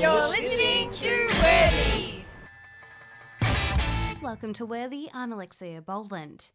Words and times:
You're 0.00 0.14
listening 0.14 0.90
to 0.90 1.28
Worthy. 1.42 2.22
Welcome 4.22 4.52
to 4.54 4.66
Worthy. 4.66 5.08
I'm 5.12 5.32
Alexia 5.32 5.80
Boland. 5.82 6.50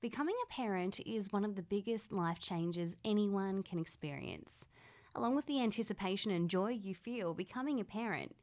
Becoming 0.00 0.36
a 0.42 0.52
parent 0.52 1.00
is 1.04 1.32
one 1.32 1.44
of 1.44 1.56
the 1.56 1.62
biggest 1.62 2.12
life 2.12 2.38
changes 2.38 2.96
anyone 3.04 3.62
can 3.62 3.78
experience. 3.78 4.66
Along 5.14 5.34
with 5.34 5.46
the 5.46 5.62
anticipation 5.62 6.30
and 6.30 6.48
joy 6.48 6.70
you 6.70 6.94
feel 6.94 7.34
becoming 7.34 7.80
a 7.80 7.84
parent, 7.84 8.36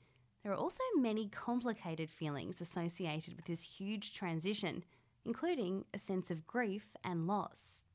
there 0.43 0.51
are 0.51 0.57
also 0.57 0.83
many 0.95 1.29
complicated 1.29 2.11
feelings 2.11 2.59
associated 2.59 3.35
with 3.35 3.45
this 3.45 3.63
huge 3.63 4.13
transition, 4.13 4.83
including 5.25 5.85
a 5.93 5.97
sense 5.97 6.29
of 6.29 6.45
grief 6.45 6.95
and 7.03 7.27
loss. 7.27 7.85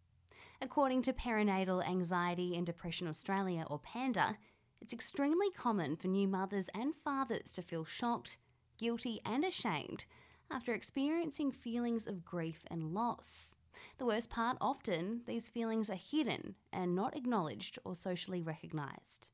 According 0.61 1.03
to 1.03 1.13
Perinatal 1.13 1.87
Anxiety 1.87 2.57
and 2.57 2.67
Depression 2.67 3.07
Australia, 3.07 3.65
or 3.69 3.79
PANDA, 3.79 4.39
it's 4.81 4.93
extremely 4.93 5.51
common 5.51 5.97
for 5.97 6.09
new 6.09 6.29
mothers 6.29 6.69
and 6.75 6.95
fathers 7.05 7.53
to 7.53 7.63
feel 7.63 7.85
shocked, 7.85 8.39
guilty, 8.79 9.21
and 9.25 9.45
ashamed 9.45 10.07
after 10.51 10.73
experiencing 10.73 11.51
feelings 11.51 12.07
of 12.07 12.25
grief 12.25 12.65
and 12.71 12.95
loss. 12.95 13.55
The 13.99 14.07
worst 14.07 14.31
part 14.31 14.57
often, 14.61 15.23
these 15.27 15.49
feelings 15.49 15.91
are 15.91 15.95
hidden 15.95 16.55
and 16.73 16.95
not 16.95 17.17
acknowledged 17.17 17.79
or 17.85 17.95
socially 17.95 18.43
recognised. 18.43 19.29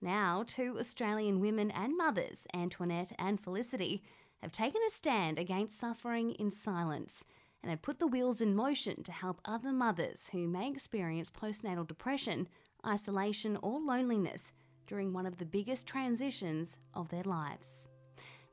Now, 0.00 0.44
two 0.46 0.76
Australian 0.78 1.40
women 1.40 1.70
and 1.70 1.96
mothers, 1.96 2.46
Antoinette 2.52 3.12
and 3.18 3.40
Felicity, 3.40 4.02
have 4.42 4.52
taken 4.52 4.82
a 4.86 4.90
stand 4.90 5.38
against 5.38 5.78
suffering 5.78 6.32
in 6.32 6.50
silence 6.50 7.24
and 7.62 7.70
have 7.70 7.82
put 7.82 7.98
the 7.98 8.06
wheels 8.06 8.40
in 8.40 8.54
motion 8.54 9.02
to 9.02 9.12
help 9.12 9.40
other 9.44 9.72
mothers 9.72 10.28
who 10.32 10.46
may 10.46 10.68
experience 10.68 11.30
postnatal 11.30 11.86
depression, 11.86 12.46
isolation, 12.86 13.58
or 13.62 13.80
loneliness 13.80 14.52
during 14.86 15.12
one 15.12 15.26
of 15.26 15.36
the 15.38 15.44
biggest 15.44 15.86
transitions 15.86 16.76
of 16.94 17.08
their 17.08 17.24
lives. 17.24 17.90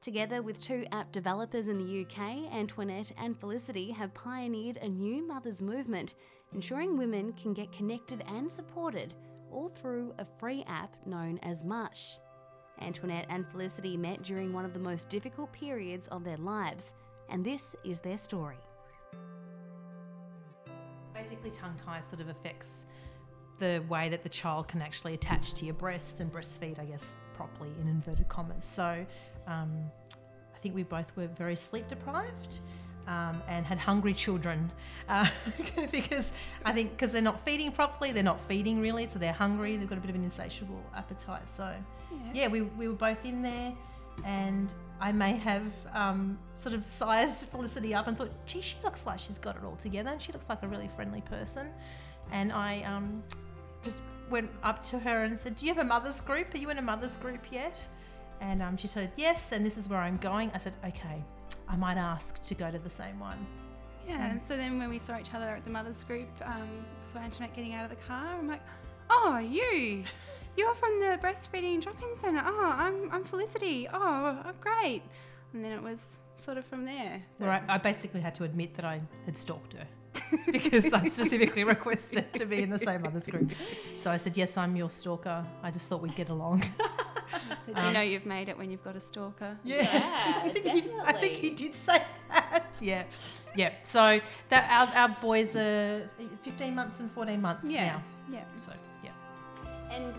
Together 0.01 0.41
with 0.41 0.61
two 0.61 0.85
app 0.91 1.11
developers 1.13 1.69
in 1.69 1.77
the 1.77 2.02
UK, 2.02 2.53
Antoinette 2.53 3.13
and 3.17 3.39
Felicity 3.39 3.89
have 3.91 4.13
pioneered 4.13 4.77
a 4.77 4.89
new 4.89 5.25
mothers 5.25 5.61
movement, 5.61 6.16
ensuring 6.53 6.97
women 6.97 7.31
can 7.33 7.53
get 7.53 7.71
connected 7.71 8.21
and 8.27 8.52
supported 8.52 9.13
all 9.49 9.69
through 9.69 10.13
a 10.17 10.25
free 10.39 10.63
app 10.67 10.95
known 11.05 11.39
as 11.43 11.63
Mush. 11.63 12.17
Antoinette 12.81 13.27
and 13.30 13.47
Felicity 13.47 13.95
met 13.95 14.23
during 14.23 14.52
one 14.52 14.65
of 14.65 14.73
the 14.73 14.80
most 14.80 15.08
difficult 15.08 15.53
periods 15.53 16.08
of 16.09 16.23
their 16.23 16.38
lives, 16.38 16.95
and 17.30 17.45
this 17.45 17.75
is 17.86 18.02
their 18.02 18.17
story. 18.17 18.59
Basically, 21.13 21.52
tongue 21.52 21.80
tie 21.86 22.02
sort 22.02 22.21
of 22.21 22.27
affects 22.27 22.88
the 23.59 23.83
way 23.89 24.09
that 24.09 24.23
the 24.23 24.29
child 24.29 24.67
can 24.67 24.81
actually 24.81 25.13
attach 25.13 25.53
to 25.55 25.65
your 25.65 25.73
breast 25.73 26.19
and 26.19 26.31
breastfeed, 26.31 26.79
I 26.79 26.85
guess, 26.85 27.15
properly 27.33 27.69
in 27.81 27.87
inverted 27.87 28.27
commas. 28.29 28.65
So 28.65 29.05
um, 29.47 29.91
I 30.55 30.57
think 30.59 30.75
we 30.75 30.83
both 30.83 31.15
were 31.15 31.27
very 31.27 31.55
sleep 31.55 31.87
deprived. 31.87 32.59
Um, 33.05 33.43
and 33.49 33.65
had 33.65 33.79
hungry 33.79 34.13
children 34.13 34.71
uh, 35.09 35.27
because 35.91 36.31
I 36.63 36.71
think 36.71 36.91
because 36.91 37.11
they're 37.11 37.21
not 37.21 37.43
feeding 37.43 37.73
properly, 37.73 38.13
they're 38.13 38.23
not 38.23 38.39
feeding 38.39 38.79
really, 38.79 39.09
so 39.09 39.19
they're 39.19 39.33
hungry. 39.33 39.75
They've 39.75 39.89
got 39.89 39.97
a 39.97 40.01
bit 40.01 40.09
of 40.09 40.15
an 40.15 40.23
insatiable 40.23 40.81
appetite. 40.95 41.51
So, 41.51 41.69
yeah, 42.09 42.17
yeah 42.33 42.47
we, 42.47 42.61
we 42.61 42.87
were 42.87 42.93
both 42.93 43.25
in 43.25 43.41
there, 43.41 43.73
and 44.23 44.73
I 45.01 45.11
may 45.11 45.33
have 45.33 45.65
um, 45.93 46.39
sort 46.55 46.73
of 46.73 46.85
sized 46.85 47.45
Felicity 47.49 47.93
up 47.93 48.07
and 48.07 48.17
thought, 48.17 48.31
gee, 48.45 48.61
she 48.61 48.77
looks 48.85 49.05
like 49.05 49.19
she's 49.19 49.37
got 49.37 49.57
it 49.57 49.65
all 49.65 49.75
together, 49.75 50.11
and 50.11 50.21
she 50.21 50.31
looks 50.31 50.47
like 50.47 50.63
a 50.63 50.67
really 50.67 50.87
friendly 50.87 51.19
person. 51.21 51.71
And 52.31 52.52
I 52.52 52.81
um, 52.83 53.23
just 53.83 54.02
went 54.29 54.49
up 54.63 54.81
to 54.83 54.99
her 54.99 55.23
and 55.23 55.38
said, 55.38 55.55
Do 55.55 55.66
you 55.66 55.73
have 55.73 55.83
a 55.83 55.88
mother's 55.88 56.21
group? 56.21 56.53
Are 56.53 56.57
you 56.57 56.69
in 56.69 56.77
a 56.77 56.81
mother's 56.81 57.17
group 57.17 57.45
yet? 57.52 57.88
And 58.41 58.61
um, 58.61 58.77
she 58.77 58.88
said, 58.88 59.11
Yes, 59.15 59.52
and 59.52 59.65
this 59.65 59.77
is 59.77 59.88
where 59.88 59.99
I'm 59.99 60.17
going. 60.17 60.52
I 60.53 60.57
said, 60.57 60.75
Okay, 60.88 61.23
I 61.67 61.75
might 61.75 61.97
ask 61.97 62.43
to 62.43 62.55
go 62.55 62.71
to 62.71 62.80
the 62.80 62.89
same 62.89 63.19
one. 63.19 63.45
Yeah, 64.07 64.31
and 64.31 64.41
so 64.41 64.58
then 64.58 64.77
when 64.80 64.89
we 64.89 64.99
saw 64.99 65.17
each 65.17 65.33
other 65.33 65.49
at 65.49 65.64
the 65.64 65.71
mother's 65.71 66.03
group, 66.03 66.27
um, 66.43 66.86
saw 67.11 67.20
Antoinette 67.20 67.55
getting 67.55 67.73
out 67.73 67.86
of 67.86 67.89
the 67.89 68.03
car, 68.03 68.37
I'm 68.37 68.48
like, 68.48 68.61
Oh, 69.09 69.37
you! 69.37 70.03
You're 70.55 70.75
from 70.75 70.99
the 70.99 71.17
breastfeeding 71.21 71.81
drop-in 71.81 72.19
centre. 72.21 72.43
Oh, 72.45 72.73
I'm, 72.77 73.11
I'm 73.11 73.23
Felicity. 73.23 73.87
Oh, 73.92 74.43
oh, 74.45 74.52
great. 74.61 75.02
And 75.53 75.64
then 75.65 75.71
it 75.71 75.81
was 75.81 76.19
sort 76.37 76.58
of 76.58 76.65
from 76.65 76.86
there. 76.86 77.23
Right. 77.39 77.64
I 77.67 77.77
basically 77.77 78.21
had 78.21 78.36
to 78.36 78.43
admit 78.43 78.75
that 78.75 78.86
I 78.86 79.02
had 79.25 79.37
stalked 79.37 79.73
her. 79.73 79.87
because 80.52 80.92
I 80.94 81.08
specifically 81.08 81.64
requested 81.64 82.34
to 82.36 82.45
be 82.45 82.61
in 82.61 82.70
the 82.70 82.80
same 82.80 83.02
mother's 83.02 83.28
group. 83.28 83.52
So 83.98 84.11
I 84.11 84.17
said, 84.17 84.38
Yes, 84.38 84.58
I'm 84.58 84.76
your 84.76 84.89
stalker. 84.89 85.45
I 85.61 85.72
just 85.72 85.88
thought 85.88 86.02
we'd 86.02 86.16
get 86.16 86.30
along. 86.30 86.64
so 87.30 87.76
um, 87.76 87.88
you 87.88 87.94
know 87.94 88.02
you've 88.02 88.26
made 88.26 88.50
it 88.50 88.58
when 88.58 88.70
you've 88.70 88.84
got 88.84 88.95
a 88.95 89.02
stalker. 89.02 89.58
Yeah, 89.64 89.82
yeah 89.82 90.42
I, 90.45 90.50
think. 90.50 90.66
He, 90.66 90.92
I 91.04 91.14
think 91.14 91.34
he 91.34 91.50
did 91.52 91.76
say 91.76 92.02
that. 92.30 92.66
Yeah. 92.82 93.04
Yeah. 93.56 93.73
So 93.84 94.20
that 94.50 94.70
our, 94.70 95.10
our 95.10 95.17
boys 95.22 95.56
are 95.56 96.10
15 96.42 96.76
months 96.76 97.00
and 97.00 97.11
14 97.11 97.42
months 97.42 97.70
yeah. 97.70 97.88
now. 97.88 98.04
Yeah. 98.32 98.44
So, 98.60 98.73
yeah. 99.04 99.11
And 99.92 100.14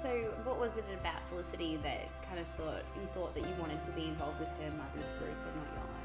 so 0.00 0.08
what 0.44 0.58
was 0.58 0.70
it 0.76 0.84
about 0.98 1.20
Felicity 1.30 1.78
that 1.82 2.08
kind 2.28 2.38
of 2.38 2.46
thought 2.56 2.84
you 2.96 3.08
thought 3.14 3.34
that 3.34 3.42
you 3.42 3.54
wanted 3.58 3.82
to 3.84 3.90
be 3.92 4.06
involved 4.06 4.40
with 4.40 4.48
her 4.60 4.70
mother's 4.70 5.10
group 5.18 5.36
and 5.46 5.56
not 5.56 5.66
your 5.72 5.82
own? 5.82 5.95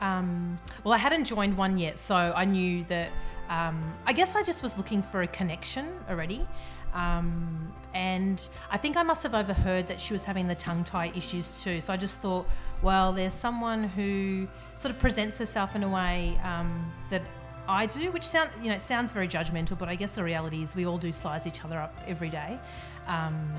Um, 0.00 0.58
well, 0.84 0.94
I 0.94 0.98
hadn't 0.98 1.24
joined 1.24 1.56
one 1.56 1.78
yet, 1.78 1.98
so 1.98 2.14
I 2.14 2.44
knew 2.44 2.84
that. 2.84 3.10
Um, 3.48 3.94
I 4.06 4.12
guess 4.12 4.34
I 4.34 4.42
just 4.42 4.62
was 4.62 4.76
looking 4.76 5.02
for 5.02 5.22
a 5.22 5.26
connection 5.26 5.88
already. 6.10 6.46
Um, 6.92 7.72
and 7.94 8.46
I 8.70 8.76
think 8.76 8.96
I 8.96 9.02
must 9.02 9.22
have 9.22 9.34
overheard 9.34 9.86
that 9.86 10.00
she 10.00 10.12
was 10.12 10.24
having 10.24 10.46
the 10.46 10.54
tongue 10.54 10.84
tie 10.84 11.12
issues 11.14 11.62
too. 11.62 11.80
So 11.80 11.92
I 11.92 11.96
just 11.96 12.20
thought, 12.20 12.46
well, 12.82 13.12
there's 13.12 13.34
someone 13.34 13.84
who 13.84 14.48
sort 14.76 14.94
of 14.94 15.00
presents 15.00 15.38
herself 15.38 15.74
in 15.74 15.82
a 15.82 15.88
way 15.88 16.38
um, 16.44 16.92
that 17.10 17.22
I 17.68 17.84
do, 17.86 18.10
which 18.10 18.24
sound 18.24 18.50
you 18.62 18.70
know 18.70 18.76
it 18.76 18.82
sounds 18.82 19.12
very 19.12 19.28
judgmental, 19.28 19.78
but 19.78 19.88
I 19.88 19.94
guess 19.94 20.14
the 20.14 20.24
reality 20.24 20.62
is 20.62 20.74
we 20.74 20.86
all 20.86 20.96
do 20.96 21.12
size 21.12 21.46
each 21.46 21.64
other 21.64 21.78
up 21.78 21.94
every 22.06 22.30
day, 22.30 22.58
um, 23.06 23.52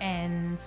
and 0.00 0.60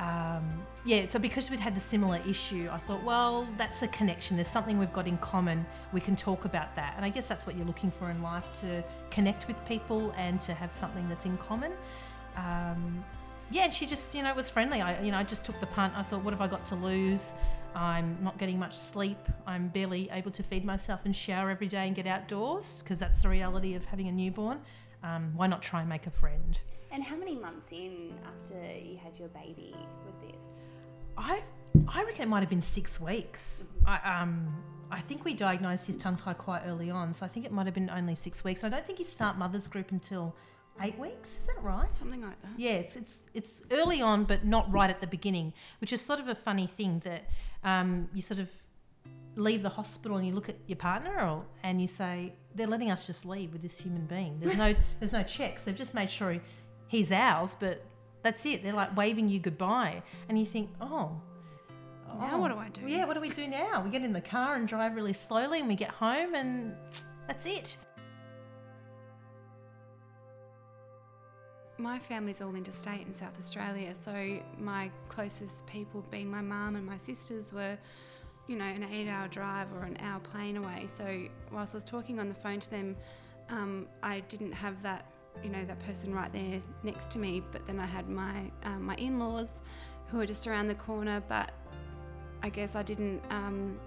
um, 0.00 0.66
yeah, 0.86 1.06
so 1.06 1.18
because 1.18 1.50
we'd 1.50 1.58
had 1.58 1.74
the 1.74 1.80
similar 1.80 2.20
issue, 2.28 2.68
I 2.70 2.78
thought, 2.78 3.02
well, 3.02 3.48
that's 3.56 3.82
a 3.82 3.88
connection. 3.88 4.36
There's 4.36 4.46
something 4.46 4.78
we've 4.78 4.92
got 4.92 5.08
in 5.08 5.18
common. 5.18 5.66
We 5.92 6.00
can 6.00 6.14
talk 6.14 6.44
about 6.44 6.76
that. 6.76 6.94
And 6.96 7.04
I 7.04 7.08
guess 7.08 7.26
that's 7.26 7.44
what 7.44 7.56
you're 7.56 7.66
looking 7.66 7.90
for 7.90 8.08
in 8.08 8.22
life 8.22 8.44
to 8.60 8.84
connect 9.10 9.48
with 9.48 9.62
people 9.66 10.14
and 10.16 10.40
to 10.42 10.54
have 10.54 10.70
something 10.70 11.08
that's 11.08 11.24
in 11.24 11.38
common. 11.38 11.72
Um, 12.36 13.04
yeah, 13.50 13.64
and 13.64 13.72
she 13.72 13.84
just, 13.84 14.14
you 14.14 14.22
know, 14.22 14.32
was 14.32 14.48
friendly. 14.48 14.80
I, 14.80 15.02
you 15.02 15.10
know, 15.10 15.18
I 15.18 15.24
just 15.24 15.44
took 15.44 15.58
the 15.58 15.66
punt. 15.66 15.92
I 15.96 16.04
thought, 16.04 16.22
what 16.22 16.32
have 16.32 16.40
I 16.40 16.46
got 16.46 16.64
to 16.66 16.76
lose? 16.76 17.32
I'm 17.74 18.16
not 18.22 18.38
getting 18.38 18.56
much 18.56 18.76
sleep. 18.76 19.18
I'm 19.44 19.66
barely 19.68 20.08
able 20.12 20.30
to 20.30 20.42
feed 20.44 20.64
myself 20.64 21.00
and 21.04 21.14
shower 21.14 21.50
every 21.50 21.66
day 21.66 21.88
and 21.88 21.96
get 21.96 22.06
outdoors 22.06 22.80
because 22.84 23.00
that's 23.00 23.22
the 23.22 23.28
reality 23.28 23.74
of 23.74 23.84
having 23.84 24.06
a 24.06 24.12
newborn. 24.12 24.60
Um, 25.02 25.32
why 25.34 25.48
not 25.48 25.62
try 25.62 25.80
and 25.80 25.88
make 25.88 26.06
a 26.06 26.10
friend? 26.10 26.60
And 26.92 27.02
how 27.02 27.16
many 27.16 27.34
months 27.34 27.72
in 27.72 28.14
after 28.24 28.54
you 28.78 28.96
had 28.96 29.18
your 29.18 29.28
baby 29.28 29.74
was 30.06 30.18
this? 30.20 30.36
I 31.16 31.42
I 31.88 32.04
reckon 32.04 32.22
it 32.22 32.28
might 32.28 32.40
have 32.40 32.48
been 32.48 32.62
six 32.62 33.00
weeks. 33.00 33.64
I 33.86 34.20
um 34.20 34.62
I 34.90 35.00
think 35.00 35.24
we 35.24 35.34
diagnosed 35.34 35.86
his 35.86 35.96
tongue 35.96 36.16
tie 36.16 36.34
quite 36.34 36.62
early 36.66 36.90
on, 36.90 37.12
so 37.12 37.24
I 37.26 37.28
think 37.28 37.44
it 37.44 37.52
might 37.52 37.66
have 37.66 37.74
been 37.74 37.90
only 37.90 38.14
six 38.14 38.44
weeks. 38.44 38.62
I 38.62 38.68
don't 38.68 38.86
think 38.86 38.98
you 38.98 39.04
start 39.04 39.36
mother's 39.36 39.66
group 39.66 39.90
until 39.90 40.34
eight 40.80 40.98
weeks. 40.98 41.38
Is 41.40 41.46
that 41.46 41.62
right? 41.62 41.90
Something 41.94 42.22
like 42.22 42.40
that. 42.42 42.52
Yeah, 42.56 42.72
it's 42.72 42.96
it's 42.96 43.20
it's 43.34 43.62
early 43.70 44.00
on, 44.00 44.24
but 44.24 44.44
not 44.44 44.70
right 44.72 44.90
at 44.90 45.00
the 45.00 45.06
beginning, 45.06 45.52
which 45.80 45.92
is 45.92 46.00
sort 46.00 46.20
of 46.20 46.28
a 46.28 46.34
funny 46.34 46.66
thing 46.66 47.00
that 47.04 47.28
um, 47.64 48.08
you 48.12 48.22
sort 48.22 48.40
of 48.40 48.48
leave 49.34 49.62
the 49.62 49.68
hospital 49.68 50.16
and 50.16 50.26
you 50.26 50.32
look 50.32 50.48
at 50.48 50.56
your 50.66 50.76
partner 50.76 51.20
or, 51.20 51.44
and 51.62 51.80
you 51.80 51.86
say 51.86 52.32
they're 52.54 52.66
letting 52.66 52.90
us 52.90 53.06
just 53.06 53.26
leave 53.26 53.52
with 53.52 53.60
this 53.60 53.78
human 53.78 54.06
being. 54.06 54.38
There's 54.40 54.56
no 54.56 54.74
there's 54.98 55.12
no 55.12 55.22
checks. 55.22 55.62
They've 55.62 55.76
just 55.76 55.94
made 55.94 56.10
sure 56.10 56.32
he, 56.32 56.40
he's 56.88 57.12
ours, 57.12 57.56
but 57.58 57.84
that's 58.22 58.44
it. 58.46 58.62
They're 58.62 58.72
like 58.72 58.96
waving 58.96 59.28
you 59.28 59.38
goodbye, 59.38 60.02
and 60.28 60.38
you 60.38 60.46
think, 60.46 60.70
oh. 60.80 61.20
Now 62.18 62.30
oh, 62.32 62.38
what 62.38 62.52
do 62.52 62.56
I 62.56 62.68
do? 62.68 62.82
Yeah, 62.86 63.04
what 63.04 63.14
do 63.14 63.20
we 63.20 63.28
do 63.28 63.46
now? 63.46 63.82
We 63.84 63.90
get 63.90 64.02
in 64.02 64.12
the 64.12 64.20
car 64.20 64.54
and 64.54 64.66
drive 64.66 64.94
really 64.94 65.12
slowly, 65.12 65.60
and 65.60 65.68
we 65.68 65.74
get 65.74 65.90
home, 65.90 66.34
and 66.34 66.74
that's 67.26 67.46
it. 67.46 67.76
My 71.78 71.98
family's 71.98 72.40
all 72.40 72.54
interstate 72.54 73.06
in 73.06 73.12
South 73.12 73.38
Australia, 73.38 73.94
so 73.94 74.40
my 74.58 74.90
closest 75.08 75.66
people, 75.66 76.02
being 76.10 76.30
my 76.30 76.40
mum 76.40 76.76
and 76.76 76.86
my 76.86 76.96
sisters, 76.96 77.52
were, 77.52 77.76
you 78.46 78.56
know, 78.56 78.64
an 78.64 78.82
eight-hour 78.82 79.28
drive 79.28 79.70
or 79.74 79.82
an 79.82 79.98
hour 80.00 80.20
plane 80.20 80.56
away. 80.56 80.86
So 80.88 81.24
whilst 81.52 81.74
I 81.74 81.76
was 81.76 81.84
talking 81.84 82.18
on 82.18 82.30
the 82.30 82.34
phone 82.34 82.60
to 82.60 82.70
them, 82.70 82.96
um, 83.50 83.88
I 84.02 84.20
didn't 84.20 84.52
have 84.52 84.82
that 84.84 85.04
you 85.42 85.50
know 85.50 85.64
that 85.64 85.78
person 85.80 86.14
right 86.14 86.32
there 86.32 86.62
next 86.82 87.10
to 87.12 87.18
me. 87.18 87.42
But 87.52 87.66
then 87.66 87.78
I 87.78 87.86
had 87.86 88.08
my 88.08 88.50
um, 88.64 88.84
my 88.84 88.94
in-laws 88.96 89.62
who 90.08 90.18
were 90.18 90.26
just 90.26 90.46
around 90.46 90.68
the 90.68 90.74
corner. 90.74 91.22
But 91.28 91.52
I 92.42 92.48
guess 92.48 92.74
I 92.74 92.82
didn't 92.82 93.22
um, 93.30 93.78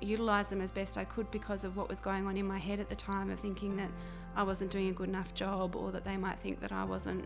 utilize 0.00 0.48
them 0.48 0.60
as 0.60 0.70
best 0.70 0.96
I 0.96 1.04
could 1.04 1.30
because 1.30 1.64
of 1.64 1.76
what 1.76 1.88
was 1.88 2.00
going 2.00 2.26
on 2.26 2.36
in 2.36 2.46
my 2.46 2.58
head 2.58 2.80
at 2.80 2.88
the 2.88 2.96
time 2.96 3.30
of 3.30 3.40
thinking 3.40 3.76
that 3.76 3.90
I 4.36 4.42
wasn't 4.42 4.70
doing 4.70 4.88
a 4.88 4.92
good 4.92 5.08
enough 5.08 5.34
job 5.34 5.74
or 5.74 5.90
that 5.92 6.04
they 6.04 6.16
might 6.16 6.38
think 6.40 6.60
that 6.60 6.72
I 6.72 6.84
wasn't 6.84 7.24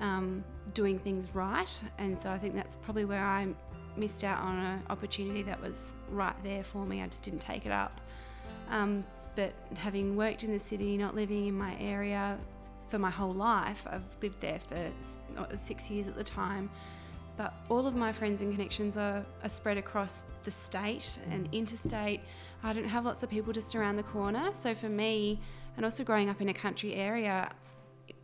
um, 0.00 0.44
doing 0.74 0.98
things 0.98 1.28
right. 1.34 1.82
And 1.98 2.18
so 2.18 2.30
I 2.30 2.38
think 2.38 2.54
that's 2.54 2.76
probably 2.76 3.04
where 3.04 3.24
I 3.24 3.48
missed 3.96 4.24
out 4.24 4.40
on 4.40 4.56
an 4.56 4.82
opportunity 4.88 5.42
that 5.42 5.60
was 5.60 5.92
right 6.10 6.34
there 6.42 6.64
for 6.64 6.84
me. 6.84 7.02
I 7.02 7.06
just 7.06 7.22
didn't 7.22 7.40
take 7.40 7.66
it 7.66 7.72
up. 7.72 8.00
Um, 8.70 9.04
but 9.36 9.52
having 9.76 10.16
worked 10.16 10.44
in 10.44 10.52
the 10.52 10.60
city, 10.60 10.96
not 10.96 11.14
living 11.14 11.46
in 11.48 11.56
my 11.56 11.76
area 11.78 12.38
for 12.90 12.98
my 12.98 13.10
whole 13.10 13.32
life, 13.32 13.86
I've 13.88 14.02
lived 14.20 14.40
there 14.40 14.58
for 14.58 14.90
six 15.56 15.90
years 15.90 16.08
at 16.08 16.16
the 16.16 16.24
time. 16.24 16.68
But 17.36 17.54
all 17.70 17.86
of 17.86 17.94
my 17.94 18.12
friends 18.12 18.42
and 18.42 18.52
connections 18.52 18.96
are, 18.96 19.24
are 19.42 19.48
spread 19.48 19.78
across 19.78 20.20
the 20.42 20.50
state 20.50 21.18
and 21.30 21.48
interstate. 21.52 22.20
I 22.62 22.72
don't 22.72 22.84
have 22.84 23.04
lots 23.04 23.22
of 23.22 23.30
people 23.30 23.52
just 23.52 23.74
around 23.74 23.96
the 23.96 24.02
corner. 24.02 24.50
So 24.52 24.74
for 24.74 24.88
me, 24.88 25.40
and 25.76 25.84
also 25.84 26.04
growing 26.04 26.28
up 26.28 26.40
in 26.42 26.48
a 26.48 26.54
country 26.54 26.94
area, 26.94 27.50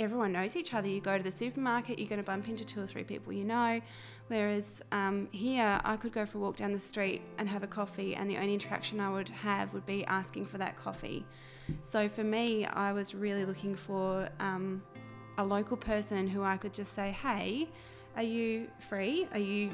everyone 0.00 0.32
knows 0.32 0.56
each 0.56 0.74
other. 0.74 0.88
You 0.88 1.00
go 1.00 1.16
to 1.16 1.22
the 1.22 1.30
supermarket, 1.30 1.98
you're 1.98 2.08
going 2.08 2.20
to 2.20 2.26
bump 2.26 2.48
into 2.48 2.64
two 2.64 2.82
or 2.82 2.86
three 2.86 3.04
people 3.04 3.32
you 3.32 3.44
know. 3.44 3.80
Whereas 4.28 4.82
um, 4.92 5.28
here, 5.30 5.80
I 5.84 5.96
could 5.96 6.12
go 6.12 6.26
for 6.26 6.38
a 6.38 6.40
walk 6.40 6.56
down 6.56 6.72
the 6.72 6.80
street 6.80 7.22
and 7.38 7.48
have 7.48 7.62
a 7.62 7.69
coffee, 7.69 8.16
and 8.16 8.28
the 8.28 8.36
only 8.36 8.54
interaction 8.54 8.98
I 8.98 9.10
would 9.10 9.28
have 9.28 9.72
would 9.72 9.86
be 9.86 10.04
asking 10.06 10.46
for 10.46 10.58
that 10.58 10.76
coffee. 10.76 11.24
So 11.82 12.08
for 12.08 12.24
me, 12.24 12.66
I 12.66 12.92
was 12.92 13.14
really 13.14 13.44
looking 13.44 13.74
for 13.74 14.28
um, 14.40 14.82
a 15.38 15.44
local 15.44 15.76
person 15.76 16.26
who 16.26 16.42
I 16.42 16.56
could 16.56 16.74
just 16.74 16.94
say, 16.94 17.10
hey, 17.10 17.68
are 18.16 18.22
you 18.22 18.68
free? 18.88 19.28
Are 19.32 19.38
you, 19.38 19.70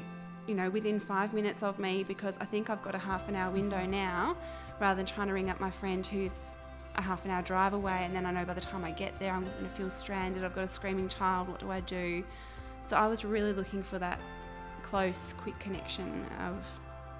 you 0.47 0.55
know, 0.55 0.69
within 0.69 0.99
five 0.99 1.33
minutes 1.33 1.63
of 1.63 1.79
me? 1.79 2.03
Because 2.03 2.37
I 2.39 2.45
think 2.45 2.69
I've 2.69 2.83
got 2.83 2.95
a 2.95 2.99
half 2.99 3.29
an 3.29 3.35
hour 3.35 3.51
window 3.51 3.85
now, 3.85 4.35
rather 4.79 4.97
than 4.97 5.05
trying 5.05 5.27
to 5.27 5.33
ring 5.33 5.49
up 5.49 5.59
my 5.59 5.71
friend 5.71 6.05
who's 6.05 6.55
a 6.95 7.01
half 7.01 7.25
an 7.25 7.31
hour 7.31 7.41
drive 7.41 7.73
away, 7.73 8.03
and 8.03 8.15
then 8.15 8.25
I 8.25 8.31
know 8.31 8.45
by 8.45 8.53
the 8.53 8.61
time 8.61 8.83
I 8.83 8.91
get 8.91 9.19
there, 9.19 9.31
I'm 9.31 9.43
going 9.43 9.63
to 9.63 9.69
feel 9.69 9.89
stranded. 9.89 10.43
I've 10.43 10.53
got 10.53 10.65
a 10.65 10.69
screaming 10.69 11.07
child. 11.07 11.47
What 11.49 11.59
do 11.59 11.71
I 11.71 11.79
do? 11.79 12.23
So 12.81 12.95
I 12.97 13.07
was 13.07 13.25
really 13.25 13.53
looking 13.53 13.81
for 13.81 13.97
that 13.99 14.19
close, 14.83 15.33
quick 15.39 15.57
connection 15.59 16.25
of, 16.41 16.65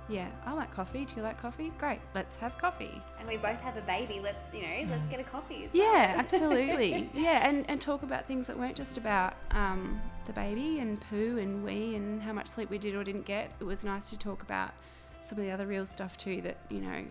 yeah, 0.09 0.27
I 0.45 0.53
like 0.53 0.73
coffee. 0.73 1.05
Do 1.05 1.15
you 1.15 1.21
like 1.21 1.41
coffee? 1.41 1.71
Great, 1.77 1.99
let's 2.13 2.37
have 2.37 2.57
coffee. 2.57 3.01
And 3.19 3.27
we 3.27 3.37
both 3.37 3.59
have 3.61 3.77
a 3.77 3.81
baby. 3.81 4.19
Let's, 4.21 4.53
you 4.53 4.61
know, 4.61 4.91
let's 4.91 5.07
get 5.07 5.19
a 5.19 5.23
coffee. 5.23 5.69
yeah, 5.71 6.15
absolutely. 6.17 7.09
yeah, 7.13 7.47
and, 7.47 7.69
and 7.69 7.79
talk 7.79 8.03
about 8.03 8.27
things 8.27 8.47
that 8.47 8.57
weren't 8.57 8.75
just 8.75 8.97
about 8.97 9.35
um, 9.51 10.01
the 10.25 10.33
baby 10.33 10.79
and 10.79 10.99
poo 11.09 11.37
and 11.39 11.63
wee 11.63 11.95
and 11.95 12.21
how 12.21 12.33
much 12.33 12.47
sleep 12.47 12.69
we 12.69 12.77
did 12.77 12.95
or 12.95 13.03
didn't 13.03 13.25
get. 13.25 13.51
It 13.59 13.63
was 13.63 13.83
nice 13.83 14.09
to 14.09 14.17
talk 14.17 14.41
about 14.41 14.71
some 15.23 15.37
of 15.37 15.43
the 15.43 15.51
other 15.51 15.67
real 15.67 15.85
stuff 15.85 16.17
too 16.17 16.41
that, 16.41 16.57
you 16.69 16.81
know, 16.81 17.05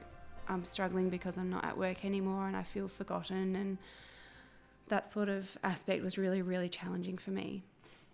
I'm 0.49 0.65
struggling 0.65 1.09
because 1.09 1.39
I'm 1.39 1.49
not 1.49 1.65
at 1.65 1.77
work 1.77 2.05
anymore 2.05 2.47
and 2.47 2.57
I 2.57 2.63
feel 2.63 2.89
forgotten 2.89 3.57
and 3.57 3.79
that 4.89 5.11
sort 5.11 5.31
of 5.31 5.57
aspect 5.65 6.03
was 6.03 6.19
really, 6.19 6.43
really 6.43 6.69
challenging 6.69 7.17
for 7.17 7.31
me. 7.31 7.63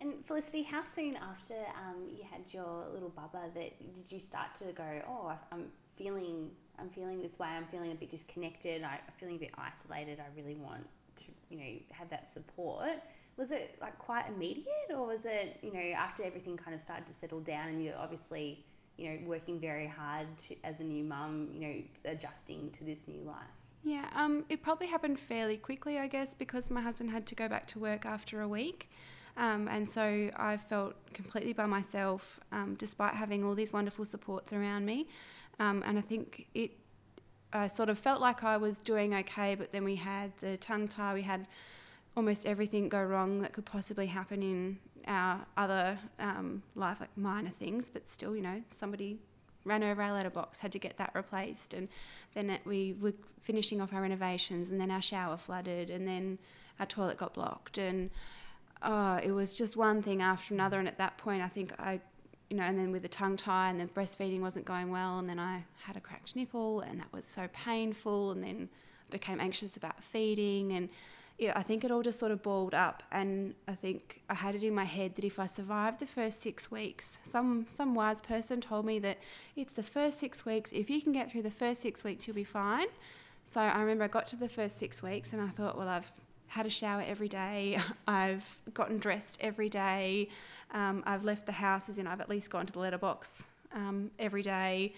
And 0.01 0.25
Felicity, 0.27 0.63
how 0.63 0.85
soon 0.85 1.17
after 1.17 1.55
um, 1.55 2.09
you 2.09 2.23
had 2.31 2.43
your 2.51 2.87
little 2.93 3.11
bubba 3.11 3.53
that 3.55 3.73
did 3.79 4.11
you 4.11 4.21
start 4.21 4.55
to 4.59 4.73
go, 4.73 4.85
oh, 5.09 5.33
I'm 5.51 5.67
feeling, 5.97 6.51
I'm 6.79 6.89
feeling 6.91 7.21
this 7.21 7.39
way. 7.39 7.49
I'm 7.49 7.67
feeling 7.67 7.91
a 7.91 7.95
bit 7.95 8.11
disconnected. 8.11 8.85
I'm 8.85 9.01
feeling 9.19 9.37
a 9.37 9.39
bit 9.39 9.51
isolated. 9.59 10.21
I 10.21 10.41
really 10.41 10.55
want 10.55 10.87
to, 11.17 11.25
you 11.51 11.59
know, 11.59 11.73
have 11.91 12.09
that 12.11 12.29
support. 12.29 13.03
Was 13.37 13.51
it 13.51 13.77
like 13.81 13.99
quite 13.99 14.27
immediate, 14.29 14.91
or 14.91 15.07
was 15.07 15.25
it, 15.25 15.59
you 15.63 15.73
know, 15.73 15.81
after 15.97 16.25
everything 16.25 16.57
kind 16.57 16.75
of 16.75 16.81
started 16.81 17.07
to 17.07 17.13
settle 17.13 17.41
down 17.41 17.69
and 17.69 17.85
you're 17.85 17.97
obviously, 17.97 18.65
you 18.97 19.11
know, 19.11 19.19
working 19.27 19.61
very 19.61 19.87
hard 19.87 20.27
to, 20.49 20.57
as 20.65 20.81
a 20.81 20.85
new 20.85 21.05
mum, 21.05 21.49
you 21.53 21.61
know, 21.61 21.75
adjusting 22.05 22.71
to 22.73 22.85
this 22.85 23.01
new 23.07 23.23
life? 23.23 23.37
Yeah, 23.85 24.07
um, 24.15 24.45
it 24.49 24.61
probably 24.63 24.89
happened 24.89 25.21
fairly 25.21 25.57
quickly, 25.57 25.99
I 25.99 26.09
guess, 26.09 26.35
because 26.35 26.69
my 26.69 26.81
husband 26.81 27.11
had 27.11 27.27
to 27.27 27.37
go 27.37 27.49
back 27.49 27.67
to 27.69 27.79
work 27.79 28.05
after 28.05 28.41
a 28.41 28.49
week. 28.49 28.91
Um, 29.39 29.69
and 29.69 29.89
so 29.89 30.31
I 30.37 30.57
felt 30.57 30.95
completely 31.15 31.53
by 31.53 31.67
myself, 31.67 32.41
um, 32.51 32.75
despite 32.77 33.15
having 33.15 33.45
all 33.45 33.55
these 33.55 33.73
wonderful 33.73 34.05
supports 34.05 34.53
around 34.53 34.85
me. 34.85 35.07
Um, 35.61 35.83
and 35.87 35.97
I 35.97 36.03
think 36.03 36.49
it, 36.55 36.73
I 37.53 37.69
sort 37.69 37.89
of 37.89 37.99
felt 37.99 38.21
like 38.21 38.43
I 38.43 38.57
was 38.57 38.79
doing 38.79 39.15
okay, 39.15 39.55
but 39.55 39.73
then 39.73 39.85
we 39.85 39.95
had 39.95 40.33
the 40.41 40.57
tongue 40.57 40.89
tie, 40.89 41.15
we 41.15 41.23
had 41.23 41.47
almost 42.17 42.47
everything 42.47 42.89
go 42.89 43.03
wrong 43.03 43.41
that 43.43 43.53
could 43.53 43.65
possibly 43.65 44.07
happen 44.07 44.43
in 44.43 44.79
our 45.07 45.47
other 45.57 45.97
um, 46.19 46.63
life, 46.75 46.99
like 47.01 47.17
minor 47.17 47.51
things, 47.51 47.91
but 47.91 48.09
still, 48.09 48.35
you 48.35 48.43
know, 48.43 48.61
somebody 48.79 49.19
ran 49.65 49.85
over 49.85 50.03
our 50.03 50.13
letterbox, 50.13 50.59
had 50.59 50.73
to 50.73 50.79
get 50.81 50.97
that 50.97 51.13
replaced, 51.15 51.75
and 51.75 51.89
then 52.35 52.51
it, 52.51 52.61
we 52.65 52.97
were 53.01 53.15
finishing 53.41 53.81
off 53.81 53.93
our 53.93 54.03
renovations, 54.03 54.71
and 54.71 54.81
then 54.81 54.91
our 54.91 55.03
shower 55.03 55.37
flooded, 55.37 55.91
and 55.91 56.09
then 56.09 56.39
our 56.81 56.87
toilet 56.87 57.17
got 57.17 57.35
blocked, 57.35 57.79
and 57.79 58.11
oh, 58.83 59.17
it 59.17 59.33
was 59.33 59.57
just 59.57 59.77
one 59.77 60.03
thing 60.03 60.23
after 60.23 60.55
another. 60.55 60.79
And 60.79 60.89
at 60.89 60.99
that 60.99 61.19
point, 61.19 61.43
I 61.43 61.49
think 61.49 61.73
I, 61.79 62.01
you 62.51 62.57
know, 62.57 62.65
and 62.65 62.79
then 62.79 62.93
with 62.93 63.03
the 63.03 63.09
tongue 63.09 63.37
tie 63.37 63.71
and 63.71 63.81
the 63.81 63.87
breastfeeding 63.87 64.41
wasn't 64.41 64.65
going 64.65 64.91
well, 64.91 65.19
and 65.19 65.29
then 65.29 65.39
I 65.39 65.65
had 65.83 65.97
a 65.97 66.01
cracked 66.01 66.37
nipple, 66.37 66.81
and 66.81 66.99
that 67.01 67.13
was 67.13 67.27
so 67.27 67.49
painful, 67.53 68.33
and 68.33 68.43
then 68.43 68.69
became 69.11 69.41
anxious 69.41 69.77
about 69.77 70.03
feeding, 70.05 70.73
and 70.73 70.89
yeah, 71.39 71.53
I 71.55 71.63
think 71.63 71.85
it 71.85 71.91
all 71.93 72.03
just 72.03 72.19
sort 72.19 72.33
of 72.33 72.43
balled 72.43 72.75
up, 72.75 73.05
and 73.13 73.55
I 73.69 73.75
think 73.75 74.23
I 74.29 74.35
had 74.35 74.57
it 74.57 74.65
in 74.65 74.75
my 74.75 74.85
head 74.85 75.15
that 75.15 75.25
if 75.25 75.39
I 75.39 75.47
survived 75.47 76.01
the 76.01 76.07
first 76.07 76.43
six 76.43 76.71
weeks, 76.71 77.19
some 77.23 77.67
some 77.69 77.95
wise 77.95 78.21
person 78.21 78.61
told 78.61 78.85
me 78.85 78.99
that 78.99 79.19
it's 79.55 79.73
the 79.73 79.85
first 79.85 80.19
six 80.19 80.45
weeks. 80.45 80.73
If 80.73 80.91
you 80.91 81.01
can 81.01 81.13
get 81.13 81.31
through 81.31 81.43
the 81.43 81.51
first 81.51 81.81
six 81.81 82.03
weeks, 82.03 82.27
you'll 82.27 82.35
be 82.35 82.45
fine. 82.45 82.89
So 83.45 83.61
I 83.61 83.81
remember 83.81 84.05
I 84.05 84.09
got 84.09 84.27
to 84.29 84.37
the 84.37 84.49
first 84.49 84.79
six 84.79 85.03
weeks, 85.03 85.33
and 85.33 85.41
I 85.41 85.49
thought, 85.49 85.79
well, 85.79 85.89
I've 85.89 86.13
had 86.49 86.67
a 86.67 86.71
shower 86.71 87.05
every 87.07 87.29
day. 87.29 87.79
I've 88.09 88.45
gotten 88.75 88.99
dressed 88.99 89.39
every 89.41 89.69
day. 89.69 90.29
Um, 90.73 91.03
I've 91.07 91.25
left 91.25 91.47
the 91.47 91.53
house, 91.53 91.89
as 91.89 91.99
in 91.99 92.07
I've 92.07 92.21
at 92.21 92.29
least 92.29 92.51
gone 92.51 92.67
to 92.67 92.73
the 92.73 92.79
letterbox 92.79 93.49
um, 93.73 94.11
every 94.19 94.43
day. 94.43 94.95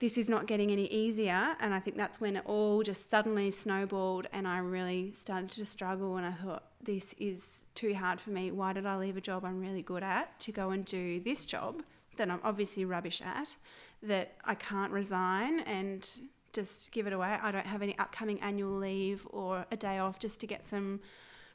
This 0.00 0.18
is 0.18 0.28
not 0.28 0.46
getting 0.46 0.70
any 0.70 0.86
easier, 0.86 1.56
and 1.60 1.72
I 1.72 1.80
think 1.80 1.96
that's 1.96 2.20
when 2.20 2.36
it 2.36 2.42
all 2.46 2.82
just 2.82 3.08
suddenly 3.08 3.50
snowballed, 3.50 4.26
and 4.32 4.46
I 4.46 4.58
really 4.58 5.12
started 5.14 5.50
to 5.50 5.64
struggle. 5.64 6.16
And 6.16 6.26
I 6.26 6.32
thought, 6.32 6.64
this 6.82 7.14
is 7.18 7.64
too 7.74 7.94
hard 7.94 8.20
for 8.20 8.30
me. 8.30 8.50
Why 8.50 8.72
did 8.72 8.86
I 8.86 8.96
leave 8.96 9.16
a 9.16 9.20
job 9.20 9.44
I'm 9.44 9.60
really 9.60 9.82
good 9.82 10.02
at 10.02 10.38
to 10.40 10.52
go 10.52 10.70
and 10.70 10.84
do 10.84 11.20
this 11.20 11.46
job 11.46 11.82
that 12.16 12.30
I'm 12.30 12.40
obviously 12.44 12.84
rubbish 12.84 13.22
at, 13.22 13.56
that 14.02 14.34
I 14.44 14.54
can't 14.54 14.92
resign 14.92 15.60
and 15.60 16.08
just 16.54 16.90
give 16.92 17.06
it 17.06 17.12
away. 17.12 17.36
I 17.40 17.50
don't 17.50 17.66
have 17.66 17.82
any 17.82 17.98
upcoming 17.98 18.40
annual 18.40 18.78
leave 18.78 19.26
or 19.30 19.66
a 19.70 19.76
day 19.76 19.98
off 19.98 20.18
just 20.18 20.40
to 20.40 20.46
get 20.46 20.64
some 20.64 21.00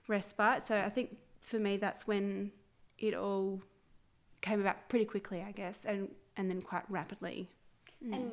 respite. 0.08 0.64
So 0.64 0.78
I 0.78 0.90
think 0.90 1.18
for 1.40 1.58
me, 1.58 1.78
that's 1.78 2.06
when 2.06 2.52
it 2.98 3.14
all 3.14 3.62
came 4.42 4.62
about 4.62 4.90
pretty 4.90 5.06
quickly, 5.06 5.42
I 5.42 5.52
guess, 5.52 5.86
and 5.86 6.10
and 6.38 6.50
then 6.50 6.62
quite 6.62 6.84
rapidly. 6.90 7.50
Mm. 8.06 8.14
And 8.14 8.32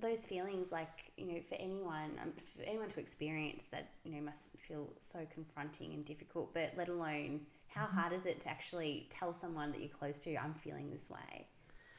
those 0.00 0.24
feelings, 0.24 0.72
like 0.72 1.12
you 1.16 1.26
know, 1.26 1.40
for 1.48 1.54
anyone, 1.56 2.12
um, 2.22 2.32
for 2.56 2.62
anyone 2.62 2.90
to 2.90 3.00
experience 3.00 3.64
that, 3.70 3.90
you 4.04 4.12
know, 4.12 4.20
must 4.20 4.48
feel 4.66 4.92
so 5.00 5.26
confronting 5.32 5.94
and 5.94 6.04
difficult. 6.04 6.54
But 6.54 6.72
let 6.76 6.88
alone, 6.88 7.40
how 7.68 7.84
mm-hmm. 7.84 7.96
hard 7.96 8.12
is 8.12 8.26
it 8.26 8.40
to 8.42 8.48
actually 8.48 9.08
tell 9.10 9.34
someone 9.34 9.72
that 9.72 9.80
you're 9.80 9.88
close 9.88 10.18
to, 10.20 10.36
I'm 10.36 10.54
feeling 10.54 10.90
this 10.90 11.08
way? 11.10 11.46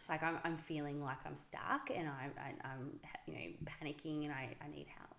Like 0.09 0.23
I'm, 0.23 0.39
I'm 0.43 0.57
feeling 0.57 1.03
like 1.03 1.17
I'm 1.25 1.37
stuck 1.37 1.89
and 1.95 2.07
I'm, 2.07 2.31
I, 2.37 2.73
am 2.73 2.99
you 3.27 3.33
know 3.33 3.39
panicking 3.65 4.23
and 4.25 4.33
I, 4.33 4.55
I 4.61 4.75
need 4.75 4.87
help. 4.97 5.15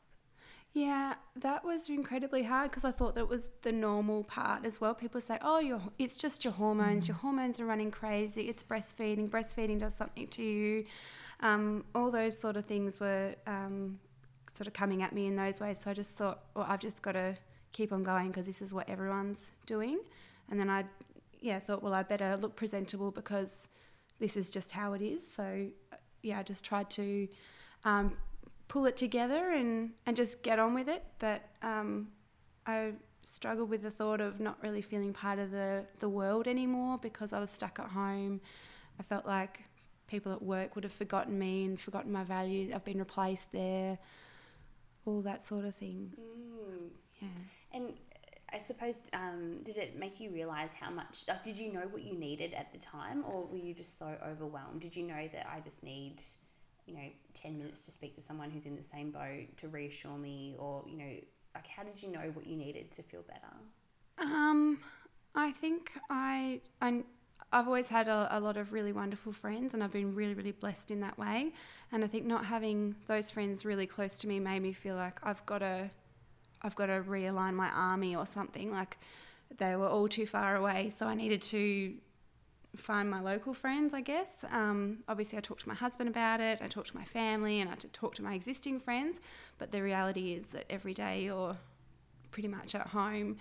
Yeah, 0.72 1.14
that 1.36 1.64
was 1.64 1.88
incredibly 1.88 2.44
hard 2.44 2.70
because 2.70 2.84
I 2.84 2.92
thought 2.92 3.16
that 3.16 3.28
was 3.28 3.50
the 3.62 3.72
normal 3.72 4.22
part 4.22 4.64
as 4.64 4.80
well. 4.80 4.94
People 4.94 5.20
say, 5.20 5.36
"Oh, 5.42 5.58
your 5.58 5.80
it's 5.98 6.16
just 6.16 6.44
your 6.44 6.52
hormones. 6.52 7.04
Mm. 7.04 7.08
Your 7.08 7.16
hormones 7.16 7.58
are 7.58 7.66
running 7.66 7.90
crazy. 7.90 8.42
It's 8.42 8.62
breastfeeding. 8.62 9.28
Breastfeeding 9.28 9.80
does 9.80 9.94
something 9.94 10.28
to 10.28 10.42
you." 10.42 10.84
Um, 11.40 11.84
all 11.94 12.10
those 12.10 12.38
sort 12.38 12.56
of 12.56 12.66
things 12.66 13.00
were 13.00 13.34
um, 13.48 13.98
sort 14.54 14.68
of 14.68 14.72
coming 14.72 15.02
at 15.02 15.12
me 15.12 15.26
in 15.26 15.34
those 15.34 15.58
ways. 15.58 15.80
So 15.80 15.90
I 15.90 15.94
just 15.94 16.12
thought, 16.12 16.44
"Well, 16.54 16.66
I've 16.68 16.78
just 16.80 17.02
got 17.02 17.12
to 17.12 17.36
keep 17.72 17.92
on 17.92 18.04
going 18.04 18.28
because 18.28 18.46
this 18.46 18.62
is 18.62 18.72
what 18.72 18.88
everyone's 18.88 19.50
doing." 19.66 19.98
And 20.50 20.60
then 20.60 20.70
I, 20.70 20.84
yeah, 21.40 21.58
thought, 21.58 21.82
"Well, 21.82 21.94
I 21.94 22.04
better 22.04 22.36
look 22.36 22.54
presentable 22.54 23.10
because." 23.10 23.68
This 24.20 24.36
is 24.36 24.50
just 24.50 24.70
how 24.70 24.92
it 24.92 25.02
is. 25.02 25.26
So, 25.26 25.66
yeah, 26.22 26.38
I 26.38 26.42
just 26.42 26.64
tried 26.64 26.90
to 26.90 27.26
um, 27.84 28.16
pull 28.68 28.86
it 28.86 28.96
together 28.96 29.50
and, 29.50 29.90
and 30.06 30.16
just 30.16 30.42
get 30.42 30.58
on 30.58 30.74
with 30.74 30.88
it. 30.88 31.04
But 31.18 31.42
um, 31.62 32.08
I 32.66 32.92
struggled 33.26 33.70
with 33.70 33.82
the 33.82 33.90
thought 33.90 34.20
of 34.20 34.38
not 34.38 34.58
really 34.62 34.82
feeling 34.82 35.12
part 35.12 35.38
of 35.38 35.50
the, 35.50 35.84
the 35.98 36.08
world 36.08 36.46
anymore 36.46 36.98
because 36.98 37.32
I 37.32 37.40
was 37.40 37.50
stuck 37.50 37.78
at 37.78 37.86
home. 37.86 38.40
I 38.98 39.02
felt 39.02 39.26
like 39.26 39.64
people 40.06 40.32
at 40.32 40.42
work 40.42 40.74
would 40.74 40.84
have 40.84 40.92
forgotten 40.92 41.38
me 41.38 41.64
and 41.64 41.80
forgotten 41.80 42.12
my 42.12 42.24
values. 42.24 42.72
I've 42.74 42.84
been 42.84 42.98
replaced 42.98 43.50
there, 43.52 43.98
all 45.06 45.22
that 45.22 45.46
sort 45.46 45.64
of 45.64 45.74
thing. 45.76 46.12
Mm. 46.20 46.88
Yeah. 47.20 47.28
And 47.72 47.92
I 48.52 48.58
suppose, 48.58 48.96
um, 49.12 49.62
did 49.64 49.76
it 49.76 49.98
make 49.98 50.20
you 50.20 50.30
realize 50.30 50.70
how 50.78 50.90
much? 50.90 51.24
Did 51.44 51.58
you 51.58 51.72
know 51.72 51.86
what 51.90 52.02
you 52.02 52.14
needed 52.14 52.52
at 52.54 52.72
the 52.72 52.78
time, 52.78 53.24
or 53.26 53.46
were 53.46 53.56
you 53.56 53.74
just 53.74 53.98
so 53.98 54.14
overwhelmed? 54.26 54.80
Did 54.80 54.96
you 54.96 55.04
know 55.04 55.28
that 55.32 55.46
I 55.46 55.60
just 55.60 55.82
need, 55.82 56.16
you 56.86 56.94
know, 56.94 57.08
ten 57.34 57.58
minutes 57.58 57.80
to 57.82 57.90
speak 57.90 58.14
to 58.16 58.22
someone 58.22 58.50
who's 58.50 58.66
in 58.66 58.76
the 58.76 58.84
same 58.84 59.10
boat 59.10 59.56
to 59.58 59.68
reassure 59.68 60.18
me, 60.18 60.56
or 60.58 60.84
you 60.88 60.96
know, 60.96 61.14
like 61.54 61.66
how 61.66 61.82
did 61.82 62.02
you 62.02 62.10
know 62.10 62.30
what 62.34 62.46
you 62.46 62.56
needed 62.56 62.90
to 62.92 63.02
feel 63.02 63.22
better? 63.22 63.54
Um, 64.18 64.78
I 65.34 65.52
think 65.52 65.92
I, 66.10 66.60
I 66.80 67.04
I've 67.52 67.66
always 67.66 67.88
had 67.88 68.06
a, 68.06 68.28
a, 68.30 68.38
lot 68.38 68.56
of 68.56 68.72
really 68.72 68.92
wonderful 68.92 69.32
friends, 69.32 69.74
and 69.74 69.82
I've 69.82 69.92
been 69.92 70.14
really, 70.14 70.34
really 70.34 70.52
blessed 70.52 70.90
in 70.90 71.00
that 71.00 71.18
way. 71.18 71.52
And 71.90 72.04
I 72.04 72.06
think 72.06 72.24
not 72.24 72.44
having 72.44 72.94
those 73.06 73.30
friends 73.30 73.64
really 73.64 73.86
close 73.86 74.18
to 74.18 74.28
me 74.28 74.38
made 74.38 74.60
me 74.60 74.72
feel 74.72 74.94
like 74.94 75.18
I've 75.24 75.44
got 75.46 75.58
to, 75.58 75.90
I've 76.62 76.74
got 76.74 76.86
to 76.86 77.02
realign 77.02 77.54
my 77.54 77.68
army 77.68 78.14
or 78.14 78.26
something. 78.26 78.70
Like 78.70 78.98
they 79.58 79.76
were 79.76 79.88
all 79.88 80.08
too 80.08 80.26
far 80.26 80.56
away, 80.56 80.90
so 80.90 81.06
I 81.06 81.14
needed 81.14 81.42
to 81.42 81.94
find 82.76 83.10
my 83.10 83.20
local 83.20 83.52
friends, 83.52 83.92
I 83.94 84.00
guess. 84.00 84.44
Um, 84.50 84.98
obviously, 85.08 85.38
I 85.38 85.40
talked 85.40 85.62
to 85.62 85.68
my 85.68 85.74
husband 85.74 86.08
about 86.08 86.40
it, 86.40 86.60
I 86.62 86.68
talked 86.68 86.88
to 86.88 86.96
my 86.96 87.04
family, 87.04 87.60
and 87.60 87.70
I 87.70 87.74
talked 87.92 88.16
to 88.16 88.22
my 88.22 88.34
existing 88.34 88.80
friends. 88.80 89.20
But 89.58 89.72
the 89.72 89.82
reality 89.82 90.34
is 90.34 90.46
that 90.48 90.66
every 90.70 90.94
day 90.94 91.24
you're 91.24 91.56
pretty 92.30 92.48
much 92.48 92.74
at 92.74 92.86
home, 92.88 93.38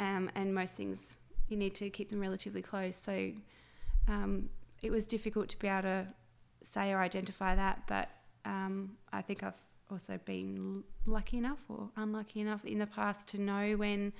um, 0.00 0.30
and 0.34 0.54
most 0.54 0.74
things 0.74 1.16
you 1.48 1.56
need 1.56 1.74
to 1.76 1.90
keep 1.90 2.10
them 2.10 2.20
relatively 2.20 2.62
close. 2.62 2.96
So 2.96 3.30
um, 4.08 4.50
it 4.82 4.90
was 4.90 5.06
difficult 5.06 5.48
to 5.50 5.58
be 5.58 5.68
able 5.68 5.82
to 5.82 6.06
say 6.62 6.92
or 6.92 6.98
identify 6.98 7.54
that, 7.54 7.82
but 7.86 8.08
um, 8.44 8.96
I 9.12 9.22
think 9.22 9.42
I've 9.42 9.54
also 9.90 10.18
been 10.24 10.82
lucky 11.04 11.38
enough 11.38 11.60
or 11.68 11.90
unlucky 11.96 12.40
enough 12.40 12.64
in 12.64 12.78
the 12.78 12.86
past 12.86 13.28
to 13.28 13.40
know 13.40 13.76
when 13.76 14.12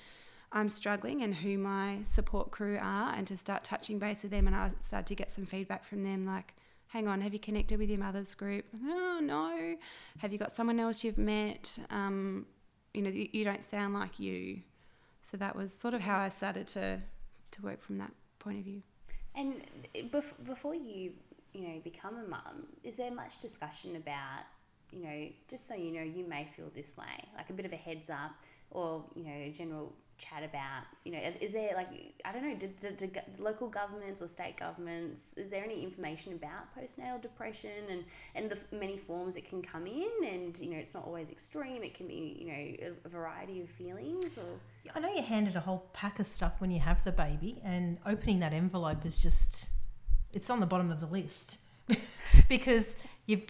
I'm 0.52 0.68
struggling 0.68 1.23
and 1.23 1.35
who 1.35 1.58
my 1.58 1.99
support 2.04 2.50
crew 2.50 2.78
are 2.80 3.12
and 3.14 3.26
to 3.26 3.37
start 3.37 3.64
touching 3.64 3.99
base 3.99 4.23
with 4.23 4.30
them. 4.30 4.46
And 4.46 4.54
I 4.54 4.70
started 4.80 5.06
to 5.08 5.14
get 5.14 5.32
some 5.32 5.46
feedback 5.46 5.85
from 5.85 6.04
them 6.04 6.25
like, 6.25 6.54
hang 6.88 7.08
on, 7.08 7.20
have 7.20 7.32
you 7.32 7.40
connected 7.40 7.78
with 7.78 7.90
your 7.90 7.99
mother's 7.99 8.35
group? 8.35 8.64
Oh, 8.85 9.18
no. 9.20 9.76
Have 10.18 10.32
you 10.32 10.38
got 10.38 10.52
someone 10.52 10.78
else 10.78 11.02
you've 11.02 11.18
met? 11.18 11.78
Um, 11.90 12.46
you 12.94 13.02
know, 13.02 13.11
you, 13.11 13.28
you 13.32 13.44
don't 13.44 13.64
sound 13.64 13.94
like 13.94 14.20
you. 14.20 14.61
So 15.23 15.37
that 15.37 15.56
was 15.56 15.73
sort 15.73 15.94
of 15.94 16.00
how 16.00 16.18
I 16.18 16.28
started 16.28 16.68
to 16.68 17.00
to 17.52 17.62
work 17.62 17.82
from 17.82 17.99
that 17.99 18.12
point 18.38 18.58
of 18.58 18.64
view. 18.64 18.82
And 19.35 19.62
bef- 20.11 20.44
before 20.44 20.75
you, 20.75 21.12
you 21.52 21.68
know, 21.68 21.80
become 21.82 22.16
a 22.16 22.28
mum, 22.28 22.66
is 22.82 22.96
there 22.96 23.11
much 23.11 23.40
discussion 23.40 23.96
about, 23.96 24.44
you 24.93 25.02
know, 25.02 25.28
just 25.49 25.66
so 25.66 25.75
you 25.75 25.93
know, 25.93 26.02
you 26.02 26.26
may 26.26 26.49
feel 26.57 26.71
this 26.75 26.97
way, 26.97 27.28
like 27.37 27.50
a 27.50 27.52
bit 27.52 27.66
of 27.66 27.73
a 27.73 27.76
heads 27.76 28.11
up, 28.11 28.33
or 28.71 29.05
you 29.14 29.25
know, 29.25 29.31
a 29.31 29.55
general 29.57 29.93
chat 30.19 30.43
about, 30.43 30.85
you 31.05 31.12
know, 31.12 31.19
is 31.40 31.52
there 31.52 31.73
like, 31.75 31.88
I 32.25 32.33
don't 32.33 32.43
know, 32.43 32.55
did, 32.55 33.21
local 33.38 33.69
governments 33.69 34.23
or 34.23 34.28
state 34.28 34.57
governments, 34.59 35.23
is 35.37 35.50
there 35.50 35.62
any 35.62 35.83
information 35.83 36.33
about 36.33 36.75
postnatal 36.76 37.21
depression 37.21 37.71
and, 37.90 38.05
and 38.35 38.50
the 38.50 38.76
many 38.76 38.97
forms 38.97 39.37
it 39.37 39.49
can 39.49 39.62
come 39.62 39.87
in? 39.87 40.11
And, 40.26 40.59
you 40.59 40.71
know, 40.71 40.78
it's 40.78 40.95
not 40.95 41.05
always 41.05 41.28
extreme, 41.31 41.83
it 41.83 41.95
can 41.95 42.09
be, 42.09 42.37
you 42.40 42.47
know, 42.47 42.52
a, 42.55 43.07
a 43.07 43.09
variety 43.09 43.61
of 43.61 43.69
feelings 43.69 44.37
or. 44.37 44.59
I 44.95 45.00
know 45.00 45.12
you're 45.12 45.23
handed 45.23 45.57
a 45.57 45.61
whole 45.61 45.85
pack 45.93 46.19
of 46.19 46.26
stuff 46.26 46.55
when 46.61 46.71
you 46.71 46.81
have 46.81 47.05
the 47.05 47.12
baby, 47.12 47.61
and 47.64 47.99
opening 48.07 48.40
that 48.40 48.55
envelope 48.55 49.05
is 49.05 49.19
just, 49.19 49.69
it's 50.33 50.49
on 50.49 50.61
the 50.61 50.66
bottom 50.66 50.90
of 50.90 51.00
the 51.00 51.07
list 51.07 51.59
because 52.49 52.97
you've 53.26 53.43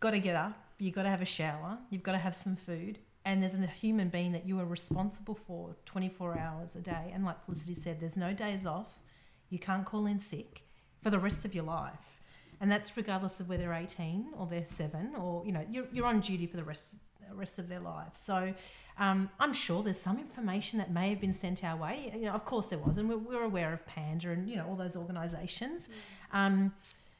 got 0.00 0.12
to 0.12 0.20
get 0.20 0.36
up, 0.36 0.56
you've 0.78 0.94
got 0.94 1.04
to 1.04 1.10
have 1.10 1.22
a 1.22 1.26
shower, 1.26 1.78
you've 1.90 2.02
got 2.02 2.12
to 2.12 2.18
have 2.18 2.34
some 2.34 2.56
food, 2.56 2.98
and 3.24 3.42
there's 3.42 3.54
a 3.54 3.66
human 3.66 4.08
being 4.08 4.32
that 4.32 4.46
you 4.46 4.58
are 4.60 4.66
responsible 4.66 5.34
for 5.34 5.76
24 5.86 6.38
hours 6.38 6.76
a 6.76 6.80
day. 6.80 7.10
And 7.12 7.24
like 7.24 7.42
Felicity 7.44 7.74
said, 7.74 7.98
there's 7.98 8.16
no 8.16 8.34
days 8.34 8.66
off. 8.66 9.00
You 9.48 9.58
can't 9.58 9.86
call 9.86 10.06
in 10.06 10.20
sick 10.20 10.62
for 11.02 11.08
the 11.10 11.18
rest 11.18 11.44
of 11.44 11.54
your 11.54 11.64
life. 11.64 12.20
And 12.60 12.70
that's 12.70 12.96
regardless 12.96 13.40
of 13.40 13.48
whether 13.48 13.62
they're 13.64 13.72
18 13.72 14.32
or 14.36 14.46
they're 14.46 14.64
seven 14.64 15.14
or, 15.16 15.42
you 15.46 15.52
know, 15.52 15.64
you're, 15.70 15.86
you're 15.92 16.06
on 16.06 16.20
duty 16.20 16.46
for 16.46 16.56
the 16.56 16.64
rest, 16.64 16.88
the 17.28 17.34
rest 17.34 17.58
of 17.58 17.68
their 17.68 17.80
lives. 17.80 18.18
So 18.18 18.52
um, 18.98 19.30
I'm 19.40 19.54
sure 19.54 19.82
there's 19.82 20.00
some 20.00 20.18
information 20.18 20.78
that 20.78 20.92
may 20.92 21.08
have 21.08 21.20
been 21.20 21.34
sent 21.34 21.64
our 21.64 21.76
way. 21.76 22.12
You 22.14 22.26
know, 22.26 22.32
of 22.32 22.44
course 22.44 22.66
there 22.66 22.78
was. 22.78 22.98
And 22.98 23.08
we're, 23.08 23.16
we're 23.16 23.42
aware 23.42 23.72
of 23.72 23.86
Panda 23.86 24.30
and, 24.30 24.48
you 24.48 24.56
know, 24.56 24.66
all 24.66 24.76
those 24.76 24.96
organisations. 24.96 25.88
Mm. 25.88 26.36
Um, 26.38 26.74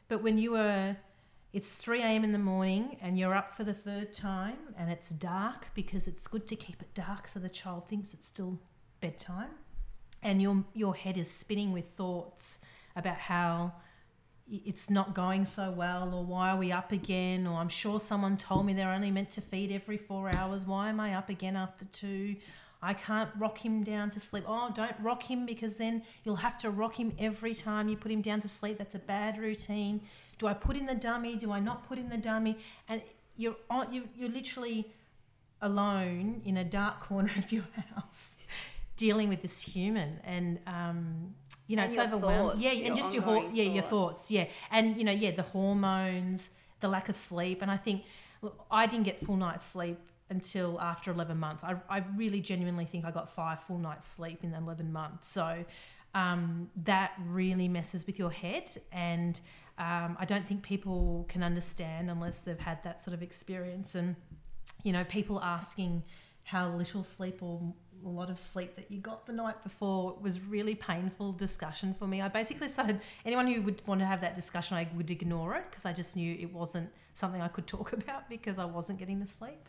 but 0.09 0.23
when 0.23 0.37
you 0.37 0.53
were 0.53 0.97
it's 1.55 1.77
3 1.77 2.03
a.m. 2.03 2.25
in 2.25 2.33
the 2.33 2.39
morning 2.39 2.97
and 3.01 3.17
you're 3.17 3.33
up 3.33 3.57
for 3.57 3.63
the 3.63 3.73
third 3.73 4.13
time 4.13 4.59
and 4.77 4.91
it's 4.91 5.09
dark 5.09 5.69
because 5.73 6.09
it's 6.09 6.27
good 6.27 6.49
to 6.49 6.57
keep 6.57 6.83
it 6.83 6.93
dark 6.95 7.29
so 7.29 7.39
the 7.39 7.49
child 7.49 7.89
thinks 7.89 8.13
it's 8.13 8.27
still 8.27 8.59
bedtime 9.01 9.51
and 10.21 10.43
your 10.43 10.65
your 10.75 10.97
head 10.97 11.17
is 11.17 11.31
spinning 11.31 11.73
with 11.73 11.87
thoughts 11.91 12.59
about 12.97 13.17
how 13.17 13.73
it's 14.49 14.91
not 14.91 15.15
going 15.15 15.47
so 15.47 15.71
well 15.71 16.13
or 16.13 16.25
why 16.25 16.51
are 16.51 16.59
we 16.59 16.73
up 16.73 16.91
again 16.91 17.47
or 17.47 17.61
I'm 17.61 17.69
sure 17.69 18.01
someone 18.01 18.37
told 18.37 18.67
me 18.67 18.75
they're 18.75 18.93
only 18.93 19.13
meant 19.13 19.31
to 19.31 19.41
feed 19.41 19.71
every 19.71 19.97
4 19.97 20.31
hours 20.31 20.67
why 20.67 20.89
am 20.89 20.99
I 20.99 21.15
up 21.15 21.31
again 21.31 21.55
after 21.55 21.85
2 21.85 22.35
I 22.85 22.93
can't 22.93 23.31
rock 23.39 23.65
him 23.65 23.83
down 23.83 24.11
to 24.11 24.21
sleep. 24.21 24.45
Oh, 24.47 24.71
don't 24.75 24.95
rock 25.01 25.23
him 25.23 25.47
because 25.47 25.77
then 25.77 26.03
you'll 26.23 26.37
have 26.37 26.59
to 26.59 26.71
rock 26.71 27.01
him 27.01 27.15
every 27.19 27.55
time 27.55 27.89
you 27.89 27.97
put 27.97 28.13
him 28.13 28.21
down 28.21 28.41
to 28.41 28.49
sleep. 28.49 28.77
That's 28.77 28.95
a 28.95 28.99
bad 28.99 29.39
routine. 29.39 30.03
Do 30.39 30.47
I 30.47 30.55
put 30.55 30.77
in 30.77 30.87
the 30.87 30.95
dummy? 30.95 31.37
Do 31.37 31.53
I 31.53 31.61
not 31.61 31.87
put 31.89 31.99
in 31.99 32.09
the 32.09 32.17
dummy? 32.17 32.59
And 32.89 33.03
you're 33.37 33.57
on, 33.71 33.93
you 33.93 34.09
you're 34.17 34.29
literally 34.29 34.91
alone 35.63 36.43
in 36.45 36.57
a 36.59 36.65
dark 36.65 37.01
corner 37.01 37.31
of 37.39 37.51
your 37.51 37.65
house 37.95 38.37
dealing 38.97 39.29
with 39.29 39.43
this 39.43 39.61
human 39.61 40.21
and 40.25 40.59
um, 40.67 41.35
you 41.67 41.77
know 41.77 41.83
and 41.83 41.93
it's 41.93 42.01
overwhelming 42.01 42.61
yeah 42.61 42.71
and 42.71 42.97
just 42.97 43.13
your 43.15 43.23
ho- 43.23 43.51
yeah 43.53 43.65
thoughts. 43.65 43.75
your 43.75 43.83
thoughts 43.85 44.31
yeah 44.31 44.45
and 44.71 44.97
you 44.97 45.05
know 45.05 45.13
yeah 45.13 45.31
the 45.31 45.43
hormones 45.43 46.51
the 46.81 46.87
lack 46.87 47.09
of 47.09 47.17
sleep 47.17 47.63
and 47.63 47.71
i 47.71 47.77
think 47.77 48.05
look, 48.43 48.65
i 48.71 48.87
didn't 48.87 49.05
get 49.05 49.19
full 49.25 49.37
night's 49.37 49.65
sleep 49.65 49.99
until 50.31 50.81
after 50.81 51.11
11 51.11 51.39
months. 51.39 51.63
I, 51.65 51.77
I 51.89 52.03
really 52.17 52.41
genuinely 52.41 52.87
think 52.87 53.05
I 53.05 53.11
got 53.11 53.31
five 53.31 53.61
full 53.61 53.79
nights 53.79 54.09
sleep 54.09 54.43
in 54.43 54.55
11 54.55 54.93
months. 54.93 55.29
So 55.29 55.65
um, 56.15 56.71
that 56.85 57.13
really 57.27 57.69
messes 57.69 58.07
with 58.07 58.19
your 58.19 58.31
head. 58.31 58.71
And 58.93 59.41
um, 59.79 60.17
I 60.19 60.25
don't 60.25 60.47
think 60.47 60.63
people 60.63 61.27
can 61.29 61.43
understand 61.43 62.11
unless 62.11 62.39
they've 62.41 62.59
had 62.59 62.83
that 62.85 63.01
sort 63.01 63.15
of 63.15 63.23
experience. 63.23 63.95
And, 63.95 64.17
you 64.85 64.93
know, 64.93 65.05
people 65.05 65.41
asking 65.41 66.05
how 66.45 66.69
little 66.69 67.03
sleep 67.03 67.43
or 67.43 67.75
a 68.05 68.09
lot 68.09 68.31
of 68.31 68.39
sleep 68.39 68.77
that 68.77 68.91
you 68.91 69.01
got 69.01 69.27
the 69.27 69.33
night 69.33 69.63
before 69.63 70.17
was 70.21 70.41
really 70.41 70.75
painful 70.75 71.33
discussion 71.33 71.95
for 71.99 72.07
me. 72.07 72.21
I 72.21 72.29
basically 72.29 72.69
started 72.69 73.01
anyone 73.25 73.47
who 73.47 73.63
would 73.63 73.85
want 73.87 74.01
to 74.01 74.07
have 74.07 74.21
that 74.21 74.35
discussion, 74.35 74.77
I 74.77 74.87
would 74.95 75.11
ignore 75.11 75.55
it 75.55 75.65
because 75.71 75.87
I 75.87 75.93
just 75.93 76.15
knew 76.15 76.37
it 76.39 76.53
wasn't 76.53 76.91
something 77.15 77.41
I 77.41 77.49
could 77.49 77.67
talk 77.67 77.93
about 77.95 78.29
because 78.29 78.59
I 78.59 78.65
wasn't 78.67 78.99
getting 78.99 79.21
the 79.21 79.27
sleep. 79.27 79.69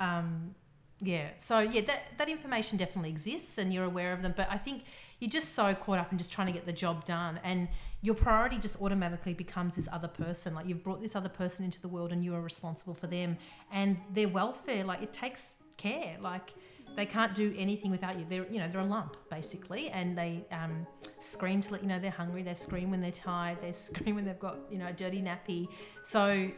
Um, 0.00 0.54
yeah, 1.02 1.28
so 1.38 1.60
yeah, 1.60 1.80
that, 1.82 2.02
that 2.18 2.28
information 2.28 2.76
definitely 2.76 3.10
exists 3.10 3.56
and 3.56 3.72
you're 3.72 3.84
aware 3.84 4.12
of 4.12 4.20
them, 4.20 4.34
but 4.36 4.48
I 4.50 4.58
think 4.58 4.84
you're 5.18 5.30
just 5.30 5.54
so 5.54 5.74
caught 5.74 5.98
up 5.98 6.12
in 6.12 6.18
just 6.18 6.30
trying 6.30 6.46
to 6.48 6.52
get 6.52 6.66
the 6.66 6.72
job 6.72 7.04
done, 7.04 7.40
and 7.42 7.68
your 8.02 8.14
priority 8.14 8.58
just 8.58 8.80
automatically 8.80 9.34
becomes 9.34 9.74
this 9.74 9.88
other 9.92 10.08
person. 10.08 10.54
Like 10.54 10.66
you've 10.66 10.82
brought 10.82 11.00
this 11.00 11.16
other 11.16 11.28
person 11.28 11.64
into 11.64 11.80
the 11.80 11.88
world 11.88 12.12
and 12.12 12.24
you 12.24 12.34
are 12.34 12.40
responsible 12.40 12.94
for 12.94 13.06
them 13.06 13.36
and 13.70 13.98
their 14.12 14.28
welfare. 14.28 14.84
Like 14.84 15.02
it 15.02 15.12
takes 15.12 15.56
care. 15.76 16.16
Like 16.20 16.54
they 16.96 17.06
can't 17.06 17.34
do 17.34 17.54
anything 17.56 17.90
without 17.90 18.18
you. 18.18 18.26
They're 18.28 18.46
you 18.50 18.58
know 18.58 18.68
they're 18.68 18.80
a 18.80 18.86
lump 18.86 19.16
basically, 19.30 19.90
and 19.90 20.16
they 20.16 20.44
um, 20.52 20.86
scream 21.18 21.60
to 21.62 21.72
let 21.72 21.82
you 21.82 21.88
know 21.88 21.98
they're 21.98 22.10
hungry. 22.10 22.42
They 22.42 22.54
scream 22.54 22.90
when 22.90 23.00
they're 23.00 23.10
tired. 23.10 23.58
They 23.62 23.72
scream 23.88 24.16
when 24.16 24.24
they've 24.24 24.38
got 24.38 24.58
you 24.70 24.78
know 24.78 24.86
a 24.86 24.92
dirty 24.92 25.22
nappy. 25.22 25.68
So 26.02 26.50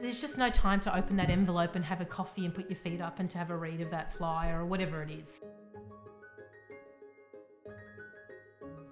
there's 0.00 0.20
just 0.20 0.38
no 0.38 0.50
time 0.50 0.80
to 0.80 0.96
open 0.96 1.16
that 1.16 1.30
envelope 1.30 1.76
and 1.76 1.84
have 1.84 2.00
a 2.00 2.04
coffee 2.04 2.44
and 2.44 2.54
put 2.54 2.68
your 2.68 2.76
feet 2.76 3.00
up 3.00 3.20
and 3.20 3.30
to 3.30 3.38
have 3.38 3.50
a 3.50 3.56
read 3.56 3.80
of 3.80 3.90
that 3.90 4.12
flyer 4.16 4.60
or 4.60 4.66
whatever 4.66 5.02
it 5.02 5.10
is. 5.10 5.40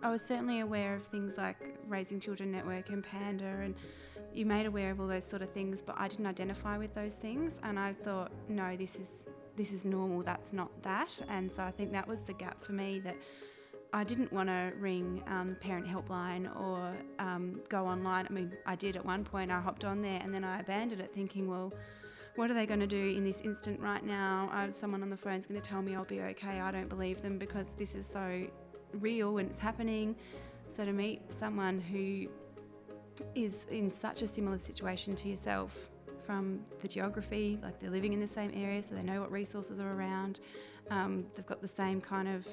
I 0.02 0.10
was 0.10 0.22
certainly 0.22 0.60
aware 0.60 0.94
of 0.94 1.02
things 1.04 1.36
like 1.36 1.56
Raising 1.88 2.20
Children 2.20 2.52
Network 2.52 2.90
and 2.90 3.02
Panda, 3.02 3.44
and 3.44 3.74
you 4.32 4.46
made 4.46 4.66
aware 4.66 4.92
of 4.92 5.00
all 5.00 5.08
those 5.08 5.24
sort 5.24 5.42
of 5.42 5.50
things, 5.50 5.82
but 5.82 5.96
I 5.98 6.06
didn't 6.06 6.26
identify 6.26 6.78
with 6.78 6.94
those 6.94 7.14
things, 7.14 7.58
and 7.64 7.78
I 7.78 7.94
thought, 7.94 8.30
no, 8.48 8.76
this 8.76 8.96
is 8.96 9.26
this 9.56 9.72
is 9.72 9.84
normal. 9.84 10.22
That's 10.22 10.52
not 10.52 10.70
that, 10.82 11.20
and 11.28 11.50
so 11.50 11.64
I 11.64 11.72
think 11.72 11.90
that 11.92 12.06
was 12.06 12.22
the 12.22 12.32
gap 12.32 12.62
for 12.62 12.72
me 12.72 13.00
that 13.00 13.16
I 13.92 14.04
didn't 14.04 14.32
want 14.32 14.48
to 14.48 14.72
ring 14.78 15.22
um, 15.28 15.56
Parent 15.60 15.86
Helpline 15.86 16.54
or 16.60 16.94
um, 17.18 17.60
go 17.68 17.86
online. 17.86 18.26
I 18.28 18.32
mean, 18.32 18.52
I 18.66 18.76
did 18.76 18.96
at 18.96 19.04
one 19.04 19.24
point. 19.24 19.50
I 19.50 19.60
hopped 19.60 19.84
on 19.84 20.02
there 20.02 20.20
and 20.22 20.32
then 20.34 20.44
I 20.44 20.60
abandoned 20.60 21.00
it, 21.00 21.12
thinking, 21.14 21.48
well, 21.48 21.72
what 22.36 22.50
are 22.50 22.54
they 22.54 22.66
going 22.66 22.80
to 22.80 22.86
do 22.86 23.16
in 23.16 23.24
this 23.24 23.40
instant 23.40 23.80
right 23.80 24.04
now? 24.04 24.50
Uh, 24.52 24.72
someone 24.72 25.02
on 25.02 25.10
the 25.10 25.16
phone 25.16 25.34
is 25.34 25.46
going 25.46 25.60
to 25.60 25.66
tell 25.66 25.80
me 25.80 25.94
I'll 25.94 26.04
be 26.04 26.20
okay. 26.20 26.60
I 26.60 26.70
don't 26.70 26.88
believe 26.88 27.22
them 27.22 27.38
because 27.38 27.72
this 27.78 27.94
is 27.94 28.06
so 28.06 28.46
real 28.92 29.38
and 29.38 29.50
it's 29.50 29.58
happening. 29.58 30.14
So 30.68 30.84
to 30.84 30.92
meet 30.92 31.22
someone 31.32 31.80
who 31.80 32.28
is 33.34 33.66
in 33.70 33.90
such 33.90 34.22
a 34.22 34.26
similar 34.26 34.58
situation 34.58 35.16
to 35.16 35.28
yourself 35.28 35.90
from 36.26 36.60
the 36.82 36.88
geography, 36.88 37.58
like 37.62 37.80
they're 37.80 37.90
living 37.90 38.12
in 38.12 38.20
the 38.20 38.28
same 38.28 38.52
area, 38.54 38.82
so 38.82 38.94
they 38.94 39.02
know 39.02 39.20
what 39.20 39.32
resources 39.32 39.80
are 39.80 39.94
around. 39.94 40.40
Um, 40.90 41.26
they've 41.34 41.46
got 41.46 41.62
the 41.62 41.68
same 41.68 42.02
kind 42.02 42.28
of 42.28 42.46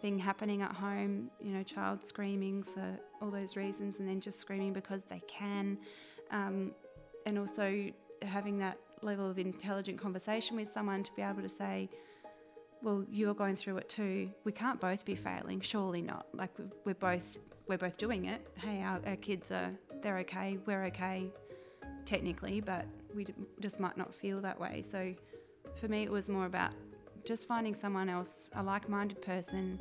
thing 0.00 0.18
happening 0.18 0.62
at 0.62 0.72
home, 0.72 1.30
you 1.40 1.52
know, 1.52 1.62
child 1.62 2.02
screaming 2.02 2.62
for 2.62 2.98
all 3.20 3.30
those 3.30 3.56
reasons 3.56 4.00
and 4.00 4.08
then 4.08 4.20
just 4.20 4.40
screaming 4.40 4.72
because 4.72 5.02
they 5.04 5.22
can. 5.26 5.78
Um, 6.30 6.72
and 7.26 7.38
also 7.38 7.90
having 8.22 8.58
that 8.58 8.78
level 9.02 9.30
of 9.30 9.38
intelligent 9.38 9.98
conversation 9.98 10.56
with 10.56 10.68
someone 10.68 11.02
to 11.02 11.12
be 11.14 11.22
able 11.22 11.42
to 11.42 11.48
say, 11.48 11.88
well, 12.82 13.04
you're 13.10 13.34
going 13.34 13.56
through 13.56 13.76
it 13.78 13.88
too. 13.88 14.30
We 14.44 14.52
can't 14.52 14.80
both 14.80 15.04
be 15.04 15.14
failing, 15.14 15.60
surely 15.60 16.02
not. 16.02 16.26
Like 16.32 16.50
we're 16.84 16.94
both 16.94 17.38
we're 17.68 17.78
both 17.78 17.96
doing 17.98 18.24
it. 18.24 18.46
Hey, 18.56 18.82
our, 18.82 19.00
our 19.06 19.16
kids 19.16 19.50
are 19.50 19.70
they're 20.02 20.18
okay, 20.18 20.58
we're 20.66 20.84
okay, 20.86 21.30
technically, 22.04 22.60
but 22.60 22.86
we 23.14 23.26
just 23.60 23.78
might 23.78 23.96
not 23.96 24.14
feel 24.14 24.40
that 24.40 24.58
way. 24.58 24.82
So 24.82 25.14
for 25.78 25.88
me, 25.88 26.02
it 26.02 26.10
was 26.10 26.28
more 26.28 26.46
about 26.46 26.72
just 27.24 27.46
finding 27.46 27.74
someone 27.74 28.08
else, 28.08 28.50
a 28.54 28.62
like-minded 28.62 29.20
person 29.22 29.78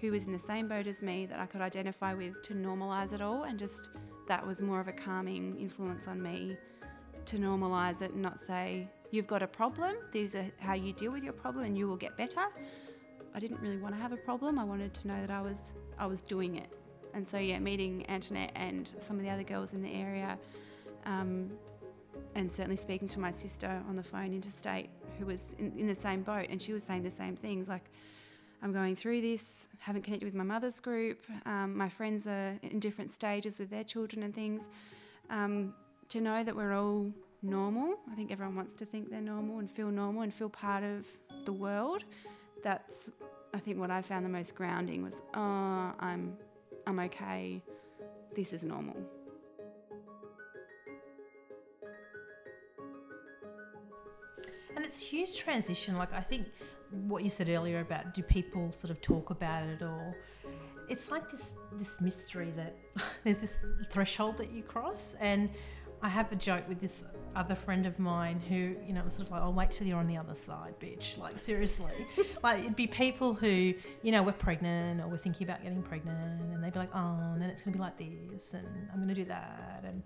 who 0.00 0.12
was 0.12 0.24
in 0.26 0.32
the 0.32 0.38
same 0.38 0.68
boat 0.68 0.86
as 0.86 1.02
me 1.02 1.26
that 1.26 1.40
I 1.40 1.46
could 1.46 1.60
identify 1.60 2.14
with 2.14 2.40
to 2.42 2.54
normalize 2.54 3.12
it 3.12 3.20
all, 3.20 3.44
and 3.44 3.58
just 3.58 3.90
that 4.28 4.46
was 4.46 4.60
more 4.60 4.80
of 4.80 4.88
a 4.88 4.92
calming 4.92 5.58
influence 5.58 6.06
on 6.06 6.22
me 6.22 6.56
to 7.26 7.36
normalize 7.36 8.00
it 8.02 8.12
and 8.12 8.22
not 8.22 8.38
say 8.40 8.88
you've 9.10 9.26
got 9.26 9.42
a 9.42 9.46
problem. 9.46 9.96
These 10.12 10.34
are 10.34 10.46
how 10.60 10.74
you 10.74 10.92
deal 10.92 11.12
with 11.12 11.24
your 11.24 11.32
problem, 11.32 11.64
and 11.64 11.76
you 11.76 11.88
will 11.88 11.96
get 11.96 12.16
better. 12.16 12.42
I 13.34 13.40
didn't 13.40 13.60
really 13.60 13.78
want 13.78 13.94
to 13.94 14.00
have 14.00 14.12
a 14.12 14.16
problem. 14.16 14.58
I 14.58 14.64
wanted 14.64 14.94
to 14.94 15.08
know 15.08 15.20
that 15.20 15.30
I 15.30 15.40
was 15.40 15.74
I 15.98 16.06
was 16.06 16.20
doing 16.20 16.56
it, 16.56 16.68
and 17.14 17.28
so 17.28 17.38
yeah, 17.38 17.58
meeting 17.58 18.04
Antoinette 18.08 18.52
and 18.54 18.94
some 19.00 19.16
of 19.16 19.22
the 19.22 19.30
other 19.30 19.42
girls 19.42 19.72
in 19.72 19.82
the 19.82 19.92
area, 19.92 20.38
um, 21.06 21.50
and 22.34 22.52
certainly 22.52 22.76
speaking 22.76 23.08
to 23.08 23.20
my 23.20 23.32
sister 23.32 23.82
on 23.88 23.96
the 23.96 24.02
phone 24.02 24.32
interstate, 24.32 24.90
who 25.18 25.26
was 25.26 25.54
in, 25.58 25.72
in 25.76 25.86
the 25.86 25.94
same 25.94 26.22
boat, 26.22 26.46
and 26.50 26.60
she 26.60 26.72
was 26.72 26.82
saying 26.84 27.02
the 27.02 27.10
same 27.10 27.36
things 27.36 27.68
like. 27.68 27.84
I'm 28.60 28.72
going 28.72 28.96
through 28.96 29.20
this, 29.20 29.68
haven't 29.78 30.02
connected 30.02 30.24
with 30.24 30.34
my 30.34 30.42
mother's 30.42 30.80
group. 30.80 31.20
Um, 31.46 31.76
my 31.76 31.88
friends 31.88 32.26
are 32.26 32.58
in 32.62 32.80
different 32.80 33.12
stages 33.12 33.60
with 33.60 33.70
their 33.70 33.84
children 33.84 34.24
and 34.24 34.34
things. 34.34 34.64
Um, 35.30 35.74
to 36.08 36.20
know 36.20 36.42
that 36.42 36.56
we're 36.56 36.74
all 36.74 37.12
normal. 37.42 37.98
I 38.10 38.14
think 38.14 38.32
everyone 38.32 38.56
wants 38.56 38.74
to 38.74 38.84
think 38.84 39.10
they're 39.10 39.20
normal 39.20 39.58
and 39.58 39.70
feel 39.70 39.90
normal 39.90 40.22
and 40.22 40.34
feel 40.34 40.48
part 40.48 40.82
of 40.82 41.06
the 41.44 41.52
world. 41.52 42.04
That's 42.62 43.10
I 43.54 43.58
think 43.58 43.78
what 43.78 43.90
I 43.90 44.02
found 44.02 44.24
the 44.24 44.30
most 44.30 44.54
grounding 44.54 45.02
was, 45.02 45.14
oh, 45.34 45.92
I'm 46.00 46.36
I'm 46.86 46.98
okay. 47.00 47.62
This 48.34 48.52
is 48.52 48.62
normal. 48.62 48.96
And 54.76 54.84
it's 54.84 55.00
a 55.02 55.04
huge 55.04 55.36
transition. 55.36 55.96
Like 55.96 56.12
I 56.12 56.20
think 56.20 56.46
what 56.90 57.22
you 57.22 57.30
said 57.30 57.48
earlier 57.48 57.80
about 57.80 58.14
do 58.14 58.22
people 58.22 58.72
sort 58.72 58.90
of 58.90 59.00
talk 59.02 59.30
about 59.30 59.64
it 59.64 59.82
or 59.82 60.16
it's 60.88 61.10
like 61.10 61.30
this 61.30 61.52
this 61.72 62.00
mystery 62.00 62.50
that 62.56 62.74
there's 63.24 63.38
this 63.38 63.58
threshold 63.90 64.38
that 64.38 64.50
you 64.50 64.62
cross 64.62 65.14
and 65.20 65.50
I 66.00 66.08
have 66.08 66.30
a 66.30 66.36
joke 66.36 66.68
with 66.68 66.80
this 66.80 67.02
other 67.34 67.54
friend 67.54 67.86
of 67.86 67.98
mine 67.98 68.40
who, 68.40 68.76
you 68.86 68.92
know, 68.92 69.02
was 69.02 69.14
sort 69.14 69.26
of 69.26 69.32
like, 69.32 69.42
I'll 69.42 69.52
wait 69.52 69.70
till 69.70 69.86
you're 69.86 69.98
on 69.98 70.06
the 70.06 70.16
other 70.16 70.34
side, 70.34 70.74
bitch. 70.80 71.18
Like, 71.18 71.38
seriously. 71.38 71.92
like, 72.42 72.60
it'd 72.60 72.76
be 72.76 72.86
people 72.86 73.34
who, 73.34 73.74
you 74.02 74.12
know, 74.12 74.22
we're 74.22 74.32
pregnant 74.32 75.00
or 75.00 75.08
we're 75.08 75.16
thinking 75.16 75.46
about 75.46 75.62
getting 75.62 75.82
pregnant 75.82 76.40
and 76.52 76.62
they'd 76.62 76.72
be 76.72 76.78
like, 76.78 76.94
oh, 76.94 77.32
and 77.32 77.42
then 77.42 77.50
it's 77.50 77.62
going 77.62 77.72
to 77.72 77.78
be 77.78 77.82
like 77.82 77.98
this 78.30 78.54
and 78.54 78.66
I'm 78.92 78.96
going 78.96 79.08
to 79.08 79.14
do 79.14 79.24
that. 79.24 79.84
And, 79.84 80.02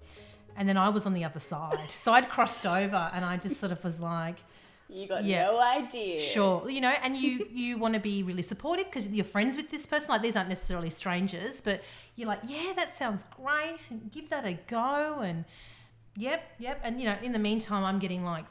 and 0.57 0.69
then 0.69 0.77
I 0.77 0.89
was 0.89 1.07
on 1.07 1.15
the 1.15 1.25
other 1.25 1.41
side. 1.41 1.91
so 1.91 2.13
I'd 2.13 2.29
crossed 2.29 2.67
over 2.67 3.11
and 3.13 3.25
I 3.25 3.37
just 3.37 3.59
sort 3.59 3.73
of 3.73 3.83
was 3.85 4.01
like, 4.01 4.37
you 4.89 5.09
got 5.09 5.25
yeah, 5.25 5.47
no 5.47 5.59
idea. 5.59 6.21
Sure, 6.21 6.69
you 6.69 6.81
know, 6.81 6.93
and 7.03 7.17
you 7.17 7.47
you 7.51 7.79
want 7.79 7.95
to 7.95 8.01
be 8.01 8.23
really 8.23 8.43
supportive 8.43 8.87
because 8.87 9.09
you're 9.09 9.25
friends 9.25 9.57
with 9.57 9.71
this 9.71 9.87
person. 9.87 10.09
Like 10.11 10.23
these 10.23 10.37
aren't 10.37 10.51
necessarily 10.51 10.91
strangers, 10.91 11.61
but 11.63 11.83
you're 12.17 12.29
like, 12.29 12.41
yeah, 12.47 12.73
that 12.77 12.91
sounds 12.91 13.25
great, 13.37 13.89
and 13.91 14.13
give 14.13 14.29
that 14.29 14.45
a 14.45 14.59
go, 14.69 15.21
and 15.21 15.47
Yep, 16.17 16.43
yep. 16.59 16.81
And 16.83 17.01
you 17.01 17.07
know, 17.07 17.17
in 17.23 17.33
the 17.33 17.39
meantime, 17.39 17.85
I'm 17.85 17.99
getting 17.99 18.25
like 18.25 18.45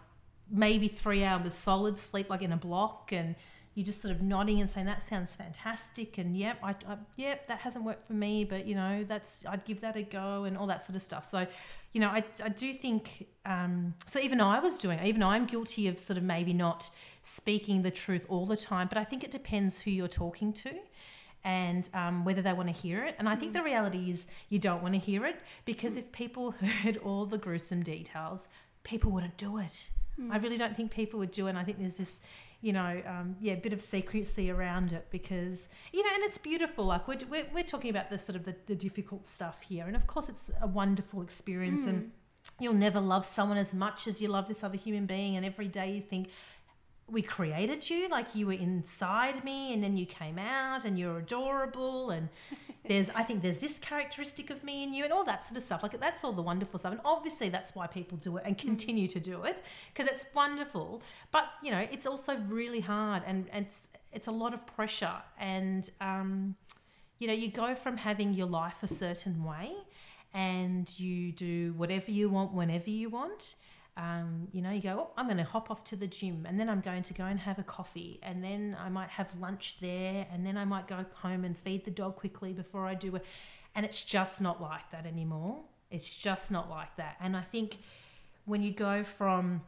maybe 0.50 0.88
three 0.88 1.24
hours 1.24 1.54
solid 1.54 1.98
sleep, 1.98 2.30
like 2.30 2.42
in 2.42 2.52
a 2.52 2.58
block, 2.58 3.12
and 3.12 3.36
you're 3.74 3.86
just 3.86 4.02
sort 4.02 4.14
of 4.14 4.22
nodding 4.22 4.60
and 4.60 4.70
saying 4.70 4.86
that 4.86 5.02
sounds 5.02 5.34
fantastic, 5.34 6.18
and 6.18 6.36
yep, 6.36 6.58
I, 6.62 6.72
I 6.72 6.98
yep, 7.16 7.48
that 7.48 7.60
hasn't 7.60 7.86
worked 7.86 8.06
for 8.06 8.14
me, 8.14 8.44
but 8.44 8.66
you 8.66 8.76
know, 8.76 9.06
that's 9.08 9.46
I'd 9.48 9.66
give 9.66 9.82
that 9.82 9.96
a 9.96 10.04
go, 10.04 10.44
and 10.44 10.58
all 10.58 10.68
that 10.68 10.82
sort 10.82 10.96
of 10.96 11.02
stuff. 11.02 11.26
So, 11.30 11.48
you 11.94 12.02
know, 12.02 12.10
I, 12.10 12.24
I 12.44 12.50
do 12.50 12.74
think 12.74 13.28
um, 13.46 13.94
so. 14.08 14.20
Even 14.20 14.42
I 14.42 14.60
was 14.60 14.78
doing, 14.78 15.00
even 15.04 15.24
I'm 15.24 15.46
guilty 15.46 15.88
of 15.88 16.00
sort 16.00 16.18
of 16.18 16.24
maybe 16.24 16.54
not 16.54 16.90
speaking 17.24 17.82
the 17.82 17.92
truth 17.92 18.26
all 18.30 18.46
the 18.46 18.58
time, 18.58 18.88
but 18.88 18.98
I 18.98 19.04
think 19.04 19.24
it 19.24 19.32
depends 19.32 19.80
who 19.80 19.92
you're 19.92 20.08
talking 20.08 20.52
to 20.54 20.72
and 21.44 21.90
um, 21.94 22.24
whether 22.24 22.42
they 22.42 22.54
want 22.54 22.70
to 22.70 22.74
hear 22.74 23.04
it. 23.04 23.16
And 23.18 23.28
I 23.28 23.36
think 23.36 23.52
mm. 23.52 23.56
the 23.56 23.64
reality 23.64 24.10
is 24.10 24.28
you 24.50 24.60
don't 24.60 24.82
want 24.82 24.94
to 24.94 25.00
hear 25.00 25.26
it 25.26 25.40
because 25.66 25.96
if 25.96 26.12
people 26.12 26.52
heard 26.84 26.98
all 26.98 27.26
the 27.26 27.38
gruesome 27.38 27.84
details, 27.84 28.48
people 28.84 29.12
wouldn't 29.12 29.38
do 29.38 29.58
it. 29.58 29.90
Mm. 30.20 30.32
I 30.32 30.38
really 30.38 30.58
don't 30.58 30.76
think 30.76 30.92
people 30.92 31.20
would 31.20 31.32
do 31.32 31.48
it. 31.48 31.50
And 31.50 31.58
I 31.58 31.64
think 31.64 31.80
there's 31.80 31.96
this, 31.96 32.22
you 32.62 32.74
know, 32.74 33.02
um, 33.08 33.36
yeah, 33.40 33.56
bit 33.56 33.74
of 33.74 33.82
secrecy 33.82 34.52
around 34.52 34.94
it 34.94 35.08
because, 35.10 35.68
you 35.92 36.04
know, 36.04 36.10
and 36.14 36.24
it's 36.24 36.38
beautiful. 36.38 36.86
Like 36.86 37.08
we're, 37.08 37.18
we're, 37.30 37.48
we're 37.54 37.64
talking 37.64 37.90
about 37.90 38.10
the 38.10 38.20
sort 38.20 38.36
of 38.36 38.46
the, 38.46 38.56
the 38.68 38.76
difficult 38.76 39.26
stuff 39.26 39.64
here. 39.64 39.88
And 39.88 39.96
of 39.96 40.06
course, 40.06 40.30
it's 40.30 40.52
a 40.62 40.68
wonderful 40.68 41.22
experience. 41.24 41.86
Mm. 41.86 41.90
And 41.90 42.12
you'll 42.60 42.74
never 42.74 43.00
love 43.00 43.26
someone 43.26 43.58
as 43.58 43.74
much 43.74 44.08
as 44.08 44.22
you 44.22 44.28
love 44.28 44.48
this 44.48 44.64
other 44.64 44.78
human 44.78 45.08
being. 45.08 45.36
And 45.36 45.46
every 45.46 45.68
day 45.68 45.92
you 45.92 46.02
think, 46.02 46.30
we 47.12 47.22
created 47.22 47.90
you 47.90 48.08
like 48.08 48.34
you 48.34 48.48
were 48.48 48.54
inside 48.54 49.44
me 49.44 49.74
and 49.74 49.84
then 49.84 49.98
you 49.98 50.06
came 50.06 50.40
out 50.40 50.86
and 50.86 50.98
you're 50.98 51.20
adorable 51.20 52.10
and 52.12 52.30
there's 52.88 53.10
i 53.12 53.22
think 53.22 53.42
there's 53.42 53.60
this 53.60 53.78
characteristic 53.80 54.50
of 54.50 54.64
me 54.64 54.84
in 54.84 54.94
you 54.94 55.04
and 55.04 55.14
all 55.14 55.24
that 55.24 55.44
sort 55.44 55.58
of 55.58 55.64
stuff. 55.64 55.84
Like 55.84 56.00
that's 56.00 56.24
all 56.24 56.34
the 56.34 56.42
wonderful 56.42 56.80
stuff. 56.80 56.94
And 56.94 57.02
obviously 57.06 57.50
that's 57.50 57.76
why 57.76 57.88
people 57.88 58.18
do 58.18 58.38
it 58.38 58.44
and 58.46 58.58
mm. 58.58 58.62
continue 58.62 59.08
to 59.08 59.20
do 59.20 59.44
it 59.44 59.62
because 59.94 60.10
it's 60.10 60.26
wonderful. 60.34 61.02
But 61.32 61.46
you 61.62 61.72
know 61.72 61.86
it's 61.92 62.06
also 62.06 62.38
really 62.48 62.80
hard 62.80 63.24
and, 63.26 63.48
and 63.52 63.66
it's, 63.66 63.90
it's 64.12 64.28
a 64.28 64.32
lot 64.32 64.54
of 64.54 64.66
pressure 64.66 65.18
and 65.40 65.90
um, 66.00 66.56
you 67.20 67.28
know 67.28 67.34
you 67.34 67.50
go 67.50 67.76
from 67.76 67.98
having 67.98 68.34
your 68.34 68.48
life 68.48 68.84
a 68.84 68.88
certain 68.88 69.44
way 69.44 69.72
and 70.34 70.98
you 71.00 71.32
do 71.32 71.74
whatever 71.76 72.10
you 72.10 72.30
want 72.30 72.54
whenever 72.54 72.90
you 72.90 73.10
want 73.10 73.56
um, 73.98 74.48
you 74.54 74.62
know, 74.62 74.72
you 74.72 74.82
go, 74.82 74.98
oh, 75.00 75.12
I'm 75.18 75.26
going 75.26 75.38
to 75.38 75.44
hop 75.44 75.70
off 75.70 75.84
to 75.86 75.96
the 75.96 76.08
gym 76.08 76.46
and 76.48 76.60
then 76.60 76.70
I'm 76.70 76.80
going 76.80 77.04
to 77.04 77.14
go 77.14 77.26
and 77.26 77.40
have 77.40 77.60
a 77.60 77.64
coffee 77.64 78.20
and 78.24 78.44
then 78.44 78.78
I 78.80 78.90
might 78.90 79.10
have 79.10 79.28
lunch 79.40 79.78
there 79.82 80.26
and 80.32 80.46
then 80.46 80.58
I 80.58 80.64
might 80.64 80.88
go 80.88 81.06
home 81.16 81.44
and 81.44 81.58
feed 81.58 81.84
the 81.84 81.92
dog 81.92 82.16
quickly 82.16 82.54
before 82.54 82.86
I 82.86 82.96
do 82.96 83.16
it. 83.18 83.26
And 83.76 83.86
it's 83.86 84.04
just 84.04 84.40
not 84.40 84.62
like 84.62 84.90
that 84.92 85.06
anymore. 85.06 85.60
It's 85.90 86.10
just 86.10 86.52
not 86.52 86.70
like 86.70 86.96
that. 86.98 87.18
And 87.20 87.36
I 87.36 87.42
think 87.42 87.80
when 88.46 88.64
you 88.64 88.72
go 88.72 89.04
from 89.04 89.62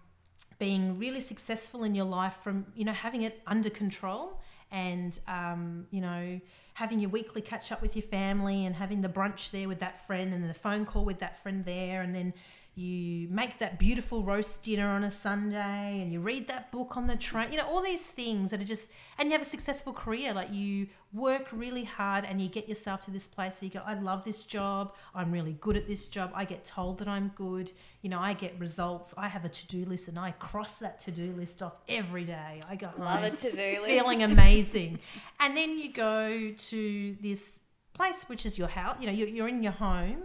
being 0.58 0.98
really 0.98 1.22
successful 1.22 1.84
in 1.84 1.94
your 1.94 2.06
life, 2.06 2.36
from, 2.42 2.66
you 2.76 2.86
know, 2.86 2.94
having 2.94 3.24
it 3.24 3.42
under 3.46 3.70
control 3.70 4.40
and, 4.72 5.20
um, 5.28 5.86
you 5.92 6.00
know, 6.00 6.40
having 6.76 7.00
your 7.00 7.10
weekly 7.10 7.42
catch 7.42 7.74
up 7.74 7.82
with 7.82 7.96
your 7.96 8.04
family 8.04 8.66
and 8.66 8.76
having 8.76 9.02
the 9.02 9.10
brunch 9.10 9.52
there 9.52 9.68
with 9.68 9.80
that 9.82 10.08
friend 10.08 10.34
and 10.34 10.50
the 10.50 10.54
phone 10.54 10.86
call 10.86 11.04
with 11.04 11.20
that 11.20 11.42
friend 11.44 11.66
there 11.66 12.02
and 12.02 12.16
then, 12.16 12.34
you 12.76 13.28
make 13.30 13.60
that 13.60 13.78
beautiful 13.78 14.24
roast 14.24 14.64
dinner 14.64 14.88
on 14.88 15.04
a 15.04 15.12
Sunday 15.12 16.02
and 16.02 16.12
you 16.12 16.20
read 16.20 16.48
that 16.48 16.72
book 16.72 16.98
on 16.98 17.06
the 17.06 17.16
train, 17.16 17.52
you 17.52 17.58
know, 17.58 17.68
all 17.68 17.84
these 17.84 18.08
things 18.08 18.50
that 18.50 18.60
are 18.62 18.66
just, 18.66 18.90
and 19.20 19.28
you 19.28 19.34
have 19.34 19.44
a 19.44 19.46
successful 19.46 19.94
career. 19.94 20.34
Like 20.34 20.52
you 20.52 20.88
work 21.14 21.50
really 21.52 21.84
hard 21.84 22.26
and 22.26 22.42
you 22.42 22.50
get 22.50 22.68
yourself 22.68 23.02
to 23.02 23.12
this 23.12 23.28
place 23.28 23.62
where 23.62 23.68
you 23.68 23.74
go, 23.74 23.82
I 23.86 23.94
love 23.94 24.24
this 24.24 24.44
job. 24.44 24.96
I'm 25.14 25.32
really 25.32 25.56
good 25.62 25.78
at 25.78 25.88
this 25.88 26.08
job. 26.08 26.32
I 26.34 26.46
get 26.46 26.66
told 26.66 26.98
that 26.98 27.08
I'm 27.08 27.32
good. 27.36 27.72
You 28.02 28.10
know, 28.10 28.20
I 28.20 28.34
get 28.34 28.58
results. 28.58 29.14
I 29.18 29.28
have 29.28 29.46
a 29.46 29.50
to 29.50 29.68
do 29.68 29.86
list 29.86 30.08
and 30.08 30.18
I 30.18 30.32
cross 30.32 30.78
that 30.78 31.00
to 31.02 31.12
do 31.12 31.32
list 31.38 31.62
off 31.62 31.74
every 31.88 32.24
day. 32.24 32.60
I 32.68 32.76
go, 32.76 32.90
love 32.98 33.24
a 33.24 33.30
to 33.30 33.52
do 33.52 33.82
list. 33.84 33.86
Feeling 33.86 34.24
amazing. 34.24 34.98
and 35.40 35.56
then 35.56 35.78
you 35.78 35.92
go 35.92 36.52
to 36.52 37.18
this 37.22 37.62
place, 37.94 38.24
which 38.24 38.48
is 38.48 38.58
your 38.58 38.68
house, 38.68 38.98
you 39.00 39.06
know, 39.06 39.14
you're, 39.14 39.28
you're 39.28 39.48
in 39.48 39.62
your 39.62 39.74
home 39.74 40.24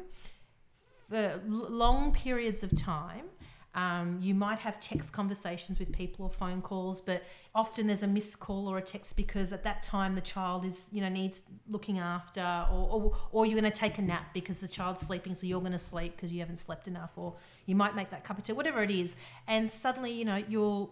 for 1.08 1.40
long 1.46 2.12
periods 2.12 2.62
of 2.62 2.76
time. 2.76 3.26
Um, 3.74 4.18
you 4.20 4.34
might 4.34 4.58
have 4.58 4.80
text 4.80 5.12
conversations 5.12 5.78
with 5.78 5.92
people 5.92 6.24
or 6.24 6.30
phone 6.30 6.62
calls, 6.62 7.00
but 7.00 7.22
often 7.54 7.86
there's 7.86 8.02
a 8.02 8.08
missed 8.08 8.40
call 8.40 8.66
or 8.66 8.78
a 8.78 8.82
text 8.82 9.14
because 9.14 9.52
at 9.52 9.62
that 9.64 9.82
time 9.82 10.14
the 10.14 10.20
child 10.20 10.64
is, 10.64 10.88
you 10.90 11.00
know, 11.00 11.08
needs 11.08 11.42
looking 11.68 11.98
after, 11.98 12.40
or, 12.72 12.88
or, 12.90 13.16
or 13.30 13.46
you're 13.46 13.60
going 13.60 13.70
to 13.70 13.78
take 13.78 13.98
a 13.98 14.02
nap 14.02 14.34
because 14.34 14.58
the 14.60 14.66
child's 14.66 15.02
sleeping, 15.06 15.34
so 15.34 15.46
you're 15.46 15.60
going 15.60 15.72
to 15.72 15.78
sleep 15.78 16.16
because 16.16 16.32
you 16.32 16.40
haven't 16.40 16.56
slept 16.56 16.88
enough, 16.88 17.12
or 17.16 17.34
you 17.66 17.76
might 17.76 17.94
make 17.94 18.10
that 18.10 18.24
cup 18.24 18.38
of 18.38 18.42
tea, 18.42 18.52
whatever 18.52 18.82
it 18.82 18.90
is, 18.90 19.14
and 19.46 19.70
suddenly, 19.70 20.12
you 20.12 20.24
know, 20.24 20.42
you're 20.48 20.88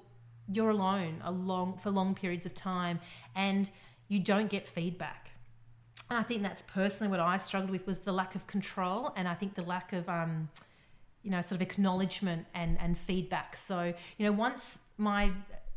you're 0.53 0.71
alone 0.71 1.21
a 1.25 1.33
long 1.33 1.79
for 1.79 1.91
long 1.91 2.15
periods 2.15 2.47
of 2.47 2.55
time, 2.55 3.01
and 3.35 3.71
you 4.07 4.21
don't 4.21 4.49
get 4.49 4.65
feedback 4.65 5.33
and 6.11 6.19
I 6.19 6.23
think 6.23 6.43
that's 6.43 6.63
personally 6.63 7.11
what 7.11 7.21
I 7.21 7.37
struggled 7.37 7.71
with 7.71 7.87
was 7.87 8.01
the 8.01 8.13
lack 8.13 8.35
of 8.35 8.47
control, 8.47 9.13
and 9.17 9.27
I 9.27 9.35
think 9.35 9.55
the 9.55 9.63
lack 9.63 9.93
of, 9.93 10.09
um, 10.09 10.49
you 11.23 11.31
know, 11.31 11.41
sort 11.41 11.61
of 11.61 11.63
acknowledgement 11.63 12.47
and 12.55 12.79
and 12.81 12.97
feedback. 12.97 13.57
So 13.57 13.93
you 14.17 14.27
know, 14.27 14.33
once 14.33 14.79
my 14.99 15.33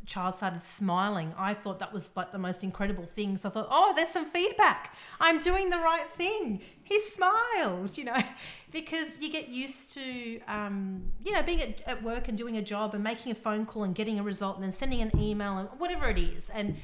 child 0.09 0.35
started 0.35 0.63
smiling, 0.63 1.33
I 1.37 1.53
thought 1.53 1.79
that 1.79 1.93
was 1.93 2.11
like 2.15 2.31
the 2.31 2.39
most 2.39 2.63
incredible 2.63 3.05
thing. 3.05 3.37
So 3.37 3.47
I 3.49 3.51
thought, 3.51 3.67
oh, 3.69 3.93
there's 3.95 4.09
some 4.09 4.25
feedback. 4.25 4.95
I'm 5.21 5.39
doing 5.39 5.69
the 5.69 5.77
right 5.77 6.09
thing. 6.11 6.61
He 6.83 6.99
smiled, 6.99 7.97
you 7.97 8.05
know, 8.05 8.21
because 8.71 9.19
you 9.21 9.29
get 9.29 9.49
used 9.49 9.93
to, 9.93 10.41
um, 10.47 11.03
you 11.23 11.31
know, 11.31 11.43
being 11.43 11.61
at, 11.61 11.81
at 11.81 12.03
work 12.03 12.27
and 12.27 12.37
doing 12.37 12.57
a 12.57 12.61
job 12.61 12.95
and 12.95 13.03
making 13.03 13.31
a 13.31 13.35
phone 13.35 13.65
call 13.65 13.83
and 13.83 13.93
getting 13.93 14.19
a 14.19 14.23
result 14.23 14.55
and 14.55 14.63
then 14.63 14.71
sending 14.71 15.01
an 15.01 15.11
email 15.17 15.57
and 15.57 15.69
whatever 15.77 16.09
it 16.09 16.17
is. 16.17 16.49
And 16.49 16.77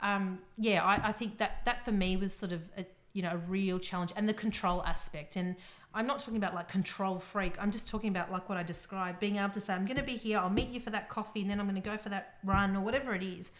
um, 0.00 0.40
yeah, 0.56 0.84
I, 0.84 1.08
I 1.08 1.12
think 1.12 1.38
that 1.38 1.64
that 1.64 1.84
for 1.84 1.92
me 1.92 2.16
was 2.16 2.32
sort 2.32 2.52
of 2.52 2.70
a 2.76 2.84
you 3.12 3.22
know 3.22 3.32
a 3.32 3.36
real 3.36 3.78
challenge 3.78 4.12
and 4.16 4.28
the 4.28 4.34
control 4.34 4.82
aspect 4.84 5.36
and 5.36 5.56
I'm 5.96 6.06
not 6.06 6.18
talking 6.18 6.36
about 6.36 6.54
like 6.54 6.68
control 6.68 7.18
freak. 7.18 7.54
I'm 7.58 7.70
just 7.70 7.88
talking 7.88 8.10
about 8.10 8.30
like 8.30 8.50
what 8.50 8.58
I 8.58 8.62
described, 8.62 9.18
being 9.18 9.36
able 9.36 9.48
to 9.54 9.60
say, 9.60 9.72
I'm 9.72 9.86
going 9.86 9.96
to 9.96 10.02
be 10.02 10.16
here, 10.16 10.38
I'll 10.38 10.50
meet 10.50 10.68
you 10.68 10.78
for 10.78 10.90
that 10.90 11.08
coffee, 11.08 11.40
and 11.40 11.50
then 11.50 11.58
I'm 11.58 11.64
going 11.64 11.80
to 11.80 11.88
go 11.88 11.96
for 11.96 12.10
that 12.10 12.34
run 12.44 12.76
or 12.76 12.82
whatever 12.82 13.14
it 13.14 13.22
is. 13.22 13.50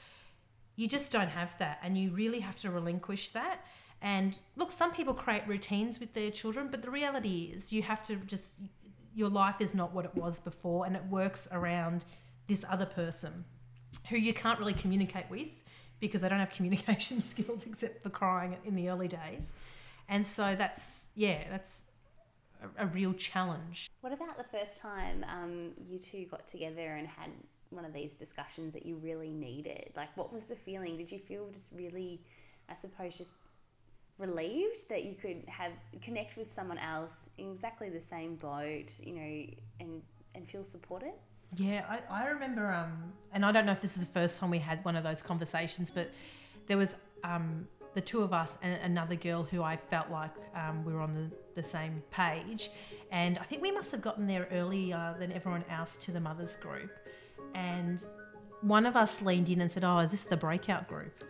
You 0.77 0.87
just 0.87 1.11
don't 1.11 1.31
have 1.31 1.57
that, 1.59 1.81
and 1.83 1.97
you 1.97 2.11
really 2.11 2.41
have 2.41 2.59
to 2.59 2.71
relinquish 2.71 3.31
that. 3.31 3.65
And 4.03 4.39
look, 4.55 4.71
some 4.71 4.93
people 4.93 5.15
create 5.15 5.49
routines 5.49 5.99
with 5.99 6.13
their 6.13 6.31
children, 6.31 6.69
but 6.71 6.83
the 6.83 6.91
reality 6.91 7.53
is 7.55 7.73
you 7.73 7.81
have 7.81 8.07
to 8.09 8.17
just, 8.17 8.53
your 9.15 9.31
life 9.31 9.63
is 9.63 9.75
not 9.75 9.95
what 9.95 10.05
it 10.05 10.15
was 10.15 10.39
before, 10.39 10.85
and 10.85 10.95
it 10.95 11.05
works 11.09 11.49
around 11.53 12.05
this 12.49 12.67
other 12.69 12.85
person 12.85 13.47
who 14.11 14.19
you 14.19 14.35
can't 14.35 14.59
really 14.59 14.75
communicate 14.75 15.25
with 15.31 15.49
because 16.01 16.25
I 16.25 16.29
don't 16.29 16.39
have 16.39 16.51
communication 16.51 17.21
skills 17.33 17.65
except 17.67 18.03
for 18.03 18.11
crying 18.11 18.57
in 18.65 18.75
the 18.75 18.89
early 18.89 19.09
days. 19.09 19.53
And 20.09 20.27
so 20.27 20.55
that's, 20.57 21.09
yeah, 21.15 21.45
that's 21.51 21.83
a, 22.63 22.85
a 22.85 22.87
real 22.87 23.13
challenge. 23.15 23.91
What 24.01 24.13
about 24.13 24.39
the 24.39 24.45
first 24.45 24.79
time 24.79 25.25
um, 25.29 25.73
you 25.89 25.99
two 25.99 26.27
got 26.27 26.47
together 26.47 26.95
and 26.95 27.07
had 27.09 27.31
one 27.71 27.85
of 27.85 27.93
these 27.93 28.13
discussions 28.13 28.73
that 28.75 28.87
you 28.87 28.97
really 28.97 29.31
needed? 29.31 29.91
Like, 29.97 30.17
what 30.17 30.33
was 30.33 30.45
the 30.45 30.57
feeling? 30.57 30.97
Did 30.97 31.11
you 31.11 31.19
feel 31.19 31.49
just 31.53 31.71
really, 31.75 32.21
I 32.69 32.75
suppose, 32.75 33.15
just 33.17 33.31
relieved 34.19 34.89
that 34.89 35.05
you 35.05 35.15
could 35.15 35.43
have 35.47 35.73
connect 36.03 36.37
with 36.37 36.53
someone 36.53 36.79
else 36.79 37.29
in 37.37 37.51
exactly 37.51 37.91
the 37.91 38.01
same 38.01 38.37
boat, 38.37 38.87
you 39.03 39.13
know, 39.13 39.47
and 39.81 40.03
and 40.35 40.49
feel 40.49 40.65
supported? 40.65 41.15
Yeah, 41.55 41.85
I, 41.89 42.25
I 42.25 42.27
remember, 42.29 42.73
um, 42.73 43.13
and 43.33 43.47
I 43.47 43.53
don't 43.53 43.67
know 43.67 43.73
if 43.73 43.81
this 43.81 43.97
is 43.97 44.01
the 44.01 44.13
first 44.13 44.37
time 44.39 44.51
we 44.51 44.59
had 44.59 44.85
one 44.85 44.97
of 44.97 45.05
those 45.05 45.23
conversations, 45.23 45.91
but 45.91 46.11
there 46.67 46.77
was 46.77 46.97
um, 47.23 47.67
the 47.95 48.01
two 48.01 48.21
of 48.21 48.33
us 48.33 48.59
and 48.63 48.79
another 48.83 49.15
girl 49.15 49.43
who 49.43 49.63
I 49.63 49.77
felt 49.77 50.11
like 50.11 50.35
um, 50.55 50.85
we 50.85 50.93
were 50.93 51.01
on 51.01 51.15
the, 51.15 51.31
the 51.55 51.63
same 51.63 52.03
page. 52.11 52.71
And 53.11 53.39
I 53.39 53.45
think 53.45 53.63
we 53.63 53.73
must 53.73 53.91
have 53.93 54.03
gotten 54.03 54.27
there 54.27 54.49
earlier 54.53 55.15
than 55.19 55.33
everyone 55.33 55.65
else 55.71 55.97
to 55.99 56.13
the 56.13 56.21
mothers 56.21 56.57
group. 56.57 56.91
And 57.55 58.05
one 58.61 58.85
of 58.85 58.97
us 58.97 59.23
leaned 59.23 59.49
in 59.49 59.61
and 59.61 59.73
said, 59.73 59.85
Oh, 59.85 59.99
is 60.01 60.11
this 60.11 60.25
the 60.25 60.37
breakout 60.37 60.89
group? 60.89 61.25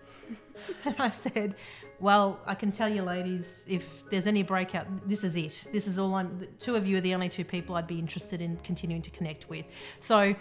and 0.85 0.95
I 0.99 1.11
said, 1.11 1.57
Well, 2.01 2.41
I 2.47 2.55
can 2.55 2.73
tell 2.73 2.89
you, 2.89 3.03
ladies, 3.03 3.65
if 3.67 4.09
there's 4.11 4.27
any 4.27 4.43
breakout, 4.43 4.87
this 5.09 5.25
is 5.25 5.37
it. 5.37 5.69
This 5.73 5.87
is 5.87 5.99
all 5.99 6.15
I'm, 6.15 6.47
two 6.59 6.77
of 6.77 6.87
you 6.87 6.99
are 6.99 7.01
the 7.01 7.15
only 7.15 7.29
two 7.29 7.45
people 7.45 7.77
I'd 7.77 7.87
be 7.87 7.99
interested 7.99 8.43
in 8.43 8.57
continuing 8.59 9.03
to 9.03 9.11
connect 9.11 9.49
with. 9.49 9.67
So 10.01 10.35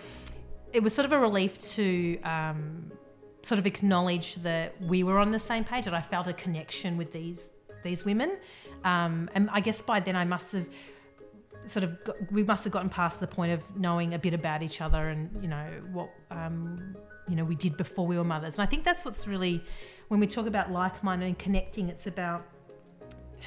it 0.73 0.83
was 0.83 0.93
sort 0.93 1.05
of 1.05 1.13
a 1.13 1.19
relief 1.19 1.57
to 1.75 2.19
um, 2.21 2.91
sort 3.41 3.59
of 3.59 3.65
acknowledge 3.65 4.35
that 4.35 4.79
we 4.81 5.03
were 5.03 5.19
on 5.19 5.31
the 5.31 5.39
same 5.39 5.63
page, 5.63 5.85
that 5.85 5.93
I 5.93 6.01
felt 6.01 6.27
a 6.27 6.33
connection 6.33 6.97
with 6.97 7.11
these 7.11 7.51
these 7.83 8.03
women. 8.03 8.37
Um, 8.83 9.29
and 9.35 9.49
I 9.51 9.61
guess 9.61 9.81
by 9.81 9.99
then 9.99 10.15
I 10.15 10.25
must 10.25 10.51
have 10.53 10.65
sort 11.65 11.83
of 11.83 12.03
got, 12.03 12.15
we 12.31 12.43
must 12.43 12.63
have 12.63 12.73
gotten 12.73 12.89
past 12.89 13.19
the 13.19 13.27
point 13.27 13.51
of 13.51 13.77
knowing 13.77 14.13
a 14.13 14.19
bit 14.19 14.33
about 14.33 14.61
each 14.61 14.81
other 14.81 15.09
and 15.09 15.29
you 15.41 15.47
know 15.47 15.67
what 15.91 16.09
um, 16.31 16.95
you 17.27 17.35
know 17.35 17.43
we 17.43 17.55
did 17.55 17.77
before 17.77 18.05
we 18.05 18.17
were 18.17 18.23
mothers. 18.23 18.55
And 18.55 18.63
I 18.63 18.65
think 18.65 18.83
that's 18.83 19.05
what's 19.05 19.27
really 19.27 19.63
when 20.07 20.19
we 20.19 20.27
talk 20.27 20.45
about 20.45 20.71
like-minded 20.71 21.25
and 21.25 21.39
connecting, 21.39 21.89
it's 21.89 22.07
about 22.07 22.45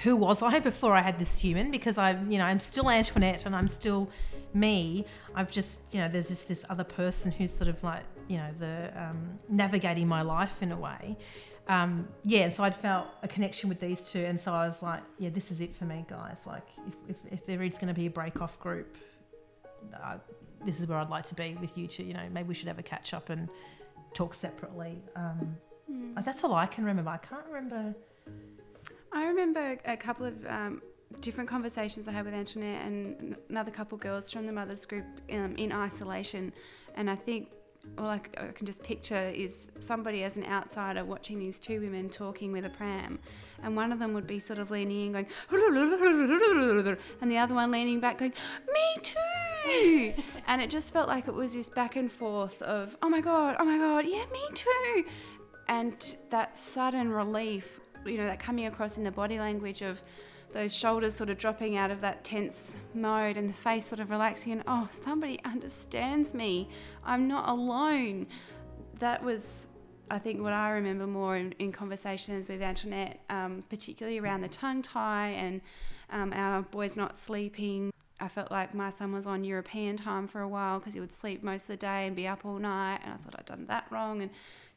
who 0.02 0.16
was 0.16 0.42
I 0.42 0.58
before 0.70 0.94
I 0.94 1.00
had 1.00 1.18
this 1.18 1.38
human? 1.38 1.70
Because 1.70 1.98
I, 1.98 2.12
you 2.28 2.38
know, 2.38 2.44
I'm 2.44 2.60
still 2.60 2.90
Antoinette 2.90 3.46
and 3.46 3.54
I'm 3.54 3.68
still 3.68 4.10
me. 4.54 5.04
I've 5.34 5.50
just, 5.50 5.78
you 5.90 6.00
know, 6.00 6.08
there's 6.08 6.28
just 6.28 6.48
this 6.48 6.64
other 6.68 6.84
person 6.84 7.32
who's 7.32 7.52
sort 7.52 7.68
of 7.68 7.82
like 7.82 8.04
you 8.28 8.36
know 8.36 8.50
the 8.58 8.92
um, 8.96 9.38
navigating 9.48 10.06
my 10.06 10.22
life 10.22 10.62
in 10.62 10.72
a 10.72 10.76
way. 10.76 11.16
Um, 11.66 12.08
yeah, 12.24 12.40
and 12.40 12.52
so 12.52 12.64
I'd 12.64 12.74
felt 12.74 13.08
a 13.22 13.28
connection 13.28 13.68
with 13.68 13.80
these 13.80 14.08
two, 14.08 14.20
and 14.20 14.40
so 14.40 14.52
I 14.52 14.66
was 14.66 14.82
like, 14.82 15.02
yeah, 15.18 15.28
this 15.28 15.50
is 15.50 15.60
it 15.60 15.74
for 15.74 15.84
me, 15.84 16.06
guys. 16.08 16.44
Like, 16.46 16.66
if, 16.86 17.16
if, 17.16 17.32
if 17.32 17.46
there 17.46 17.62
is 17.62 17.76
going 17.76 17.88
to 17.88 17.94
be 17.94 18.06
a 18.06 18.10
break 18.10 18.40
off 18.40 18.58
group, 18.58 18.96
uh, 20.02 20.16
this 20.64 20.80
is 20.80 20.86
where 20.86 20.98
I'd 20.98 21.10
like 21.10 21.24
to 21.26 21.34
be 21.34 21.56
with 21.60 21.76
you 21.76 21.86
two. 21.86 22.04
You 22.04 22.14
know, 22.14 22.26
maybe 22.30 22.48
we 22.48 22.54
should 22.54 22.68
have 22.68 22.78
a 22.78 22.82
catch 22.82 23.14
up 23.14 23.30
and 23.30 23.48
talk 24.14 24.34
separately. 24.34 25.02
Um, 25.16 25.56
mm. 25.90 26.24
That's 26.24 26.44
all 26.44 26.54
I 26.54 26.66
can 26.66 26.84
remember. 26.84 27.10
I 27.10 27.18
can't 27.18 27.46
remember. 27.46 27.94
I 29.12 29.24
remember 29.24 29.78
a 29.84 29.96
couple 29.96 30.26
of 30.26 30.46
um, 30.46 30.82
different 31.20 31.48
conversations 31.48 32.08
I 32.08 32.12
had 32.12 32.24
with 32.24 32.34
Antoinette 32.34 32.84
and 32.86 33.36
another 33.48 33.70
couple 33.70 33.96
of 33.96 34.02
girls 34.02 34.30
from 34.30 34.46
the 34.46 34.52
mothers 34.52 34.84
group 34.84 35.06
um, 35.32 35.54
in 35.56 35.72
isolation, 35.72 36.52
and 36.94 37.08
I 37.08 37.16
think 37.16 37.48
all 37.96 38.06
I, 38.06 38.20
I, 38.36 38.48
can 38.48 38.66
just 38.66 38.82
picture 38.82 39.30
is 39.30 39.68
somebody 39.78 40.22
as 40.24 40.36
an 40.36 40.44
outsider 40.44 41.04
watching 41.04 41.38
these 41.38 41.58
two 41.58 41.80
women 41.80 42.10
talking 42.10 42.52
with 42.52 42.66
a 42.66 42.70
pram, 42.70 43.18
and 43.62 43.76
one 43.76 43.92
of 43.92 43.98
them 43.98 44.12
would 44.12 44.26
be 44.26 44.38
sort 44.40 44.58
of 44.58 44.70
leaning 44.70 45.06
in, 45.06 45.12
going, 45.12 45.26
and 47.20 47.30
the 47.30 47.38
other 47.38 47.54
one 47.54 47.70
leaning 47.70 48.00
back, 48.00 48.18
going, 48.18 48.34
"Me 48.66 49.02
too," 49.02 49.16
and 50.46 50.62
it 50.62 50.70
just 50.70 50.92
felt 50.92 51.08
like 51.08 51.28
it 51.28 51.34
was 51.34 51.54
this 51.54 51.68
back 51.68 51.96
and 51.96 52.10
forth 52.10 52.60
of, 52.62 52.96
"Oh 53.02 53.08
my 53.08 53.20
god, 53.20 53.56
oh 53.58 53.64
my 53.64 53.78
god, 53.78 54.04
yeah, 54.06 54.24
me 54.32 54.40
too," 54.54 55.04
and 55.68 56.16
that 56.30 56.56
sudden 56.56 57.10
relief, 57.10 57.80
you 58.04 58.16
know, 58.16 58.26
that 58.26 58.40
coming 58.40 58.66
across 58.66 58.96
in 58.96 59.04
the 59.04 59.10
body 59.10 59.38
language 59.38 59.82
of 59.82 60.00
those 60.52 60.74
shoulders 60.74 61.14
sort 61.14 61.28
of 61.28 61.36
dropping 61.38 61.76
out 61.76 61.90
of 61.90 62.00
that 62.00 62.24
tense 62.24 62.76
mode 62.94 63.36
and 63.36 63.50
the 63.50 63.54
face 63.54 63.86
sort 63.86 64.00
of 64.00 64.08
relaxing 64.10 64.52
and 64.52 64.62
oh 64.66 64.88
somebody 64.90 65.38
understands 65.44 66.32
me. 66.34 66.68
I'm 67.04 67.28
not 67.28 67.48
alone. 67.48 68.26
That 68.98 69.22
was 69.22 69.66
i 70.10 70.18
think 70.18 70.40
what 70.40 70.54
i 70.54 70.70
remember 70.70 71.06
more 71.06 71.36
in, 71.36 71.52
in 71.58 71.70
conversations 71.70 72.48
with 72.48 72.62
antoinette 72.62 73.20
um, 73.28 73.62
particularly 73.68 74.18
around 74.18 74.40
the 74.40 74.48
tongue 74.48 74.80
tie 74.80 75.28
and 75.32 75.60
um, 76.10 76.32
our 76.32 76.62
boys 76.62 76.96
not 76.96 77.14
sleeping 77.14 77.92
I 78.20 78.28
felt 78.28 78.50
like 78.50 78.74
my 78.74 78.90
son 78.90 79.12
was 79.12 79.26
on 79.26 79.44
European 79.44 79.96
time 79.96 80.26
for 80.26 80.40
a 80.40 80.48
while 80.48 80.80
because 80.80 80.94
he 80.94 81.00
would 81.00 81.12
sleep 81.12 81.42
most 81.42 81.62
of 81.62 81.68
the 81.68 81.76
day 81.76 82.06
and 82.06 82.16
be 82.16 82.26
up 82.26 82.44
all 82.44 82.58
night, 82.58 83.00
and 83.04 83.12
I 83.12 83.16
thought 83.16 83.36
I'd 83.38 83.46
done 83.46 83.66
that 83.68 83.86
wrong. 83.90 84.22
And 84.22 84.30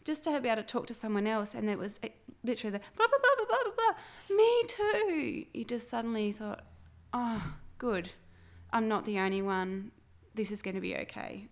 just 0.03 0.23
to 0.25 0.39
be 0.39 0.49
able 0.49 0.61
to 0.61 0.67
talk 0.67 0.87
to 0.87 0.93
someone 0.93 1.25
else, 1.25 1.55
and 1.55 1.69
it 1.69 1.77
was 1.77 1.99
literally 2.43 2.77
the 2.77 2.81
blah 2.95 3.07
blah 3.07 3.17
blah 3.21 3.45
blah 3.45 3.57
blah 3.63 3.73
blah. 3.75 4.35
Me 4.35 4.63
too. 4.67 5.45
You 5.53 5.65
just 5.65 5.89
suddenly 5.89 6.31
thought, 6.31 6.63
oh, 7.13 7.53
good. 7.77 8.11
I'm 8.71 8.87
not 8.87 9.05
the 9.05 9.19
only 9.19 9.41
one. 9.41 9.91
This 10.35 10.51
is 10.51 10.61
going 10.61 10.75
to 10.75 10.81
be 10.81 10.95
okay. 10.97 11.47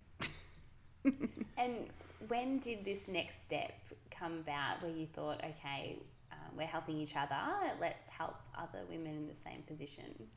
and 1.04 1.86
when 2.28 2.60
did 2.60 2.84
this 2.84 3.08
next 3.08 3.42
step 3.42 3.74
come 4.10 4.38
about, 4.38 4.82
where 4.82 4.92
you 4.92 5.06
thought, 5.06 5.42
okay, 5.44 5.98
um, 6.30 6.56
we're 6.56 6.66
helping 6.66 6.96
each 6.96 7.16
other. 7.16 7.34
Let's 7.80 8.08
help 8.08 8.36
other 8.56 8.80
women 8.88 9.16
in 9.16 9.28
the 9.28 9.34
same 9.34 9.62
position 9.66 10.28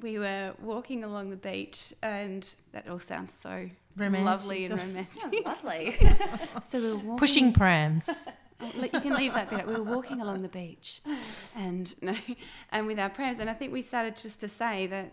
we 0.00 0.18
were 0.18 0.54
walking 0.60 1.04
along 1.04 1.30
the 1.30 1.36
beach, 1.36 1.92
and 2.02 2.54
that 2.72 2.88
all 2.88 2.98
sounds 2.98 3.32
so 3.32 3.68
romantic. 3.96 4.26
lovely 4.26 4.64
and 4.64 4.78
romantic. 4.78 5.44
lovely. 5.46 5.96
so 6.62 6.80
we 6.80 6.88
were 6.88 6.96
walking, 6.96 7.18
pushing 7.18 7.52
prams. 7.52 8.28
Oh, 8.60 8.70
you 8.80 9.00
can 9.00 9.14
leave 9.14 9.34
that 9.34 9.50
bit. 9.50 9.66
We 9.66 9.74
were 9.74 9.82
walking 9.82 10.20
along 10.20 10.42
the 10.42 10.48
beach, 10.48 11.00
and 11.54 11.94
no, 12.02 12.14
and 12.72 12.86
with 12.86 12.98
our 12.98 13.10
prams, 13.10 13.38
and 13.38 13.48
I 13.48 13.54
think 13.54 13.72
we 13.72 13.82
started 13.82 14.16
just 14.16 14.40
to 14.40 14.48
say 14.48 14.86
that, 14.88 15.12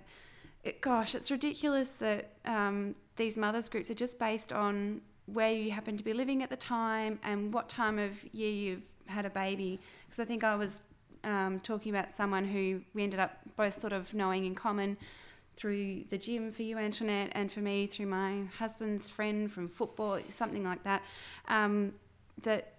it, 0.64 0.82
gosh, 0.82 1.16
it's 1.16 1.32
ridiculous 1.32 1.92
that 1.92 2.34
um, 2.46 2.96
these 3.18 3.38
mothers 3.38 3.70
groups 3.70 3.90
are 3.90 3.96
just 3.96 4.18
based 4.20 4.52
on 4.52 5.02
where 5.26 5.52
you 5.52 5.72
happen 5.72 5.98
to 5.98 6.04
be 6.04 6.14
living 6.14 6.44
at 6.44 6.50
the 6.50 6.58
time 6.58 7.20
and 7.24 7.54
what 7.54 7.70
time 7.70 8.00
of 8.00 8.12
year 8.34 8.52
you've 8.52 8.84
had 9.06 9.26
a 9.26 9.30
baby. 9.30 9.80
Because 10.06 10.22
I 10.22 10.26
think 10.26 10.44
I 10.44 10.56
was 10.56 10.84
um, 11.24 11.60
talking 11.60 11.94
about 11.94 12.10
someone 12.10 12.46
who 12.46 12.82
we 12.94 13.04
ended 13.04 13.20
up 13.20 13.40
both 13.56 13.80
sort 13.80 13.94
of 13.94 14.14
knowing 14.14 14.46
in 14.46 14.56
common 14.56 14.98
through 15.56 16.04
the 16.10 16.18
gym 16.18 16.52
for 16.52 16.64
you, 16.64 16.78
Antoinette, 16.78 17.32
and 17.34 17.52
for 17.52 17.60
me 17.60 17.88
through 17.88 18.08
my 18.08 18.44
husband's 18.58 19.10
friend 19.10 19.52
from 19.52 19.68
football, 19.68 20.20
something 20.30 20.64
like 20.64 20.84
that. 20.84 21.04
Um, 21.48 21.94
that 22.44 22.74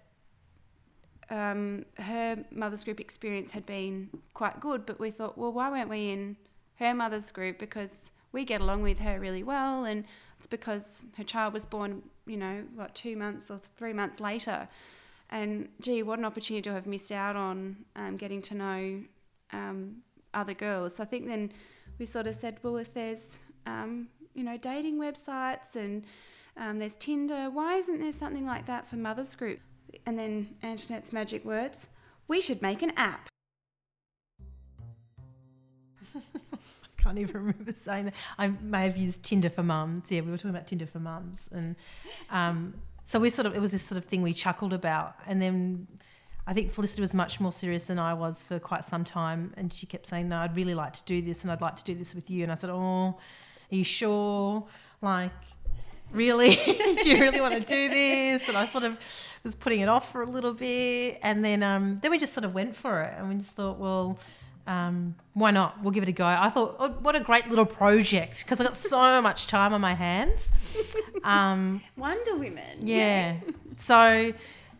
um, 1.29 1.85
her 1.97 2.43
mother's 2.51 2.83
group 2.83 2.99
experience 2.99 3.51
had 3.51 3.65
been 3.65 4.09
quite 4.33 4.59
good, 4.59 4.85
but 4.85 4.99
we 4.99 5.11
thought, 5.11 5.37
well, 5.37 5.51
why 5.51 5.69
weren't 5.69 5.89
we 5.89 6.09
in 6.09 6.35
her 6.75 6.93
mother's 6.93 7.31
group? 7.31 7.59
Because 7.59 8.11
we 8.31 8.43
get 8.43 8.61
along 8.61 8.81
with 8.81 8.99
her 8.99 9.19
really 9.19 9.43
well, 9.43 9.85
and 9.85 10.03
it's 10.37 10.47
because 10.47 11.05
her 11.17 11.23
child 11.23 11.53
was 11.53 11.65
born, 11.65 12.01
you 12.25 12.37
know, 12.37 12.63
what, 12.75 12.93
two 12.95 13.15
months 13.15 13.49
or 13.49 13.59
three 13.77 13.93
months 13.93 14.19
later. 14.19 14.67
And 15.33 15.69
gee, 15.81 16.03
what 16.03 16.19
an 16.19 16.25
opportunity 16.25 16.61
to 16.61 16.73
have 16.73 16.85
missed 16.85 17.11
out 17.11 17.35
on 17.35 17.75
um, 17.95 18.17
getting 18.17 18.39
to 18.43 18.53
know 18.53 19.01
um, 19.51 20.03
other 20.31 20.53
girls. 20.53 20.95
So 20.95 21.03
I 21.03 21.07
think 21.07 21.25
then 21.25 21.51
we 21.97 22.05
sort 22.05 22.27
of 22.27 22.35
said, 22.35 22.59
well, 22.61 22.77
if 22.77 22.93
there's, 22.93 23.39
um, 23.65 24.09
you 24.35 24.43
know, 24.43 24.57
dating 24.57 24.99
websites 24.99 25.75
and 25.75 26.05
um, 26.55 26.77
there's 26.77 26.93
Tinder, 26.93 27.49
why 27.49 27.77
isn't 27.77 27.99
there 27.99 28.13
something 28.13 28.45
like 28.45 28.67
that 28.67 28.87
for 28.87 28.95
mothers 28.97 29.33
group? 29.33 29.59
And 30.05 30.19
then 30.19 30.55
Antoinette's 30.61 31.11
magic 31.11 31.43
words, 31.43 31.87
we 32.27 32.39
should 32.39 32.61
make 32.61 32.83
an 32.83 32.93
app. 32.95 33.27
I 36.15 36.21
can't 37.01 37.17
even 37.17 37.33
remember 37.33 37.73
saying 37.73 38.05
that. 38.05 38.13
I 38.37 38.49
may 38.49 38.83
have 38.83 38.97
used 38.97 39.23
Tinder 39.23 39.49
for 39.49 39.63
mums. 39.63 40.11
Yeah, 40.11 40.21
we 40.21 40.29
were 40.29 40.37
talking 40.37 40.51
about 40.51 40.67
Tinder 40.67 40.85
for 40.85 40.99
mums, 40.99 41.49
and 41.51 41.75
um, 42.29 42.75
so 43.05 43.19
we 43.19 43.29
sort 43.29 43.45
of 43.45 43.55
it 43.55 43.59
was 43.59 43.71
this 43.71 43.83
sort 43.83 43.97
of 43.97 44.05
thing 44.05 44.21
we 44.21 44.33
chuckled 44.33 44.73
about, 44.73 45.15
and 45.27 45.41
then 45.41 45.87
I 46.45 46.53
think 46.53 46.71
Felicity 46.71 47.01
was 47.01 47.15
much 47.15 47.39
more 47.39 47.51
serious 47.51 47.85
than 47.85 47.99
I 47.99 48.13
was 48.13 48.43
for 48.43 48.59
quite 48.59 48.83
some 48.83 49.03
time, 49.03 49.53
and 49.55 49.71
she 49.71 49.85
kept 49.85 50.07
saying, 50.07 50.29
"No, 50.29 50.37
I'd 50.37 50.55
really 50.55 50.75
like 50.75 50.93
to 50.93 51.03
do 51.03 51.21
this, 51.21 51.43
and 51.43 51.51
I'd 51.51 51.61
like 51.61 51.75
to 51.77 51.83
do 51.83 51.95
this 51.95 52.13
with 52.13 52.29
you." 52.29 52.43
And 52.43 52.51
I 52.51 52.55
said, 52.55 52.69
"Oh, 52.69 53.17
are 53.71 53.75
you 53.75 53.83
sure? 53.83 54.65
Like, 55.01 55.31
really? 56.11 56.55
do 57.03 57.09
you 57.09 57.19
really 57.19 57.39
want 57.39 57.53
to 57.55 57.61
do 57.61 57.89
this?" 57.89 58.47
And 58.47 58.57
I 58.57 58.65
sort 58.65 58.83
of 58.83 58.97
was 59.43 59.55
putting 59.55 59.81
it 59.81 59.89
off 59.89 60.11
for 60.11 60.21
a 60.21 60.25
little 60.25 60.53
bit, 60.53 61.19
and 61.23 61.43
then 61.43 61.63
um, 61.63 61.97
then 61.97 62.11
we 62.11 62.17
just 62.17 62.33
sort 62.33 62.45
of 62.45 62.53
went 62.53 62.75
for 62.75 63.01
it, 63.01 63.13
and 63.17 63.29
we 63.29 63.35
just 63.35 63.51
thought, 63.51 63.79
well. 63.79 64.17
Um, 64.65 65.15
why 65.33 65.51
not? 65.51 65.81
We'll 65.83 65.91
give 65.91 66.03
it 66.03 66.09
a 66.09 66.13
go. 66.13 66.25
I 66.25 66.49
thought, 66.49 66.75
oh, 66.79 66.89
what 66.89 67.15
a 67.15 67.19
great 67.19 67.49
little 67.49 67.65
project 67.65 68.43
because 68.43 68.59
I 68.59 68.63
got 68.63 68.77
so 68.77 69.21
much 69.29 69.47
time 69.47 69.73
on 69.73 69.81
my 69.81 69.93
hands. 69.93 70.51
Um, 71.23 71.81
Wonder 71.97 72.35
Women. 72.35 72.79
yeah. 72.81 73.35
so 73.75 74.33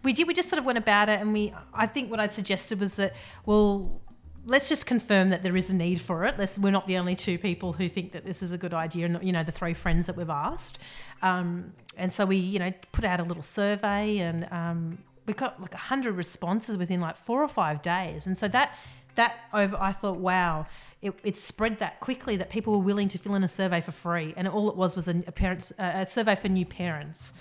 we 0.03 0.13
did. 0.13 0.27
We 0.27 0.33
just 0.33 0.49
sort 0.49 0.59
of 0.59 0.65
went 0.65 0.77
about 0.77 1.09
it, 1.09 1.19
and 1.19 1.33
we. 1.33 1.53
I 1.73 1.87
think 1.87 2.11
what 2.11 2.19
I'd 2.19 2.31
suggested 2.31 2.79
was 2.79 2.95
that 2.95 3.13
well, 3.45 4.01
let's 4.45 4.69
just 4.69 4.85
confirm 4.85 5.29
that 5.29 5.43
there 5.43 5.55
is 5.55 5.69
a 5.69 5.75
need 5.75 6.01
for 6.01 6.25
it. 6.25 6.37
Let's, 6.37 6.57
we're 6.57 6.71
not 6.71 6.87
the 6.87 6.97
only 6.97 7.15
two 7.15 7.37
people 7.37 7.73
who 7.73 7.87
think 7.87 8.11
that 8.11 8.25
this 8.25 8.43
is 8.43 8.51
a 8.51 8.57
good 8.57 8.73
idea, 8.73 9.05
and 9.05 9.23
you 9.23 9.31
know 9.31 9.43
the 9.43 9.51
three 9.51 9.73
friends 9.73 10.05
that 10.07 10.15
we've 10.15 10.29
asked. 10.29 10.79
Um, 11.21 11.73
and 11.97 12.11
so 12.11 12.25
we, 12.25 12.37
you 12.37 12.59
know, 12.59 12.73
put 12.91 13.05
out 13.05 13.19
a 13.19 13.23
little 13.23 13.43
survey, 13.43 14.19
and 14.19 14.47
um, 14.51 14.97
we 15.25 15.33
got 15.33 15.61
like 15.61 15.73
hundred 15.73 16.13
responses 16.15 16.77
within 16.77 16.99
like 16.99 17.17
four 17.17 17.41
or 17.41 17.47
five 17.47 17.81
days. 17.81 18.27
And 18.27 18.37
so 18.37 18.47
that 18.49 18.75
that 19.15 19.35
over, 19.53 19.77
I 19.79 19.91
thought, 19.91 20.17
wow. 20.17 20.67
It, 21.01 21.13
it 21.23 21.37
spread 21.37 21.79
that 21.79 21.99
quickly 21.99 22.37
that 22.37 22.49
people 22.49 22.71
were 22.73 22.85
willing 22.85 23.09
to 23.09 23.17
fill 23.17 23.35
in 23.35 23.43
a 23.43 23.47
survey 23.49 23.81
for 23.81 23.91
free, 23.91 24.33
and 24.37 24.47
all 24.47 24.69
it 24.69 24.77
was 24.77 24.95
was 24.95 25.09
a, 25.09 25.21
a 25.27 25.33
parents 25.33 25.73
a 25.77 26.05
survey 26.05 26.33
for 26.35 26.47
new 26.47 26.65
parents. 26.65 27.33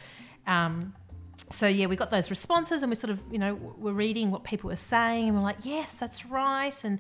Um, 0.49 0.95
so 1.49 1.69
yeah, 1.69 1.87
we 1.87 1.95
got 1.95 2.11
those 2.11 2.29
responses, 2.29 2.83
and 2.83 2.91
we 2.91 2.97
sort 2.97 3.13
of 3.13 3.21
you 3.31 3.39
know 3.39 3.55
were 3.55 3.93
reading 3.93 4.33
what 4.33 4.43
people 4.43 4.69
were 4.69 4.75
saying, 4.75 5.29
and 5.29 5.37
we're 5.37 5.45
like, 5.45 5.59
yes, 5.63 5.97
that's 5.97 6.27
right, 6.27 6.75
and 6.83 6.99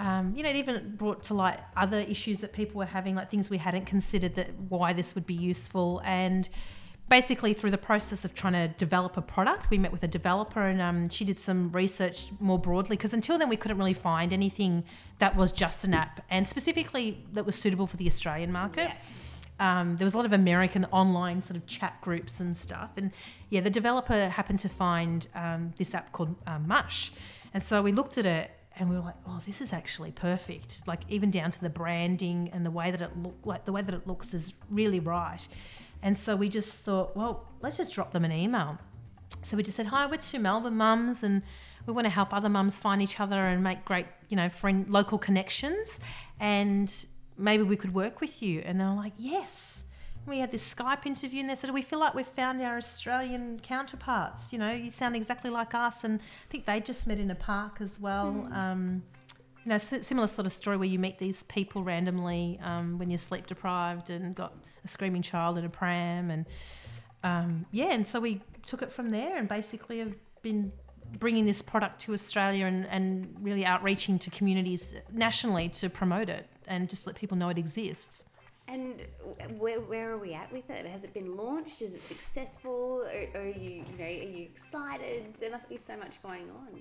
um, 0.00 0.32
you 0.34 0.42
know, 0.42 0.48
it 0.48 0.56
even 0.56 0.94
brought 0.96 1.22
to 1.24 1.34
light 1.34 1.60
other 1.76 1.98
issues 1.98 2.40
that 2.40 2.54
people 2.54 2.78
were 2.78 2.86
having, 2.86 3.14
like 3.14 3.30
things 3.30 3.50
we 3.50 3.58
hadn't 3.58 3.84
considered 3.84 4.34
that 4.36 4.48
why 4.68 4.94
this 4.94 5.14
would 5.14 5.26
be 5.26 5.34
useful, 5.34 6.00
and 6.04 6.48
basically 7.10 7.52
through 7.52 7.72
the 7.72 7.78
process 7.78 8.24
of 8.24 8.34
trying 8.34 8.54
to 8.54 8.68
develop 8.68 9.16
a 9.18 9.22
product, 9.22 9.68
we 9.68 9.76
met 9.76 9.92
with 9.92 10.02
a 10.04 10.08
developer, 10.08 10.62
and 10.62 10.80
um, 10.80 11.08
she 11.10 11.24
did 11.24 11.38
some 11.38 11.70
research 11.72 12.30
more 12.38 12.58
broadly 12.58 12.96
because 12.96 13.12
until 13.12 13.36
then 13.36 13.50
we 13.50 13.56
couldn't 13.56 13.76
really 13.76 13.92
find 13.92 14.32
anything 14.32 14.84
that 15.18 15.36
was 15.36 15.52
just 15.52 15.84
an 15.84 15.92
app, 15.92 16.24
and 16.30 16.48
specifically 16.48 17.22
that 17.32 17.44
was 17.44 17.56
suitable 17.56 17.86
for 17.86 17.98
the 17.98 18.06
Australian 18.06 18.50
market. 18.50 18.88
Yeah. 18.88 18.94
Um, 19.58 19.96
there 19.98 20.06
was 20.06 20.14
a 20.14 20.16
lot 20.16 20.24
of 20.24 20.32
American 20.32 20.86
online 20.86 21.42
sort 21.42 21.58
of 21.58 21.66
chat 21.66 22.00
groups 22.00 22.40
and 22.40 22.56
stuff. 22.56 22.92
And 22.96 23.12
yeah, 23.50 23.60
the 23.60 23.68
developer 23.68 24.30
happened 24.30 24.58
to 24.60 24.70
find 24.70 25.28
um, 25.34 25.74
this 25.76 25.94
app 25.94 26.12
called 26.12 26.34
uh, 26.46 26.58
Mush. 26.58 27.12
And 27.52 27.62
so 27.62 27.82
we 27.82 27.92
looked 27.92 28.16
at 28.16 28.24
it 28.24 28.50
and 28.78 28.88
we 28.88 28.96
were 28.96 29.02
like, 29.02 29.16
oh, 29.26 29.38
this 29.44 29.60
is 29.60 29.74
actually 29.74 30.12
perfect. 30.12 30.88
Like 30.88 31.00
even 31.10 31.30
down 31.30 31.50
to 31.50 31.60
the 31.60 31.68
branding 31.68 32.48
and 32.54 32.64
the 32.64 32.70
way 32.70 32.90
that 32.90 33.02
it 33.02 33.14
look 33.18 33.36
like 33.44 33.66
the 33.66 33.72
way 33.72 33.82
that 33.82 33.94
it 33.94 34.06
looks 34.06 34.32
is 34.32 34.54
really 34.70 35.00
right. 35.00 35.46
And 36.02 36.16
so 36.16 36.36
we 36.36 36.48
just 36.48 36.78
thought, 36.78 37.16
well, 37.16 37.46
let's 37.60 37.76
just 37.76 37.94
drop 37.94 38.12
them 38.12 38.24
an 38.24 38.32
email. 38.32 38.78
So 39.42 39.56
we 39.56 39.62
just 39.62 39.76
said, 39.76 39.86
hi, 39.86 40.06
we're 40.06 40.16
two 40.16 40.38
Melbourne 40.38 40.76
mums 40.76 41.22
and 41.22 41.42
we 41.86 41.92
want 41.92 42.06
to 42.06 42.10
help 42.10 42.32
other 42.32 42.48
mums 42.48 42.78
find 42.78 43.00
each 43.00 43.20
other 43.20 43.46
and 43.46 43.62
make 43.62 43.84
great, 43.84 44.06
you 44.28 44.36
know, 44.36 44.48
friend 44.48 44.88
local 44.88 45.18
connections. 45.18 46.00
And 46.38 46.92
maybe 47.36 47.62
we 47.62 47.76
could 47.76 47.94
work 47.94 48.20
with 48.20 48.42
you. 48.42 48.62
And 48.64 48.80
they 48.80 48.84
were 48.84 48.94
like, 48.94 49.12
yes. 49.16 49.82
We 50.26 50.38
had 50.38 50.52
this 50.52 50.74
Skype 50.74 51.06
interview 51.06 51.40
and 51.40 51.48
they 51.48 51.54
said, 51.54 51.72
we 51.72 51.80
feel 51.80 51.98
like 51.98 52.14
we've 52.14 52.26
found 52.26 52.60
our 52.60 52.76
Australian 52.76 53.60
counterparts. 53.60 54.52
You 54.52 54.58
know, 54.58 54.70
you 54.70 54.90
sound 54.90 55.16
exactly 55.16 55.50
like 55.50 55.74
us. 55.74 56.04
And 56.04 56.20
I 56.20 56.50
think 56.50 56.66
they 56.66 56.80
just 56.80 57.06
met 57.06 57.18
in 57.18 57.30
a 57.30 57.34
park 57.34 57.78
as 57.80 57.98
well. 57.98 58.46
Um, 58.52 59.02
you 59.19 59.19
know, 59.70 59.78
similar 59.78 60.26
sort 60.26 60.46
of 60.46 60.52
story 60.52 60.76
where 60.76 60.88
you 60.88 60.98
meet 60.98 61.18
these 61.18 61.42
people 61.44 61.82
randomly 61.82 62.58
um, 62.62 62.98
when 62.98 63.10
you're 63.10 63.18
sleep 63.18 63.46
deprived 63.46 64.10
and 64.10 64.34
got 64.34 64.54
a 64.84 64.88
screaming 64.88 65.22
child 65.22 65.58
in 65.58 65.64
a 65.64 65.68
pram. 65.68 66.30
And 66.30 66.46
um, 67.22 67.66
yeah, 67.70 67.92
and 67.92 68.06
so 68.06 68.20
we 68.20 68.42
took 68.64 68.82
it 68.82 68.92
from 68.92 69.10
there 69.10 69.36
and 69.36 69.48
basically 69.48 69.98
have 69.98 70.14
been 70.42 70.72
bringing 71.18 71.44
this 71.44 71.60
product 71.60 72.00
to 72.02 72.12
Australia 72.12 72.66
and, 72.66 72.86
and 72.86 73.34
really 73.40 73.64
outreaching 73.64 74.18
to 74.20 74.30
communities 74.30 74.94
nationally 75.12 75.68
to 75.68 75.90
promote 75.90 76.28
it 76.28 76.46
and 76.66 76.88
just 76.88 77.06
let 77.06 77.16
people 77.16 77.36
know 77.36 77.48
it 77.48 77.58
exists. 77.58 78.24
And 78.68 79.00
where, 79.58 79.80
where 79.80 80.12
are 80.12 80.18
we 80.18 80.32
at 80.32 80.52
with 80.52 80.70
it? 80.70 80.86
Has 80.86 81.02
it 81.02 81.12
been 81.12 81.36
launched? 81.36 81.82
Is 81.82 81.94
it 81.94 82.02
successful? 82.02 83.04
Or 83.04 83.40
are 83.40 83.46
you, 83.46 83.84
you 83.90 83.98
know, 83.98 84.04
are 84.04 84.08
you 84.08 84.44
excited? 84.44 85.34
There 85.40 85.50
must 85.50 85.68
be 85.68 85.76
so 85.76 85.96
much 85.96 86.22
going 86.22 86.48
on. 86.50 86.80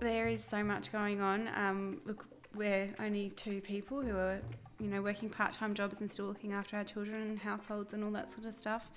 There 0.00 0.28
is 0.28 0.42
so 0.42 0.64
much 0.64 0.90
going 0.90 1.20
on. 1.20 1.48
Um, 1.54 2.00
look, 2.06 2.26
we're 2.54 2.88
only 2.98 3.30
two 3.30 3.60
people 3.60 4.00
who 4.00 4.16
are, 4.16 4.40
you 4.78 4.88
know, 4.88 5.02
working 5.02 5.28
part-time 5.28 5.74
jobs 5.74 6.00
and 6.00 6.10
still 6.10 6.24
looking 6.24 6.52
after 6.52 6.76
our 6.78 6.84
children 6.84 7.20
and 7.20 7.38
households 7.38 7.92
and 7.92 8.02
all 8.02 8.10
that 8.12 8.30
sort 8.30 8.46
of 8.46 8.54
stuff. 8.54 8.90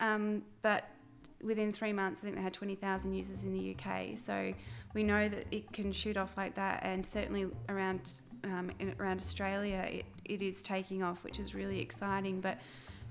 Um, 0.00 0.42
but 0.62 0.84
within 1.42 1.72
three 1.72 1.92
months, 1.92 2.20
I 2.20 2.24
think 2.24 2.36
they 2.36 2.42
had 2.42 2.52
20,000 2.52 3.14
users 3.14 3.44
in 3.44 3.52
the 3.52 3.76
UK. 3.76 4.18
So 4.18 4.52
we 4.94 5.04
know 5.04 5.28
that 5.28 5.46
it 5.52 5.72
can 5.72 5.92
shoot 5.92 6.16
off 6.16 6.36
like 6.36 6.56
that, 6.56 6.82
and 6.82 7.06
certainly 7.06 7.46
around 7.68 8.12
um, 8.44 8.72
in, 8.80 8.94
around 8.98 9.18
Australia, 9.20 9.86
it, 9.88 10.06
it 10.24 10.42
is 10.42 10.62
taking 10.62 11.04
off, 11.04 11.22
which 11.22 11.38
is 11.38 11.54
really 11.54 11.80
exciting. 11.80 12.40
But 12.40 12.58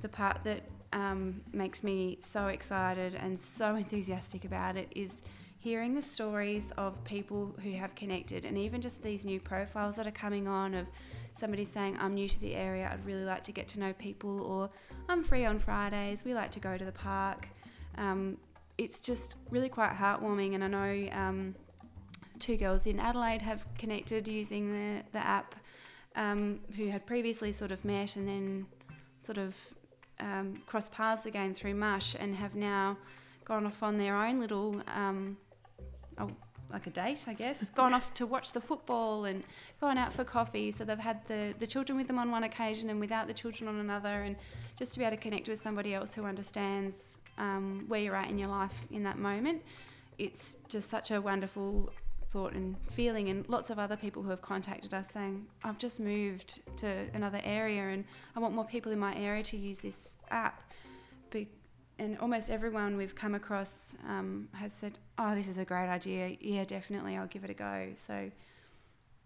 the 0.02 0.10
part 0.10 0.44
that 0.44 0.64
um, 0.94 1.42
makes 1.54 1.84
me 1.84 2.18
so 2.22 2.48
excited 2.48 3.16
and 3.16 3.40
so 3.40 3.76
enthusiastic 3.84 4.44
about 4.44 4.76
it 4.76 4.92
is 4.96 5.22
hearing 5.68 5.94
the 5.94 6.02
stories 6.02 6.72
of 6.78 7.04
people 7.04 7.54
who 7.62 7.74
have 7.74 7.94
connected, 7.94 8.46
and 8.46 8.58
even 8.58 8.80
just 8.80 9.04
these 9.04 9.26
new 9.26 9.38
profiles 9.38 9.98
that 9.98 10.08
are 10.08 10.12
coming 10.12 10.48
on 10.48 10.74
of 10.74 10.88
somebody 11.38 11.66
saying, 11.66 11.98
I'm 12.00 12.14
new 12.14 12.30
to 12.30 12.40
the 12.40 12.56
area, 12.56 12.90
I'd 12.90 13.06
really 13.06 13.26
like 13.26 13.44
to 13.44 13.52
get 13.52 13.68
to 13.74 13.80
know 13.82 13.92
people, 13.92 14.44
or 14.44 14.70
I'm 15.10 15.26
free 15.26 15.44
on 15.44 15.60
Fridays, 15.60 16.24
we 16.24 16.34
like 16.34 16.52
to 16.52 16.62
go 16.62 16.78
to 16.78 16.86
the 16.86 16.94
park. 16.94 17.50
Um, 17.98 18.38
it's 18.78 19.02
just 19.02 19.36
really 19.50 19.68
quite 19.68 19.92
heartwarming, 19.92 20.56
and 20.56 20.64
I 20.64 20.68
know 20.68 21.10
um, 21.12 21.56
two 22.40 22.56
girls 22.56 22.88
in 22.88 22.98
Adelaide 22.98 23.42
have 23.42 23.66
connected 23.78 24.26
using 24.26 24.72
the, 24.72 25.04
the 25.12 25.20
app 25.20 25.54
um, 26.16 26.62
who 26.78 26.88
had 26.88 27.06
previously 27.06 27.52
sort 27.52 27.74
of 27.74 27.84
met 27.84 28.16
and 28.16 28.26
then 28.26 28.68
sort 29.22 29.38
of 29.38 29.54
um, 30.22 30.62
crossed 30.66 30.94
paths 30.94 31.26
again 31.26 31.54
through 31.54 31.76
Mush 31.76 32.16
and 32.18 32.34
have 32.36 32.56
now 32.56 32.98
gone 33.44 33.66
off 33.66 33.84
on 33.84 33.98
their 33.98 34.16
own 34.16 34.40
little, 34.40 34.82
um, 34.96 35.36
oh, 36.20 36.32
like 36.72 36.88
a 36.88 36.90
date, 36.90 37.26
I 37.28 37.34
guess, 37.34 37.70
gone 37.76 37.94
off 37.94 38.14
to 38.16 38.26
watch 38.26 38.52
the 38.52 38.62
football 38.62 39.26
and 39.26 39.44
gone 39.80 39.98
out 39.98 40.14
for 40.14 40.24
coffee. 40.24 40.72
So 40.72 40.84
they've 40.84 40.98
had 40.98 41.26
the, 41.28 41.54
the 41.60 41.68
children 41.68 41.98
with 41.98 42.08
them 42.08 42.20
on 42.20 42.32
one 42.32 42.44
occasion 42.44 42.90
and 42.90 43.00
without 43.00 43.28
the 43.28 43.34
children 43.34 43.68
on 43.68 43.78
another, 43.78 44.24
and 44.24 44.36
just 44.78 44.94
to 44.94 45.00
be 45.00 45.06
able 45.06 45.16
to 45.16 45.22
connect 45.22 45.48
with 45.48 45.62
somebody 45.62 45.94
else 45.94 46.14
who 46.14 46.26
understands 46.26 47.18
um, 47.38 47.86
where 47.88 48.02
you're 48.02 48.16
at 48.16 48.30
in 48.30 48.38
your 48.38 48.50
life 48.50 48.74
in 48.92 49.04
that 49.04 49.18
moment. 49.18 49.62
It's 50.18 50.58
just 50.68 50.90
such 50.90 51.12
a 51.12 51.22
wonderful 51.22 51.92
thought 52.30 52.54
and 52.54 52.76
feeling, 52.92 53.30
and 53.30 53.48
lots 53.48 53.70
of 53.70 53.80
other 53.80 53.96
people 53.96 54.22
who 54.22 54.30
have 54.30 54.42
contacted 54.42 54.94
us 54.94 55.10
saying, 55.10 55.46
I've 55.64 55.78
just 55.78 56.00
moved 56.00 56.60
to 56.78 57.06
another 57.14 57.40
area 57.44 57.84
and 57.90 58.04
I 58.36 58.40
want 58.40 58.54
more 58.54 58.66
people 58.66 58.92
in 58.92 59.00
my 59.00 59.16
area 59.16 59.44
to 59.44 59.58
use 59.58 59.80
this 59.80 60.18
app. 60.30 60.74
Be- 61.30 61.50
and 62.00 62.18
almost 62.20 62.50
everyone 62.50 62.98
we've 62.98 63.16
come 63.16 63.36
across 63.36 63.96
um, 64.08 64.48
has 64.54 64.72
said, 64.74 64.98
Oh, 65.18 65.36
this 65.36 65.48
is 65.48 65.58
a 65.58 65.66
great 65.66 65.88
idea. 65.90 66.38
Yeah, 66.40 66.64
definitely, 66.66 67.18
I'll 67.18 67.28
give 67.28 67.44
it 67.44 67.50
a 67.50 67.54
go. 67.56 67.90
So 67.96 68.30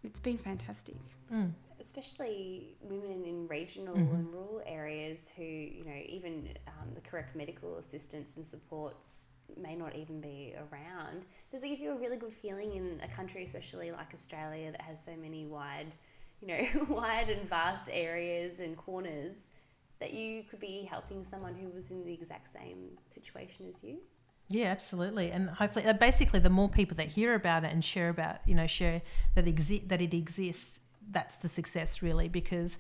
it's 0.03 0.19
been 0.19 0.37
fantastic. 0.37 0.95
Mm. 1.33 1.51
Especially 1.81 2.75
women 2.81 3.23
in 3.25 3.47
regional 3.47 3.95
Mhm. 3.95 4.13
and 4.13 4.33
rural 4.33 4.61
areas 4.65 5.29
who, 5.35 5.43
you 5.43 5.83
know, 5.83 6.01
even 6.07 6.49
um, 6.67 6.93
the 6.95 7.01
correct 7.01 7.35
medical 7.35 7.77
assistance 7.77 8.37
and 8.37 8.47
supports 8.47 9.29
may 9.57 9.75
not 9.75 9.95
even 9.95 10.21
be 10.21 10.53
around. 10.55 11.25
Does 11.51 11.63
it 11.63 11.67
give 11.69 11.79
you 11.79 11.91
a 11.91 11.95
really 11.97 12.15
good 12.17 12.33
feeling 12.33 12.73
in 12.75 13.01
a 13.03 13.07
country, 13.09 13.43
especially 13.43 13.91
like 13.91 14.13
Australia, 14.13 14.71
that 14.71 14.81
has 14.81 15.03
so 15.03 15.15
many 15.17 15.45
wide, 15.45 15.91
you 16.41 16.47
know, 16.47 16.85
wide 16.89 17.29
and 17.29 17.49
vast 17.49 17.89
areas 17.91 18.59
and 18.61 18.77
corners, 18.77 19.35
that 20.01 20.13
you 20.13 20.43
could 20.49 20.59
be 20.59 20.85
helping 20.89 21.23
someone 21.23 21.55
who 21.55 21.69
was 21.69 21.89
in 21.89 22.03
the 22.03 22.11
exact 22.11 22.51
same 22.51 22.97
situation 23.09 23.67
as 23.69 23.81
you? 23.81 23.99
Yeah, 24.49 24.65
absolutely, 24.65 25.31
and 25.31 25.49
hopefully, 25.49 25.85
uh, 25.85 25.93
basically, 25.93 26.41
the 26.41 26.49
more 26.49 26.67
people 26.67 26.97
that 26.97 27.07
hear 27.07 27.35
about 27.35 27.63
it 27.63 27.71
and 27.71 27.85
share 27.85 28.09
about, 28.09 28.39
you 28.45 28.53
know, 28.53 28.67
share 28.67 29.01
that 29.35 29.45
exi- 29.45 29.87
that 29.87 30.01
it 30.01 30.13
exists, 30.13 30.81
that's 31.09 31.37
the 31.37 31.47
success 31.47 32.01
really, 32.01 32.27
because 32.27 32.77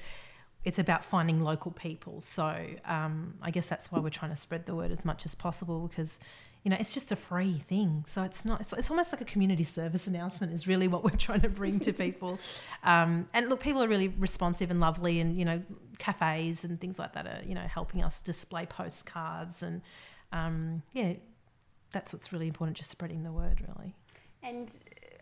it's 0.65 0.77
about 0.77 1.05
finding 1.05 1.41
local 1.41 1.71
people. 1.71 2.19
So 2.19 2.65
um, 2.85 3.35
I 3.41 3.51
guess 3.51 3.69
that's 3.69 3.91
why 3.91 3.99
we're 3.99 4.09
trying 4.09 4.31
to 4.31 4.37
spread 4.37 4.65
the 4.65 4.75
word 4.75 4.91
as 4.91 5.05
much 5.05 5.25
as 5.25 5.33
possible, 5.33 5.87
because 5.87 6.19
you 6.63 6.71
know 6.71 6.77
it's 6.77 6.93
just 6.93 7.11
a 7.11 7.15
free 7.15 7.59
thing. 7.59 8.03
So 8.05 8.23
it's 8.23 8.43
not. 8.43 8.59
It's, 8.59 8.73
it's 8.73 8.89
almost 8.89 9.13
like 9.13 9.21
a 9.21 9.25
community 9.25 9.63
service 9.63 10.07
announcement 10.07 10.51
is 10.51 10.67
really 10.67 10.89
what 10.89 11.05
we're 11.05 11.11
trying 11.11 11.41
to 11.41 11.49
bring 11.49 11.79
to 11.81 11.93
people. 12.05 12.37
Um, 12.83 13.27
and 13.33 13.47
look, 13.49 13.61
people 13.61 13.81
are 13.81 13.87
really 13.87 14.09
responsive 14.09 14.71
and 14.71 14.81
lovely, 14.81 15.21
and 15.21 15.37
you 15.37 15.45
know, 15.45 15.61
cafes 16.01 16.63
and 16.63 16.81
things 16.81 16.97
like 16.97 17.13
that 17.13 17.27
are 17.27 17.41
you 17.45 17.53
know 17.53 17.61
helping 17.61 18.03
us 18.03 18.21
display 18.21 18.65
postcards 18.65 19.61
and 19.61 19.81
um, 20.31 20.81
yeah, 20.93 21.13
that's 21.91 22.13
what's 22.13 22.31
really 22.31 22.47
important, 22.47 22.77
just 22.77 22.89
spreading 22.89 23.23
the 23.23 23.31
word, 23.31 23.61
really. 23.67 23.93
And 24.43 24.75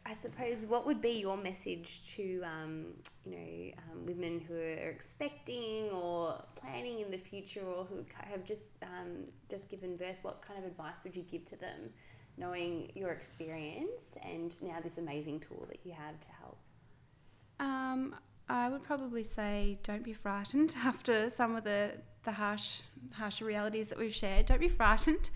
I 0.06 0.13
suppose 0.13 0.65
what 0.65 0.86
would 0.86 1.02
be 1.02 1.12
your 1.12 1.36
message 1.36 2.02
to 2.15 2.42
um, 2.44 2.86
you 3.26 3.32
know 3.32 3.72
um, 3.92 4.06
women 4.06 4.39
who 4.39 4.56
are 4.56 4.89
expecting 4.89 5.89
or 5.92 6.42
planning 6.56 7.00
in 7.00 7.12
the 7.12 7.18
future 7.18 7.65
or 7.65 7.86
who 7.86 8.06
have 8.18 8.44
just 8.46 8.63
um, 8.84 9.26
just 9.50 9.68
given 9.70 9.98
birth? 9.98 10.18
What 10.22 10.42
kind 10.42 10.60
of 10.60 10.65
advice 10.65 11.04
would 11.04 11.15
you 11.15 11.24
give 11.24 11.46
to 11.46 11.58
them, 11.58 11.89
knowing 12.38 12.92
your 12.96 13.12
experience 13.12 14.15
and 14.24 14.54
now 14.62 14.78
this 14.82 14.98
amazing 14.98 15.42
tool 15.42 15.65
that 15.70 15.80
you 15.84 15.94
have 15.94 16.20
to 16.22 16.28
help? 16.39 16.58
I 18.50 18.68
would 18.70 18.84
probably 18.84 19.24
say 19.24 19.80
don't 19.84 20.04
be 20.04 20.14
frightened 20.14 20.76
after 20.84 21.30
some 21.30 21.56
of 21.56 21.64
the 21.64 21.92
the 22.24 22.32
harsh 22.32 22.82
harsher 23.14 23.46
realities 23.46 23.90
that 23.90 23.98
we've 23.98 24.14
shared. 24.14 24.46
Don't 24.46 24.60
be 24.60 24.68
frightened. 24.68 25.30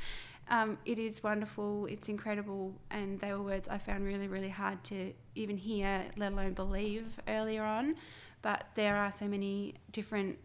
Um, 0.50 0.78
it 0.86 1.00
is 1.00 1.24
wonderful, 1.24 1.86
it's 1.86 2.10
incredible, 2.10 2.74
and 2.92 3.20
they 3.22 3.32
were 3.32 3.42
words 3.42 3.70
I 3.70 3.78
found 3.78 4.04
really, 4.04 4.28
really 4.28 4.50
hard 4.50 4.84
to 4.86 5.14
even 5.36 5.56
hear, 5.56 6.06
let 6.18 6.34
alone 6.34 6.54
believe 6.54 7.18
earlier 7.30 7.64
on. 7.64 7.96
But 8.42 8.66
there 8.76 8.98
are 8.98 9.12
so 9.12 9.26
many 9.30 9.76
different 9.92 10.38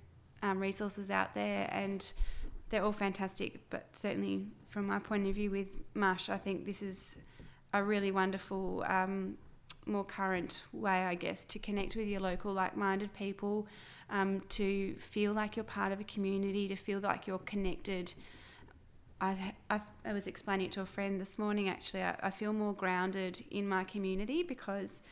um, 0.43 0.61
resources 0.61 1.11
out 1.11 1.35
there, 1.35 1.69
and 1.73 2.13
they're 2.71 2.85
all 2.85 2.93
fantastic. 2.93 3.69
But 3.71 3.89
certainly, 3.93 4.47
from 4.69 4.87
my 4.87 5.01
point 5.01 5.27
of 5.27 5.35
view 5.35 5.51
with 5.51 5.81
Mush, 5.95 6.29
I 6.29 6.39
think 6.39 6.65
this 6.65 6.81
is 6.81 7.17
a 7.75 7.83
really 7.83 8.13
wonderful, 8.13 8.85
um, 8.87 9.37
more 9.89 10.05
current 10.05 10.63
way, 10.73 11.05
I 11.05 11.15
guess, 11.15 11.45
to 11.47 11.59
connect 11.59 11.97
with 11.97 12.09
your 12.09 12.21
local 12.21 12.53
like 12.53 12.77
minded 12.77 13.13
people, 13.15 13.67
um, 14.11 14.43
to 14.51 14.95
feel 14.97 15.33
like 15.33 15.57
you're 15.57 15.65
part 15.65 15.93
of 15.93 16.01
a 16.01 16.05
community, 16.05 16.69
to 16.69 16.77
feel 16.77 17.01
like 17.01 17.27
you're 17.27 17.39
connected. 17.39 18.15
I've, 19.21 19.39
I've, 19.69 19.83
i 20.05 20.13
was 20.13 20.27
explaining 20.27 20.67
it 20.67 20.73
to 20.73 20.81
a 20.81 20.87
friend 20.87 21.21
this 21.21 21.39
morning 21.39 21.69
actually. 21.69 22.03
I, 22.03 22.17
I, 22.23 22.31
feel 22.31 22.53
more 22.53 22.73
grounded 22.73 23.45
in 23.51 23.69
my 23.69 23.83
community 23.83 24.45
because 24.45 25.03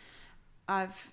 I've 0.69 1.11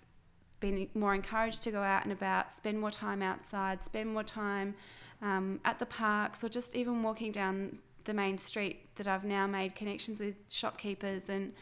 been 0.60 0.88
more 0.94 1.16
encouraged 1.16 1.64
to 1.64 1.72
go 1.72 1.82
out 1.82 2.04
and 2.04 2.14
about, 2.14 2.52
spend 2.52 2.80
more 2.80 2.92
time 2.92 3.22
outside, 3.22 3.82
spend 3.82 4.14
more 4.14 4.24
time 4.24 4.76
um, 5.22 5.60
at 5.66 5.80
the 5.80 5.86
parks, 5.86 6.44
or 6.44 6.50
just 6.50 6.76
even 6.76 7.04
walking 7.04 7.32
down 7.32 7.80
the 8.06 8.14
main 8.14 8.38
street. 8.38 8.88
That 8.96 9.08
I've 9.08 9.24
now 9.24 9.48
made 9.48 9.76
connections 9.76 10.20
with 10.20 10.36
shopkeepers, 10.50 11.30
and 11.30 11.54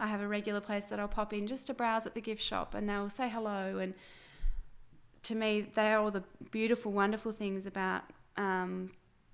I 0.00 0.06
have 0.06 0.20
a 0.20 0.26
regular 0.26 0.60
place 0.60 0.86
that 0.86 0.98
I'll 0.98 1.08
pop 1.08 1.32
in 1.32 1.46
just 1.46 1.66
to 1.66 1.74
browse 1.74 2.06
at 2.06 2.14
the 2.14 2.20
gift 2.20 2.42
shop, 2.42 2.74
and 2.74 2.88
they'll 2.88 3.10
say 3.10 3.28
hello. 3.28 3.78
And 3.78 3.94
to 5.24 5.34
me, 5.34 5.66
they 5.74 5.92
are 5.92 6.00
all 6.00 6.10
the 6.10 6.24
beautiful, 6.50 6.90
wonderful 6.90 7.32
things 7.32 7.66
about 7.66 8.02
um, 8.36 8.90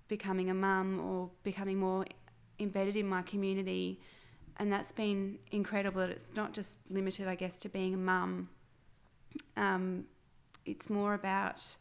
becoming 0.08 0.50
a 0.50 0.54
mum 0.54 1.00
or 1.00 1.30
becoming 1.44 1.78
more 1.78 2.04
embedded 2.58 2.96
in 2.96 3.06
my 3.06 3.22
community. 3.22 4.00
And 4.58 4.72
that's 4.72 4.90
been 4.90 5.38
incredible 5.52 6.00
it's 6.00 6.34
not 6.34 6.52
just 6.52 6.76
limited, 6.90 7.28
I 7.28 7.36
guess, 7.36 7.56
to 7.58 7.68
being 7.68 7.94
a 7.94 7.98
mum. 7.98 8.48
Um, 9.56 10.06
it's 10.64 10.90
more 10.90 11.14
about 11.14 11.76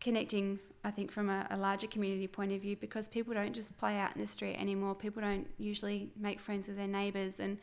connecting, 0.00 0.58
I 0.84 0.90
think, 0.90 1.10
from 1.12 1.28
a, 1.28 1.46
a, 1.50 1.56
larger 1.56 1.86
community 1.86 2.26
point 2.26 2.52
of 2.52 2.62
view 2.62 2.76
because 2.76 3.06
people 3.08 3.34
don't 3.34 3.54
just 3.54 3.76
play 3.76 3.98
out 3.98 4.14
in 4.14 4.20
the 4.20 4.26
street 4.26 4.56
anymore. 4.56 4.94
People 4.94 5.20
don't 5.20 5.46
usually 5.58 6.10
make 6.16 6.40
friends 6.40 6.68
with 6.68 6.76
their 6.78 6.86
neighbours. 6.86 7.38
And 7.38 7.58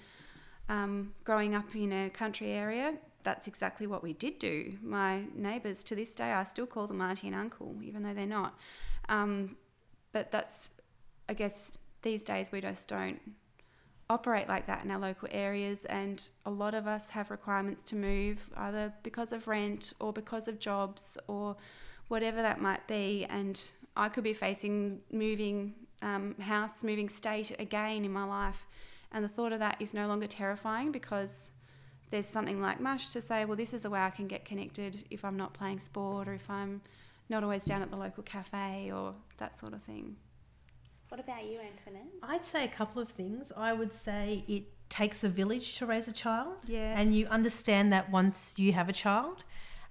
um, 0.69 1.13
growing 1.23 1.55
up 1.55 1.75
in 1.75 1.91
a 1.91 2.09
country 2.09 2.51
area, 2.51 2.93
that's 3.23 3.47
exactly 3.47 3.87
what 3.87 4.03
we 4.03 4.13
did 4.13 4.37
do. 4.37 4.77
My 4.83 5.23
neighbours, 5.35 5.83
to 5.85 5.95
this 5.95 6.13
day, 6.13 6.31
I 6.31 6.43
still 6.43 6.67
call 6.67 6.85
them 6.85 7.01
auntie 7.01 7.27
and 7.27 7.35
uncle, 7.35 7.75
even 7.83 8.03
though 8.03 8.13
they're 8.13 8.27
not. 8.27 8.57
Um, 9.09 9.57
but 10.11 10.31
that's, 10.31 10.69
I 11.27 11.33
guess, 11.33 11.71
these 12.03 12.21
days 12.21 12.51
we 12.51 12.61
just 12.61 12.87
don't 12.87 13.19
operate 14.09 14.47
like 14.47 14.67
that 14.67 14.83
in 14.83 14.91
our 14.91 14.99
local 14.99 15.27
areas, 15.31 15.85
and 15.85 16.29
a 16.45 16.49
lot 16.49 16.73
of 16.73 16.87
us 16.87 17.09
have 17.09 17.29
requirements 17.31 17.83
to 17.83 17.95
move 17.95 18.49
either 18.55 18.93
because 19.03 19.31
of 19.31 19.47
rent 19.47 19.93
or 19.99 20.13
because 20.13 20.47
of 20.47 20.59
jobs 20.59 21.17
or 21.27 21.57
whatever 22.07 22.41
that 22.41 22.61
might 22.61 22.87
be. 22.87 23.25
And 23.29 23.59
I 23.95 24.09
could 24.09 24.23
be 24.23 24.33
facing 24.33 25.01
moving 25.11 25.73
um, 26.01 26.35
house, 26.39 26.83
moving 26.83 27.09
state 27.09 27.55
again 27.59 28.05
in 28.05 28.11
my 28.11 28.23
life, 28.23 28.67
and 29.11 29.23
the 29.23 29.29
thought 29.29 29.53
of 29.53 29.59
that 29.59 29.77
is 29.79 29.93
no 29.93 30.07
longer 30.07 30.27
terrifying 30.27 30.91
because 30.91 31.51
there's 32.09 32.25
something 32.25 32.59
like 32.59 32.79
Mush 32.79 33.09
to 33.11 33.21
say, 33.21 33.45
well, 33.45 33.57
this 33.57 33.73
is 33.73 33.85
a 33.85 33.89
way 33.89 33.99
I 33.99 34.09
can 34.09 34.27
get 34.27 34.45
connected 34.45 35.05
if 35.09 35.25
I'm 35.25 35.37
not 35.37 35.53
playing 35.53 35.79
sport 35.79 36.27
or 36.27 36.33
if 36.33 36.49
I'm 36.49 36.81
not 37.29 37.43
always 37.43 37.65
down 37.65 37.81
at 37.81 37.89
the 37.89 37.97
local 37.97 38.23
cafe 38.23 38.91
or 38.93 39.13
that 39.37 39.57
sort 39.57 39.73
of 39.73 39.83
thing. 39.83 40.15
What 41.09 41.19
about 41.19 41.45
you, 41.45 41.59
Antoinette? 41.59 42.07
I'd 42.23 42.45
say 42.45 42.65
a 42.65 42.69
couple 42.69 43.01
of 43.01 43.09
things. 43.09 43.51
I 43.55 43.73
would 43.73 43.93
say 43.93 44.43
it 44.47 44.63
takes 44.89 45.23
a 45.23 45.29
village 45.29 45.77
to 45.77 45.85
raise 45.85 46.07
a 46.07 46.11
child. 46.11 46.61
Yes. 46.65 46.97
And 46.97 47.15
you 47.15 47.27
understand 47.27 47.91
that 47.93 48.09
once 48.09 48.53
you 48.57 48.73
have 48.73 48.89
a 48.89 48.93
child. 48.93 49.43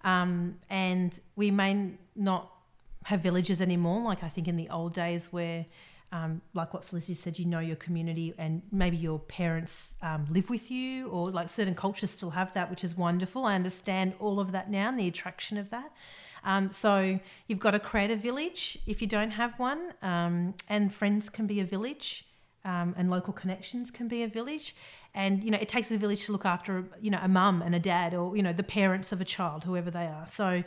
Um, 0.07 0.57
and 0.71 1.19
we 1.35 1.51
may 1.51 1.73
not 2.15 2.51
have 3.05 3.21
villages 3.21 3.61
anymore, 3.61 4.01
like 4.03 4.23
I 4.23 4.29
think 4.29 4.47
in 4.49 4.57
the 4.57 4.69
old 4.71 4.95
days 4.95 5.33
where, 5.33 5.67
um, 6.13 6.41
like 6.55 6.73
what 6.73 6.85
Felicity 6.85 7.15
said, 7.15 7.39
you 7.41 7.45
know 7.45 7.59
your 7.59 7.77
community 7.77 8.33
and 8.39 8.63
maybe 8.71 8.97
your 8.97 9.19
parents 9.19 9.95
um, 10.03 10.27
live 10.31 10.49
with 10.49 10.71
you, 10.71 11.09
or 11.09 11.31
like 11.31 11.49
certain 11.49 11.75
cultures 11.75 12.13
still 12.13 12.31
have 12.31 12.55
that, 12.55 12.71
which 12.71 12.85
is 12.85 12.97
wonderful. 12.97 13.45
I 13.45 13.55
understand 13.57 14.15
all 14.21 14.39
of 14.39 14.53
that 14.53 14.71
now 14.71 14.89
and 14.89 14.99
the 14.99 15.09
attraction 15.09 15.59
of 15.59 15.71
that. 15.71 15.91
Um, 16.45 16.71
so 16.71 17.19
you've 17.49 17.59
got 17.59 17.73
to 17.73 17.81
create 17.81 18.13
a 18.13 18.17
village 18.17 18.79
if 18.87 19.03
you 19.03 19.09
don't 19.09 19.33
have 19.33 19.59
one, 19.59 19.93
um, 20.03 20.55
and 20.69 20.95
friends 20.95 21.29
can 21.29 21.47
be 21.49 21.59
a 21.61 21.65
village. 21.65 22.25
Um, 22.67 22.97
and 22.99 23.09
local 23.09 23.33
connections 23.33 23.93
can 23.93 24.09
be 24.09 24.25
a 24.25 24.29
village, 24.29 24.75
and 25.15 25.45
you 25.45 25.53
know 25.53 25.59
it 25.59 25.69
takes 25.69 25.89
a 25.93 25.99
village 25.99 26.25
to 26.27 26.33
look 26.33 26.45
after 26.45 26.85
you 27.01 27.13
know 27.13 27.21
a 27.23 27.29
mum 27.29 27.63
and 27.63 27.75
a 27.77 27.79
dad, 27.79 28.13
or 28.13 28.37
you 28.37 28.43
know 28.43 28.53
the 28.53 28.65
parents 28.65 29.13
of 29.13 29.21
a 29.21 29.25
child, 29.25 29.63
whoever 29.63 29.89
they 29.89 30.07
are. 30.07 30.27
So 30.27 30.65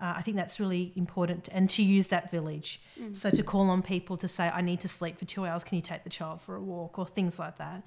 uh, 0.00 0.14
I 0.16 0.22
think 0.22 0.38
that's 0.38 0.58
really 0.58 0.92
important, 0.96 1.50
and 1.52 1.68
to 1.70 1.82
use 1.82 2.06
that 2.08 2.30
village. 2.30 2.80
Mm. 2.98 3.14
So 3.14 3.30
to 3.30 3.42
call 3.42 3.68
on 3.68 3.82
people 3.82 4.16
to 4.16 4.28
say, 4.28 4.48
"I 4.48 4.62
need 4.62 4.80
to 4.80 4.88
sleep 4.88 5.18
for 5.18 5.26
two 5.26 5.44
hours. 5.44 5.62
Can 5.62 5.76
you 5.76 5.82
take 5.82 6.04
the 6.04 6.10
child 6.10 6.40
for 6.40 6.56
a 6.56 6.60
walk?" 6.60 6.98
or 6.98 7.06
things 7.06 7.38
like 7.38 7.58
that. 7.58 7.82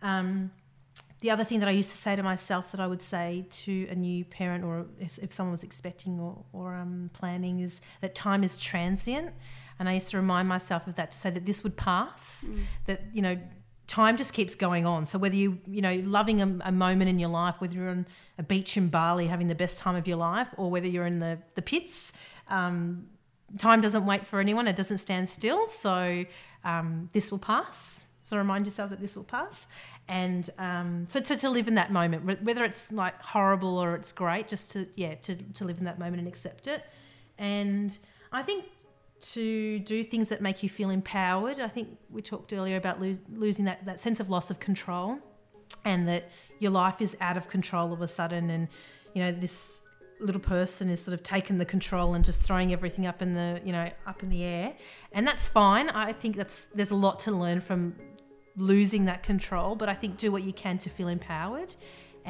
Um, 0.00 0.50
the 1.20 1.30
other 1.30 1.44
thing 1.44 1.60
that 1.60 1.68
I 1.68 1.72
used 1.72 1.90
to 1.90 1.98
say 1.98 2.16
to 2.16 2.22
myself 2.22 2.72
that 2.72 2.80
I 2.80 2.86
would 2.86 3.02
say 3.02 3.46
to 3.50 3.86
a 3.90 3.94
new 3.94 4.24
parent 4.24 4.64
or 4.64 4.86
if 4.98 5.32
someone 5.32 5.50
was 5.50 5.62
expecting 5.62 6.18
or, 6.18 6.44
or 6.52 6.74
um, 6.74 7.10
planning 7.12 7.60
is 7.60 7.82
that 8.00 8.14
time 8.14 8.42
is 8.42 8.58
transient. 8.58 9.34
And 9.80 9.88
I 9.88 9.94
used 9.94 10.10
to 10.10 10.16
remind 10.16 10.46
myself 10.46 10.86
of 10.86 10.94
that 10.94 11.10
to 11.10 11.18
say 11.18 11.30
that 11.30 11.46
this 11.46 11.64
would 11.64 11.76
pass, 11.76 12.44
mm. 12.46 12.62
that, 12.84 13.02
you 13.12 13.22
know, 13.22 13.36
time 13.88 14.16
just 14.16 14.32
keeps 14.32 14.54
going 14.54 14.86
on. 14.86 15.06
So 15.06 15.18
whether 15.18 15.34
you, 15.34 15.58
you 15.66 15.82
know, 15.82 16.00
loving 16.04 16.40
a, 16.40 16.68
a, 16.68 16.70
moment 16.70 17.10
in 17.10 17.18
your 17.18 17.30
life, 17.30 17.56
whether 17.58 17.74
you're 17.74 17.88
on 17.88 18.06
a 18.38 18.44
beach 18.44 18.76
in 18.76 18.86
Bali 18.86 19.26
having 19.26 19.48
the 19.48 19.54
best 19.56 19.78
time 19.78 19.96
of 19.96 20.06
your 20.06 20.18
life 20.18 20.48
or 20.56 20.70
whether 20.70 20.86
you're 20.86 21.06
in 21.06 21.18
the, 21.18 21.38
the 21.56 21.62
pits, 21.62 22.12
um, 22.48 23.08
time 23.58 23.80
doesn't 23.80 24.06
wait 24.06 24.24
for 24.26 24.38
anyone. 24.38 24.68
It 24.68 24.76
doesn't 24.76 24.98
stand 24.98 25.28
still. 25.28 25.66
So 25.66 26.24
um, 26.62 27.08
this 27.12 27.32
will 27.32 27.40
pass. 27.40 28.04
So 28.22 28.36
remind 28.36 28.66
yourself 28.66 28.90
that 28.90 29.00
this 29.00 29.16
will 29.16 29.24
pass 29.24 29.66
and 30.10 30.50
um, 30.58 31.06
so 31.06 31.20
to, 31.20 31.36
to 31.36 31.48
live 31.48 31.68
in 31.68 31.76
that 31.76 31.92
moment 31.92 32.42
whether 32.42 32.64
it's 32.64 32.92
like 32.92 33.20
horrible 33.22 33.78
or 33.78 33.94
it's 33.94 34.12
great 34.12 34.48
just 34.48 34.70
to 34.72 34.86
yeah 34.96 35.14
to, 35.14 35.34
to 35.36 35.64
live 35.64 35.78
in 35.78 35.84
that 35.84 35.98
moment 35.98 36.18
and 36.18 36.28
accept 36.28 36.66
it 36.66 36.84
and 37.38 37.98
i 38.32 38.42
think 38.42 38.64
to 39.20 39.78
do 39.80 40.02
things 40.02 40.28
that 40.30 40.40
make 40.40 40.62
you 40.62 40.68
feel 40.68 40.90
empowered. 40.90 41.60
I 41.60 41.68
think 41.68 41.98
we 42.10 42.22
talked 42.22 42.52
earlier 42.52 42.76
about 42.76 43.00
lo- 43.00 43.18
losing 43.32 43.64
that, 43.66 43.84
that 43.84 44.00
sense 44.00 44.20
of 44.20 44.30
loss 44.30 44.50
of 44.50 44.60
control 44.60 45.18
and 45.84 46.08
that 46.08 46.30
your 46.58 46.70
life 46.70 47.00
is 47.00 47.16
out 47.20 47.36
of 47.36 47.48
control 47.48 47.88
all 47.88 47.92
of 47.92 48.02
a 48.02 48.08
sudden 48.08 48.50
and 48.50 48.68
you 49.14 49.22
know 49.22 49.32
this 49.32 49.82
little 50.20 50.40
person 50.40 50.90
is 50.90 51.00
sort 51.00 51.14
of 51.14 51.22
taking 51.22 51.58
the 51.58 51.64
control 51.64 52.14
and 52.14 52.24
just 52.24 52.42
throwing 52.42 52.72
everything 52.72 53.06
up 53.06 53.22
in 53.22 53.34
the 53.34 53.60
you 53.64 53.72
know 53.72 53.90
up 54.06 54.22
in 54.22 54.28
the 54.28 54.44
air. 54.44 54.74
And 55.12 55.26
that's 55.26 55.48
fine. 55.48 55.88
I 55.90 56.12
think 56.12 56.36
that's 56.36 56.66
there's 56.66 56.90
a 56.90 56.96
lot 56.96 57.20
to 57.20 57.32
learn 57.32 57.60
from 57.60 57.96
losing 58.56 59.06
that 59.06 59.22
control, 59.22 59.74
but 59.74 59.88
I 59.88 59.94
think 59.94 60.16
do 60.16 60.30
what 60.30 60.42
you 60.42 60.52
can 60.52 60.78
to 60.78 60.90
feel 60.90 61.08
empowered. 61.08 61.74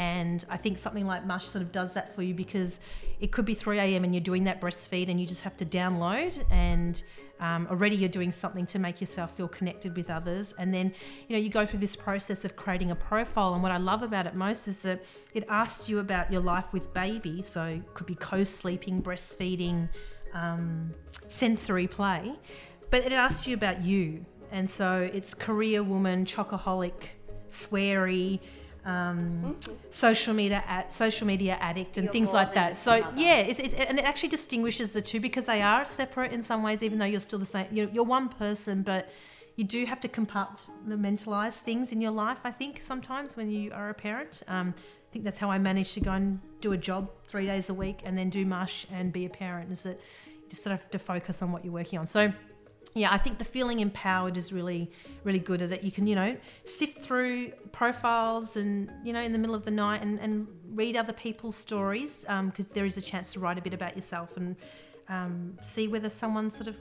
And 0.01 0.43
I 0.49 0.57
think 0.57 0.79
something 0.79 1.07
like 1.07 1.27
Mush 1.27 1.47
sort 1.47 1.61
of 1.61 1.73
does 1.73 1.93
that 1.93 2.15
for 2.15 2.23
you 2.23 2.33
because 2.33 2.81
it 3.21 3.33
could 3.33 3.45
be 3.45 3.53
3 3.53 3.79
a.m. 3.79 4.03
and 4.03 4.15
you're 4.15 4.23
doing 4.23 4.45
that 4.45 4.59
breastfeed 4.59 5.11
and 5.11 5.21
you 5.21 5.27
just 5.27 5.43
have 5.43 5.59
to 5.59 5.67
download 5.67 6.43
and 6.51 7.03
um, 7.39 7.67
already 7.71 7.97
you're 7.97 8.09
doing 8.09 8.33
something 8.33 8.65
to 8.65 8.79
make 8.79 9.03
yourself 9.03 9.37
feel 9.37 9.47
connected 9.47 9.95
with 9.95 10.09
others. 10.09 10.55
And 10.59 10.73
then, 10.73 10.95
you 11.29 11.37
know, 11.37 11.43
you 11.43 11.51
go 11.51 11.67
through 11.67 11.81
this 11.81 11.97
process 11.97 12.47
of 12.47 12.57
creating 12.57 12.91
a 12.91 12.97
profile. 12.97 13.53
And 13.53 13.63
what 13.63 13.73
I 13.73 13.77
love 13.77 14.03
about 14.03 14.27
it 14.27 14.35
most 14.35 14.67
is 14.69 14.79
that 14.79 15.05
it 15.35 15.45
asks 15.51 15.87
you 15.87 15.99
about 15.99 16.33
your 16.33 16.41
life 16.41 16.73
with 16.73 16.95
baby. 16.95 17.43
So 17.43 17.63
it 17.65 17.93
could 17.93 18.07
be 18.07 18.15
co 18.15 18.43
sleeping, 18.43 19.03
breastfeeding, 19.03 19.91
um, 20.33 20.95
sensory 21.29 21.87
play. 21.87 22.33
But 22.89 23.05
it 23.05 23.13
asks 23.13 23.47
you 23.47 23.53
about 23.53 23.85
you 23.85 24.25
and 24.53 24.69
so 24.69 25.09
it's 25.13 25.33
career 25.35 25.83
woman, 25.83 26.25
chocoholic, 26.25 27.11
sweary, 27.51 28.41
um, 28.85 29.57
social 29.91 30.35
media 30.35 30.65
at 30.67 30.93
social 30.93 31.27
media 31.27 31.59
addict 31.61 31.99
and 31.99 32.05
You're 32.05 32.13
things 32.13 32.33
like 32.33 32.55
that. 32.55 32.77
So 32.77 32.93
a 32.93 33.01
mother. 33.01 33.21
yeah, 33.21 33.37
it's, 33.39 33.61
it's, 33.61 33.75
and 33.75 33.99
it 33.99 34.05
actually 34.05 34.31
distinguishes 34.31 34.93
the 34.93 35.03
two 35.03 35.21
because 35.21 35.45
they 35.45 35.63
are 35.63 35.85
separate 35.85 36.33
in 36.33 36.43
some 36.43 36.63
ways, 36.63 36.83
even 36.83 36.99
though 36.99 37.05
you're 37.05 37.21
still 37.21 37.39
the 37.39 37.47
same. 37.47 37.67
You're, 37.71 37.89
you're 37.91 38.05
one 38.05 38.29
person, 38.29 38.83
but 38.83 39.11
you 39.57 39.65
do 39.65 39.85
have 39.85 40.01
to 40.01 40.09
compartmentalize 40.09 41.55
things 41.55 41.93
in 41.93 42.01
your 42.01 42.13
life. 42.13 42.39
I 42.45 42.51
think 42.51 42.83
sometimes 42.83 43.37
when 43.37 43.51
you 43.51 43.73
are 43.73 43.91
a 43.91 43.95
parent. 43.95 44.43
Um, 44.49 44.75
I 44.79 45.13
think 45.13 45.25
that's 45.25 45.41
how 45.41 45.51
I 45.51 45.59
managed 45.59 45.95
to 45.95 46.01
go 46.01 46.13
and 46.13 46.41
do 46.61 46.71
a 46.73 46.77
job 46.77 47.11
three 47.27 47.45
days 47.45 47.69
a 47.69 47.75
week 47.75 48.03
and 48.05 48.17
then 48.17 48.31
do 48.31 48.47
mush 48.47 48.87
and 48.93 49.13
be 49.13 49.27
a 49.27 49.29
parent. 49.29 49.73
Is 49.73 49.83
that 49.83 49.99
you 50.27 50.49
just 50.49 50.63
sort 50.63 50.73
of 50.73 50.81
have 50.83 50.91
to 50.93 51.01
focus 51.01 51.43
on 51.43 51.51
what 51.51 51.65
you're 51.65 51.75
working 51.75 51.99
on. 51.99 52.07
So 52.07 52.33
yeah, 52.95 53.13
I 53.13 53.19
think 53.19 53.39
the 53.39 53.45
feeling 53.45 53.81
empowered 53.81 54.37
is 54.37 54.53
really, 54.53 54.91
really 55.23 55.39
good. 55.39 55.61
That 55.61 55.85
you 55.85 55.93
can, 55.93 56.07
you 56.07 56.17
know, 56.17 56.37
sift 56.65 57.03
through 57.03 57.53
profiles 57.73 58.57
and, 58.57 58.91
you 59.05 59.13
know, 59.13 59.21
in 59.21 59.33
the 59.33 59.39
middle 59.39 59.55
of 59.55 59.65
the 59.65 59.71
night 59.71 60.03
and, 60.03 60.19
and 60.19 60.49
read 60.73 60.97
other 60.97 61.13
people's 61.13 61.57
stories 61.57 62.25
because 62.47 62.69
there 62.69 62.87
is 62.87 62.97
a 62.97 63.01
chance 63.01 63.33
to 63.35 63.41
write 63.41 63.59
a 63.59 63.63
bit 63.63 63.75
about 63.75 63.95
yourself 63.95 64.37
and 64.37 64.57
um, 65.09 65.57
see 65.63 65.89
whether 65.89 66.09
someone 66.09 66.51
sort 66.51 66.69
of 66.69 66.77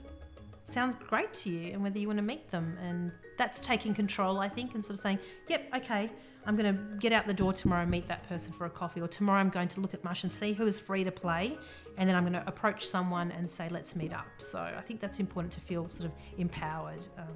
sounds 0.70 0.96
great 0.96 1.34
to 1.34 1.50
you 1.50 1.74
and 1.74 1.84
whether 1.84 2.00
you 2.00 2.08
want 2.08 2.18
to 2.18 2.24
meet 2.24 2.50
them. 2.52 2.78
And 2.82 3.12
that's 3.38 3.60
taking 3.62 3.94
control, 3.94 4.40
I 4.40 4.50
think, 4.50 4.76
and 4.76 4.84
sort 4.84 4.96
of 4.96 5.00
saying, 5.00 5.20
yep, 5.48 5.70
okay, 5.76 6.12
I'm 6.46 6.56
going 6.56 6.76
to 6.76 6.98
get 6.98 7.12
out 7.12 7.28
the 7.28 7.34
door 7.34 7.54
tomorrow 7.54 7.82
and 7.82 7.92
meet 7.92 8.08
that 8.08 8.28
person 8.28 8.54
for 8.54 8.66
a 8.66 8.70
coffee, 8.70 9.02
or 9.02 9.08
tomorrow 9.08 9.40
I'm 9.40 9.50
going 9.50 9.68
to 9.70 9.82
look 9.82 9.94
at 9.94 10.04
Mush 10.04 10.24
and 10.24 10.32
see 10.32 10.54
who 10.54 10.66
is 10.66 10.80
free 10.80 11.04
to 11.04 11.12
play, 11.12 11.58
and 11.98 12.08
then 12.08 12.16
I'm 12.16 12.24
going 12.24 12.34
to 12.34 12.48
approach 12.48 12.88
someone 12.88 13.32
and 13.32 13.50
say, 13.50 13.68
let's 13.70 13.96
meet 13.96 14.14
up. 14.14 14.28
So 14.38 14.60
I 14.60 14.82
think 14.82 15.00
that's 15.00 15.20
important 15.20 15.54
to 15.54 15.62
feel 15.62 15.90
sort 15.90 16.06
of 16.06 16.12
empowered 16.38 17.08
um, 17.18 17.28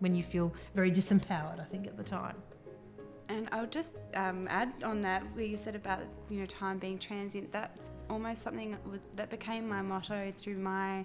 when 0.00 0.14
you 0.14 0.22
feel 0.22 0.52
very 0.74 0.90
disempowered, 0.90 1.60
I 1.60 1.64
think, 1.64 1.86
at 1.86 1.96
the 1.96 2.02
time. 2.02 2.36
And 3.28 3.48
I'll 3.52 3.66
just 3.66 3.94
um, 4.14 4.48
add 4.48 4.72
on 4.82 5.02
that 5.02 5.22
where 5.34 5.44
you 5.44 5.58
said 5.58 5.74
about 5.74 6.00
you 6.30 6.40
know 6.40 6.46
time 6.46 6.78
being 6.78 6.98
transient. 6.98 7.52
That's 7.52 7.90
almost 8.08 8.42
something 8.42 8.70
that, 8.70 8.86
was, 8.88 9.00
that 9.16 9.28
became 9.28 9.68
my 9.68 9.82
motto 9.82 10.32
through 10.34 10.56
my 10.56 11.04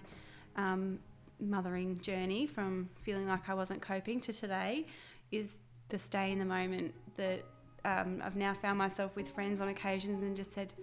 um, 0.56 1.00
mothering 1.40 2.00
journey 2.00 2.48
from 2.48 2.90
feeling 3.02 3.28
like 3.28 3.50
I 3.50 3.54
wasn't 3.54 3.82
coping 3.82 4.20
to 4.22 4.34
today. 4.34 4.86
Is 5.32 5.56
the 5.90 6.00
stay 6.00 6.32
in 6.32 6.40
the 6.40 6.46
moment 6.46 6.94
that 7.16 7.44
um, 7.86 8.22
I've 8.24 8.36
now 8.36 8.54
found 8.54 8.78
myself 8.78 9.16
with 9.16 9.30
friends 9.30 9.62
on 9.62 9.68
occasions 9.68 10.24
and 10.24 10.36
just 10.36 10.52
said, 10.52 10.74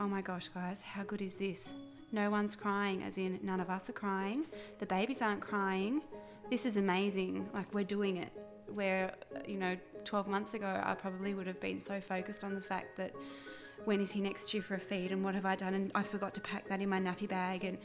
"Oh 0.00 0.06
my 0.06 0.22
gosh, 0.22 0.48
guys, 0.48 0.82
how 0.82 1.02
good 1.02 1.22
is 1.22 1.34
this? 1.34 1.74
No 2.10 2.30
one's 2.30 2.56
crying, 2.56 3.02
as 3.02 3.18
in 3.18 3.38
none 3.42 3.60
of 3.60 3.68
us 3.68 3.90
are 3.90 3.92
crying. 3.94 4.46
The 4.78 4.86
babies 4.86 5.20
aren't 5.20 5.40
crying. 5.40 6.02
This 6.50 6.64
is 6.64 6.76
amazing. 6.76 7.48
Like 7.52 7.72
we're 7.74 7.84
doing 7.84 8.16
it." 8.16 8.32
Where 8.72 9.14
you 9.46 9.56
know 9.56 9.76
12 10.04 10.28
months 10.28 10.54
ago, 10.54 10.80
I 10.84 10.94
probably 10.94 11.34
would 11.34 11.46
have 11.46 11.60
been 11.60 11.82
so 11.82 12.00
focused 12.00 12.44
on 12.44 12.54
the 12.54 12.60
fact 12.60 12.96
that 12.98 13.12
when 13.84 14.00
is 14.00 14.10
he 14.10 14.20
next 14.20 14.50
due 14.50 14.60
for 14.60 14.74
a 14.74 14.80
feed 14.80 15.12
and 15.12 15.24
what 15.24 15.34
have 15.34 15.46
I 15.46 15.56
done 15.56 15.74
and 15.74 15.90
I 15.94 16.02
forgot 16.02 16.34
to 16.34 16.40
pack 16.40 16.68
that 16.68 16.80
in 16.80 16.88
my 16.88 17.00
nappy 17.00 17.28
bag 17.28 17.64
and 17.64 17.78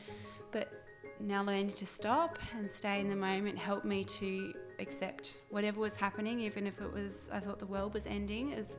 but 0.51 0.82
now 1.23 1.41
learning 1.41 1.71
to 1.73 1.85
stop 1.85 2.37
and 2.57 2.69
stay 2.69 2.99
in 2.99 3.09
the 3.09 3.15
moment 3.15 3.57
helped 3.57 3.85
me 3.85 4.03
to 4.03 4.53
accept 4.79 5.37
whatever 5.49 5.79
was 5.79 5.95
happening 5.95 6.39
even 6.41 6.67
if 6.67 6.81
it 6.81 6.91
was 6.91 7.29
I 7.31 7.39
thought 7.39 7.59
the 7.59 7.65
world 7.65 7.93
was 7.93 8.05
ending 8.05 8.53
as 8.53 8.75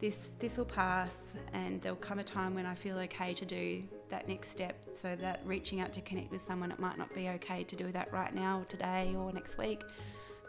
this 0.00 0.34
this 0.38 0.56
will 0.56 0.64
pass 0.64 1.34
and 1.52 1.82
there'll 1.82 1.96
come 1.96 2.20
a 2.20 2.24
time 2.24 2.54
when 2.54 2.66
I 2.66 2.74
feel 2.74 2.98
okay 3.00 3.34
to 3.34 3.44
do 3.44 3.82
that 4.10 4.28
next 4.28 4.50
step. 4.50 4.76
So 4.92 5.16
that 5.16 5.40
reaching 5.44 5.80
out 5.80 5.92
to 5.94 6.00
connect 6.00 6.30
with 6.30 6.40
someone 6.40 6.70
it 6.70 6.78
might 6.78 6.98
not 6.98 7.12
be 7.14 7.28
okay 7.30 7.64
to 7.64 7.76
do 7.76 7.90
that 7.92 8.12
right 8.12 8.34
now 8.34 8.60
or 8.60 8.64
today 8.64 9.14
or 9.16 9.32
next 9.32 9.58
week. 9.58 9.82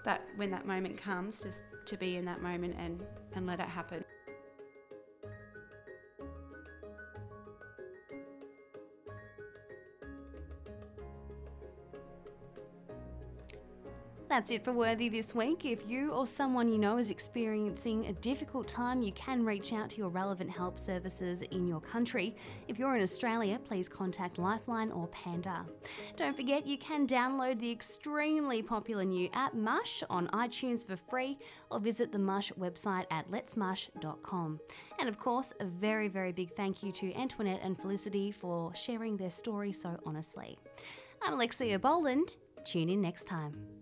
But 0.06 0.22
when 0.36 0.52
that 0.52 0.68
moment 0.68 0.98
comes 0.98 1.42
just 1.42 1.62
to 1.86 1.98
be 1.98 2.18
in 2.18 2.26
that 2.26 2.42
moment 2.42 2.76
and 2.78 3.04
and 3.34 3.48
let 3.48 3.60
it 3.60 3.68
happen 3.68 4.04
That's 14.40 14.52
it 14.52 14.64
for 14.64 14.72
Worthy 14.72 15.10
this 15.10 15.36
week. 15.36 15.66
If 15.66 15.90
you 15.90 16.12
or 16.12 16.26
someone 16.26 16.70
you 16.70 16.78
know 16.78 16.98
is 16.98 17.10
experiencing 17.10 18.06
a 18.06 18.14
difficult 18.14 18.70
time, 18.70 19.02
you 19.02 19.12
can 19.12 19.44
reach 19.44 19.74
out 19.74 19.90
to 19.90 19.98
your 19.98 20.08
relevant 20.08 20.50
help 20.50 20.80
services 20.80 21.42
in 21.42 21.68
your 21.68 21.82
country. 21.82 22.38
If 22.70 22.80
you're 22.80 22.96
in 22.96 23.04
Australia, 23.04 23.60
please 23.62 23.90
contact 23.90 24.40
Lifeline 24.40 24.94
or 24.94 25.08
Panda. 25.08 25.66
Don't 26.16 26.38
forget 26.38 26.66
you 26.66 26.78
can 26.78 27.06
download 27.06 27.60
the 27.60 27.70
extremely 27.70 28.62
popular 28.62 29.04
new 29.04 29.30
app 29.34 29.54
Mush 29.54 30.04
on 30.10 30.30
iTunes 30.30 30.88
for 30.88 30.96
free 30.96 31.38
or 31.70 31.82
visit 31.82 32.14
the 32.14 32.18
Mush 32.18 32.50
website 32.54 33.08
at 33.12 33.30
letsmush.com. 33.30 34.62
And 35.00 35.10
of 35.10 35.18
course, 35.18 35.52
a 35.60 35.66
very, 35.66 36.08
very 36.08 36.32
big 36.32 36.56
thank 36.56 36.82
you 36.82 36.94
to 36.94 37.14
Antoinette 37.14 37.60
and 37.62 37.78
Felicity 37.78 38.32
for 38.32 38.74
sharing 38.74 39.18
their 39.18 39.32
story 39.32 39.74
so 39.74 40.00
honestly. 40.06 40.58
I'm 41.22 41.34
Alexia 41.34 41.78
Boland. 41.78 42.38
Tune 42.64 42.88
in 42.88 43.02
next 43.02 43.26
time. 43.26 43.79